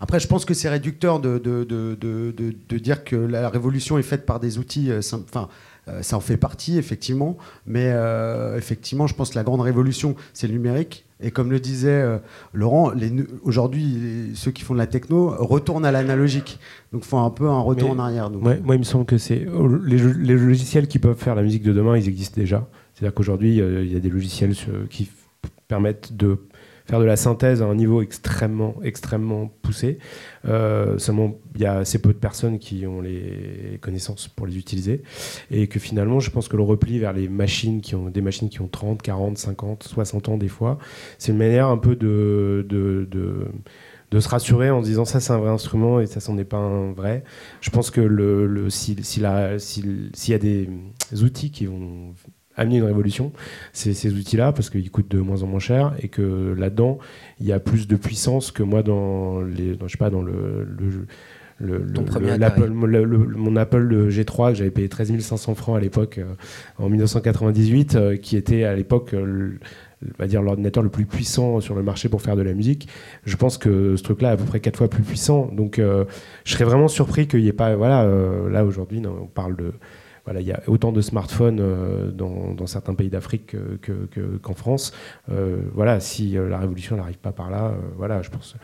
[0.00, 2.34] après, je pense que c'est réducteur de, de, de, de,
[2.68, 4.90] de- dire que la révolution est faite par des outils.
[5.12, 5.48] Enfin,
[6.02, 7.36] ça en fait partie, effectivement.
[7.66, 11.04] Mais euh, effectivement, je pense que la grande révolution, c'est le numérique.
[11.20, 12.18] Et comme le disait euh,
[12.52, 12.92] Laurent,
[13.42, 16.58] aujourd'hui, ceux qui font de la techno retournent à l'analogique.
[16.92, 18.30] Donc, faut un peu un retour Mais- en arrière.
[18.30, 19.46] Donc, Ouais, moi, il me semble que c'est
[19.86, 22.68] les, logiciels qui peuvent faire la musique de demain, ils existent déjà.
[22.94, 25.08] C'est-à-dire qu'aujourd'hui, euh, il y a des logiciels euh, qui
[25.68, 26.38] permettent de
[26.86, 29.98] faire de la synthèse à un niveau extrêmement, extrêmement poussé.
[30.46, 34.56] Euh, seulement, il y a assez peu de personnes qui ont les connaissances pour les
[34.56, 35.02] utiliser.
[35.50, 38.48] Et que finalement, je pense que le repli vers les machines qui ont des machines
[38.48, 40.78] qui ont 30, 40, 50, 60 ans des fois,
[41.18, 43.08] c'est une manière un peu de, de,
[44.10, 46.44] de se rassurer en se disant ça c'est un vrai instrument et ça c'en est
[46.44, 47.24] pas un vrai.
[47.60, 49.22] Je pense que le, le- si- si
[49.58, 50.68] si- s'il y a des
[51.22, 52.14] outils qui vont
[52.56, 53.32] amener une révolution,
[53.72, 56.98] c'est ces outils-là parce qu'ils coûtent de moins en moins cher et que là-dedans
[57.40, 60.22] il y a plus de puissance que moi dans les, dans, je sais pas dans
[60.22, 61.06] le, le-
[61.58, 62.60] le- le- Ton premier le- Atari.
[62.62, 66.18] l'Apple- le- le- mon Apple le G3 que j'avais payé 13 500 francs à l'époque
[66.18, 66.24] euh,
[66.78, 69.58] en 1998 euh, qui était à l'époque euh,
[70.18, 72.88] va dire l'ordinateur le plus puissant sur le marché pour faire de la musique
[73.24, 75.50] je pense que ce truc-là est à peu près quatre fois plus puissant.
[75.52, 76.04] Donc, euh,
[76.44, 77.74] je serais vraiment surpris qu'il n'y ait pas.
[77.74, 78.06] Voilà,
[78.50, 79.72] là aujourd'hui, on parle de.
[80.26, 83.46] Voilà, il y a autant de smartphones euh, dans, certains pays d'Afrique
[83.80, 84.92] que- que- qu'en France.
[85.30, 88.56] Euh, voilà, si euh, la révolution n'arrive pas par là, voilà, je pense.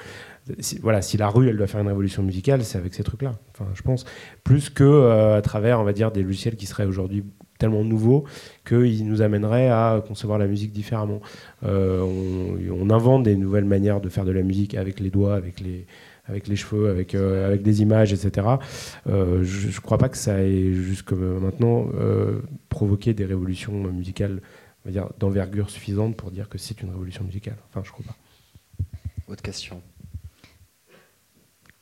[0.59, 3.32] Si, voilà, si la rue elle doit faire une révolution musicale, c'est avec ces trucs-là.
[3.52, 4.05] Enfin, je pense
[4.43, 7.24] plus que à travers, on va dire, des logiciels qui seraient aujourd'hui
[7.60, 8.24] tellement nouveaux
[8.66, 11.20] qu'ils nous amèneraient à concevoir la musique différemment.
[11.62, 15.86] On invente des nouvelles manières de faire de la musique avec les doigts, avec les,
[16.24, 18.46] avec les cheveux, avec, euh, avec des images, etc.
[19.08, 24.40] Euh, je ne crois pas que ça ait jusque maintenant euh, provoqué des révolutions musicales
[24.84, 27.56] on va dire, d'envergure suffisante pour dire que c'est une révolution musicale.
[27.68, 29.32] Enfin, je crois pas.
[29.32, 29.80] Autre question.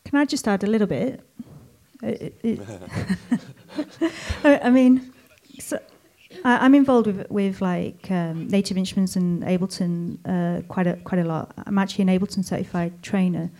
[0.05, 1.21] Can I just add a little bit?
[2.03, 2.61] It- it-
[4.45, 5.01] I mean,
[5.59, 5.79] so
[6.45, 11.25] I, involved with, with like um, Native Instruments and Ableton uh, quite a quite a
[11.25, 11.53] lot.
[11.67, 13.51] I'm actually an Ableton certified trainer,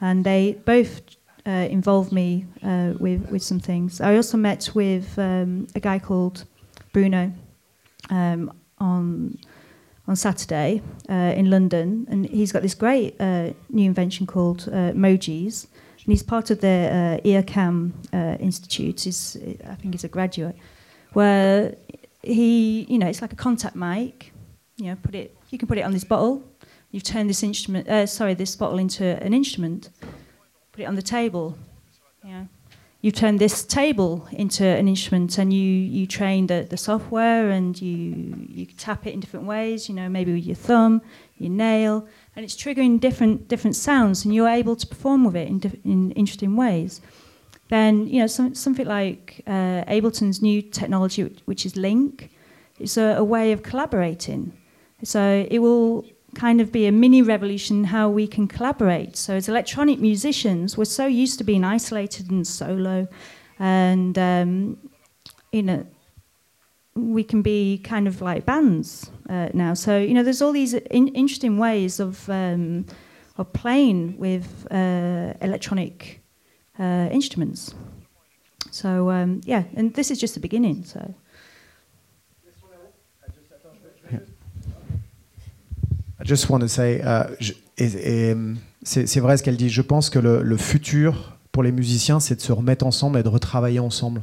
[0.00, 1.00] and they both
[1.46, 4.00] uh, involve me uh, with with some things.
[4.00, 6.44] I also met with um, a guy called
[6.92, 7.32] Bruno
[8.10, 9.38] um, on
[10.06, 14.92] on Saturday uh, in London, and he's got this great uh, new invention called uh,
[14.92, 15.66] Mojis,
[16.04, 17.92] and he's part of the uh, EarCam
[18.40, 19.06] Institute.
[19.66, 20.56] I think he's a graduate,
[21.12, 21.76] where
[22.22, 24.32] he, you know, it's like a contact mic.
[24.76, 25.36] You know, put it.
[25.50, 26.42] You can put it on this bottle.
[26.94, 29.90] You've turned this instrument, uh, sorry, this bottle into an instrument.
[30.70, 31.58] Put it on the table.
[32.22, 32.44] Yeah.
[33.00, 37.82] You turn this table into an instrument, and you, you train the, the software, and
[37.82, 39.88] you you tap it in different ways.
[39.88, 41.02] You know, maybe with your thumb,
[41.36, 42.06] your nail,
[42.36, 46.12] and it's triggering different different sounds, and you're able to perform with it in, in
[46.12, 47.00] interesting ways.
[47.70, 52.30] Then you know some, something like uh, Ableton's new technology, which- which is Link,
[52.78, 54.52] is a, a way of collaborating.
[55.02, 56.04] So it will
[56.34, 59.16] kind of be a mini revolution how we can collaborate.
[59.16, 63.08] So as electronic musicians, we're so used to being isolated and solo,
[63.58, 64.76] and um,
[65.52, 65.86] you know
[66.94, 69.74] we can be kind of like bands uh, now.
[69.74, 72.86] So you know, there's all these in- interesting ways of um,
[73.36, 76.22] of playing with uh, electronic
[76.78, 77.74] uh, instruments.
[78.70, 80.84] So um, yeah, and this is just the beginning.
[80.84, 81.14] So.
[86.22, 87.02] I just want to say,
[87.40, 89.68] je- et- hum, c'est vrai ce qu'elle dit.
[89.70, 93.28] Je pense que le, futur pour les musiciens, c'est de se remettre ensemble et de
[93.28, 94.22] retravailler ensemble.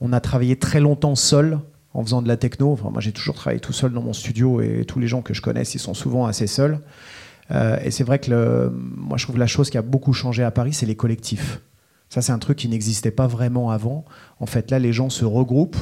[0.00, 1.58] On a travaillé très longtemps seul
[1.94, 2.72] en faisant de la techno.
[2.72, 5.34] Enfin, moi, j'ai toujours travaillé tout seul dans mon studio et tous les gens que
[5.34, 6.80] je connais, ils sont souvent assez seuls.
[7.50, 10.50] Euh, et c'est vrai que moi, je trouve la chose qui a beaucoup changé à
[10.50, 11.60] Paris, c'est les collectifs.
[12.08, 14.04] Ça, c'est un truc qui n'existait pas vraiment avant.
[14.40, 15.76] En fait, là, les gens se regroupent.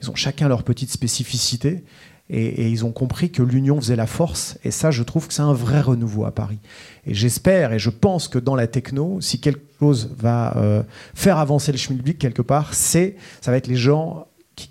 [0.00, 1.84] Ils ont chacun leur petite spécificité.
[2.28, 4.58] Et, ils ont compris que l'union faisait la force.
[4.64, 6.58] Et ça, je trouve que c'est un vrai renouveau à Paris.
[7.06, 10.82] Et j'espère et je pense que dans la techno, si quelque chose va euh,
[11.14, 14.26] faire avancer le schmilblick quelque part, c'est ça va être les gens
[14.56, 14.70] qui,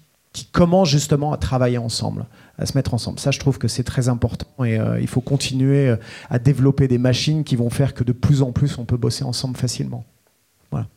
[0.51, 2.25] commencent justement à travailler ensemble,
[2.57, 3.19] à se mettre ensemble.
[3.19, 5.95] Ça, je trouve que c'est très important et euh, il faut continuer euh,
[6.29, 9.23] à développer des machines qui vont faire que de plus en plus on peut bosser
[9.23, 10.03] ensemble facilement.
[10.71, 10.87] Voilà.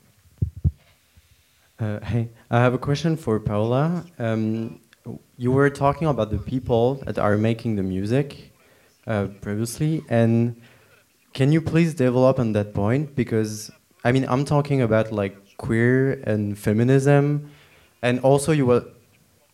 [1.80, 4.02] Hey, I have a question for Paola.
[4.18, 4.70] Um,
[5.36, 8.52] you were talking about the people that are making the music
[9.06, 10.60] uh, previously, and
[11.32, 13.14] can you please develop on that point?
[13.14, 13.70] Because
[14.04, 17.50] I mean, I'm talking about like queer and feminism,
[18.02, 18.84] and also you were.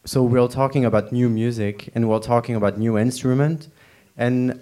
[0.06, 3.68] So we're talking about new music, and we're talking about new instrument,
[4.16, 4.60] and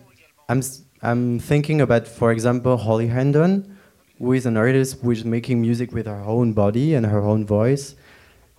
[0.49, 0.63] I'm
[1.03, 3.77] I'm thinking about, for example, Holly Hendon,
[4.19, 7.45] who is an artist who is making music with her own body and her own
[7.45, 7.97] voice.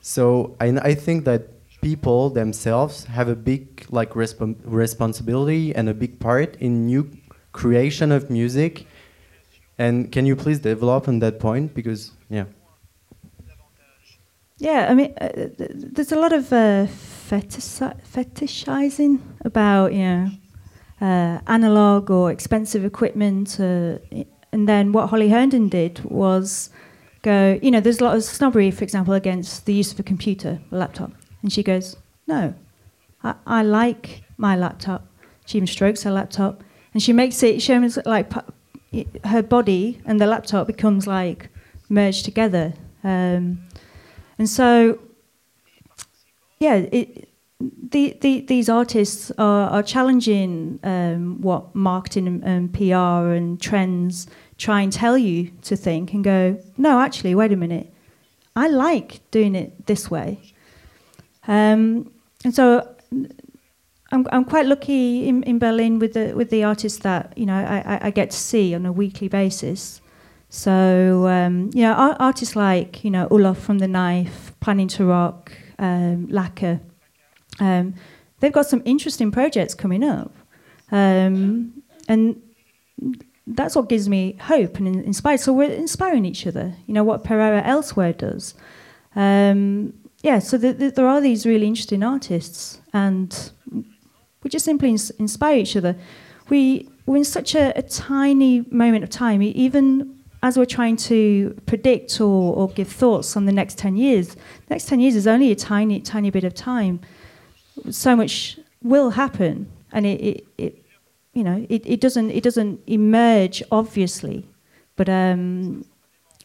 [0.01, 1.47] So I, I think that
[1.83, 7.09] people themselves have a big like respon responsibility and a big part in new
[7.51, 8.87] creation of music.
[9.77, 11.73] And can you please develop on that point?
[11.73, 12.45] Because yeah.
[14.59, 16.87] Yeah, I mean, uh, th- th- there's a lot of uh,
[17.29, 20.29] fetishi- fetishizing about, you know,
[21.01, 23.59] uh, analog or expensive equipment.
[23.59, 23.97] Uh,
[24.53, 26.69] and then what Holly Herndon did was
[27.23, 30.03] go, you know, there's a lot of snobbery, for example, against the use of a
[30.03, 31.11] computer, a laptop.
[31.43, 32.55] And she goes, no,
[33.23, 35.05] I, I like my laptop.
[35.45, 36.63] She even strokes her laptop.
[36.93, 38.31] And she makes it, she almost like
[39.25, 41.49] her body and the laptop becomes like
[41.89, 42.73] merged together.
[43.03, 43.67] Um,
[44.37, 44.99] and so,
[46.59, 47.29] yeah, it,
[47.59, 54.27] the, the, these artists are, are challenging um, what marketing and, and PR and trends
[54.57, 57.93] try and tell you to think and go, no, actually, wait a minute.
[58.55, 60.52] I like doing it this way.
[61.47, 62.11] Um,
[62.45, 62.87] and so
[64.11, 67.55] I'm, I'm quite lucky in, in Berlin with the, with the artists that you know,
[67.55, 70.01] I, I- get to see on a weekly basis.
[70.49, 75.05] So um, you know, ar- artists like you know Olaf from the Knife, Planning to
[75.05, 76.79] Rock, um, Lacquer,
[77.59, 77.95] um,
[78.39, 80.31] they've got some interesting projects coming up,
[80.91, 82.39] um, and
[83.47, 85.41] that's what gives me hope and inspires.
[85.43, 86.75] So we're inspiring each other.
[86.85, 88.53] You know what Pereira elsewhere does.
[89.15, 89.93] Um,
[90.23, 93.51] yeah, so th- th- there are these really interesting artists, and
[94.41, 95.95] we just simply ins- inspire each other.
[96.49, 99.41] We we're in such a, a tiny moment of time.
[99.41, 104.37] Even as we're trying to predict or, or give thoughts on the next 10 years,
[104.69, 107.01] next 10 years is only a tiny, tiny bit of time.
[107.89, 110.85] So much will happen, and it, it, it
[111.33, 114.47] you know, it, it, doesn't, it doesn't emerge obviously,
[114.95, 115.83] but um,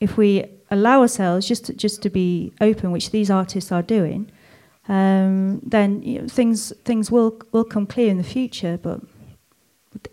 [0.00, 4.30] if we allow ourselves just to, just to be open, which these artists are doing,
[4.88, 9.00] um, then you know, things, things will, will come clear in the future, but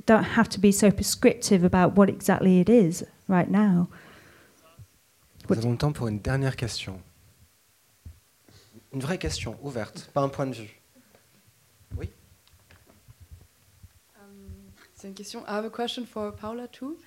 [0.06, 3.88] don't have to be so prescriptive about what exactly it is right now.
[5.48, 7.00] Nous avons le temps pour une dernière question.
[8.92, 10.82] Une vraie question, ouverte, pas un point de vue.
[11.98, 12.10] Oui
[14.18, 15.42] um, C'est une question.
[15.48, 16.98] I have a question for Paula too.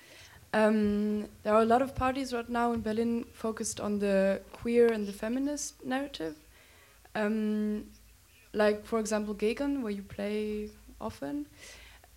[0.53, 4.91] Um, there are a lot of parties right now in Berlin focused on the queer
[4.91, 6.35] and the feminist narrative.
[7.13, 7.85] Um,
[8.53, 10.69] like, for example, Gegen, where you play
[10.99, 11.45] often.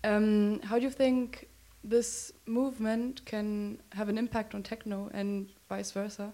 [0.03, 1.47] Um, how do you think
[1.83, 6.33] this movement can have an impact on techno and vice versa?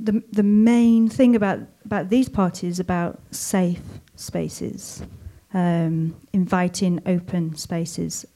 [0.00, 3.82] The, the main thing about, about these parties is about safe
[4.16, 5.02] spaces,
[5.54, 8.26] um, inviting open spaces.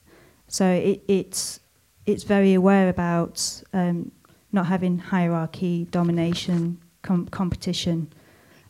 [0.47, 1.59] So it, it's,
[2.05, 4.11] it's very aware about um,
[4.51, 8.11] not having hierarchy, domination, com- competition.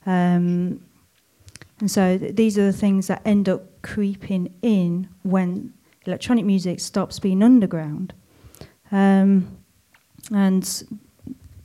[0.06, 0.82] Um,
[1.80, 5.74] and so th- these are the things that end up creeping in when
[6.06, 8.14] electronic music stops being underground.
[8.92, 9.58] Um,
[10.32, 10.84] and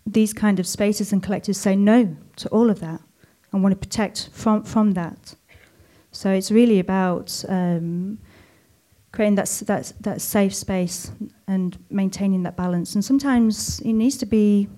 [0.06, 3.00] these kind of spaces and collectives say no to all of that
[3.52, 5.34] and want to protect from, from that.
[6.10, 8.18] So it's really about um,
[9.12, 11.12] creating that, that, that safe space
[11.46, 12.94] and maintaining that balance.
[12.94, 14.68] And sometimes it needs to be,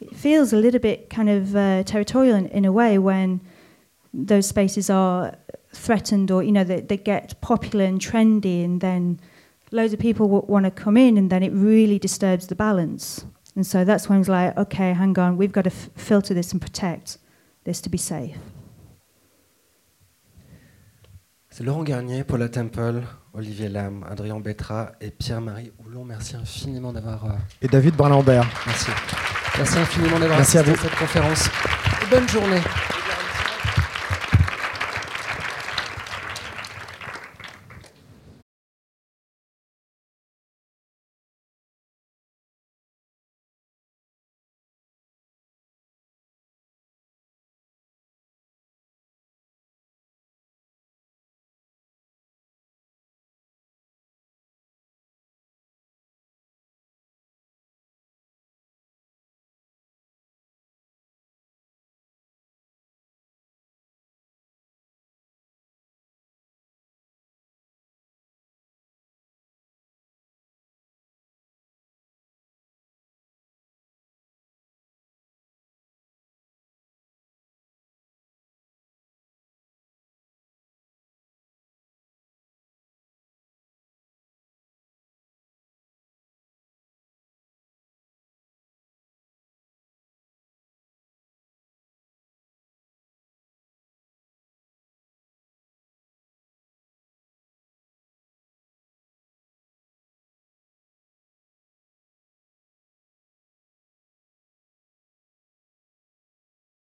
[0.00, 3.40] it feels a little bit kind of uh, territorial in, in a way when
[4.12, 5.36] those spaces are
[5.72, 9.18] threatened or you know they, they get popular and trendy and then
[9.72, 13.26] loads of people w- want to come in and then it really disturbs the balance.
[13.56, 16.52] And so that's when it's like okay hang on we've got to f- filter this
[16.52, 17.18] and protect
[17.64, 18.36] this to be safe.
[21.50, 23.02] C'est Laurent Garnier, Paula Temple,
[23.34, 26.04] Olivier Lam, Adrien Betra et Pierre-Marie Houlon.
[26.04, 27.24] Merci infiniment d'avoir.
[27.24, 27.28] Euh...
[27.60, 28.46] Et David Bralambert.
[28.66, 28.90] Merci.
[29.56, 31.48] Merci infiniment d'avoir assisté à, cette conférence.
[32.02, 32.60] Et bonne journée.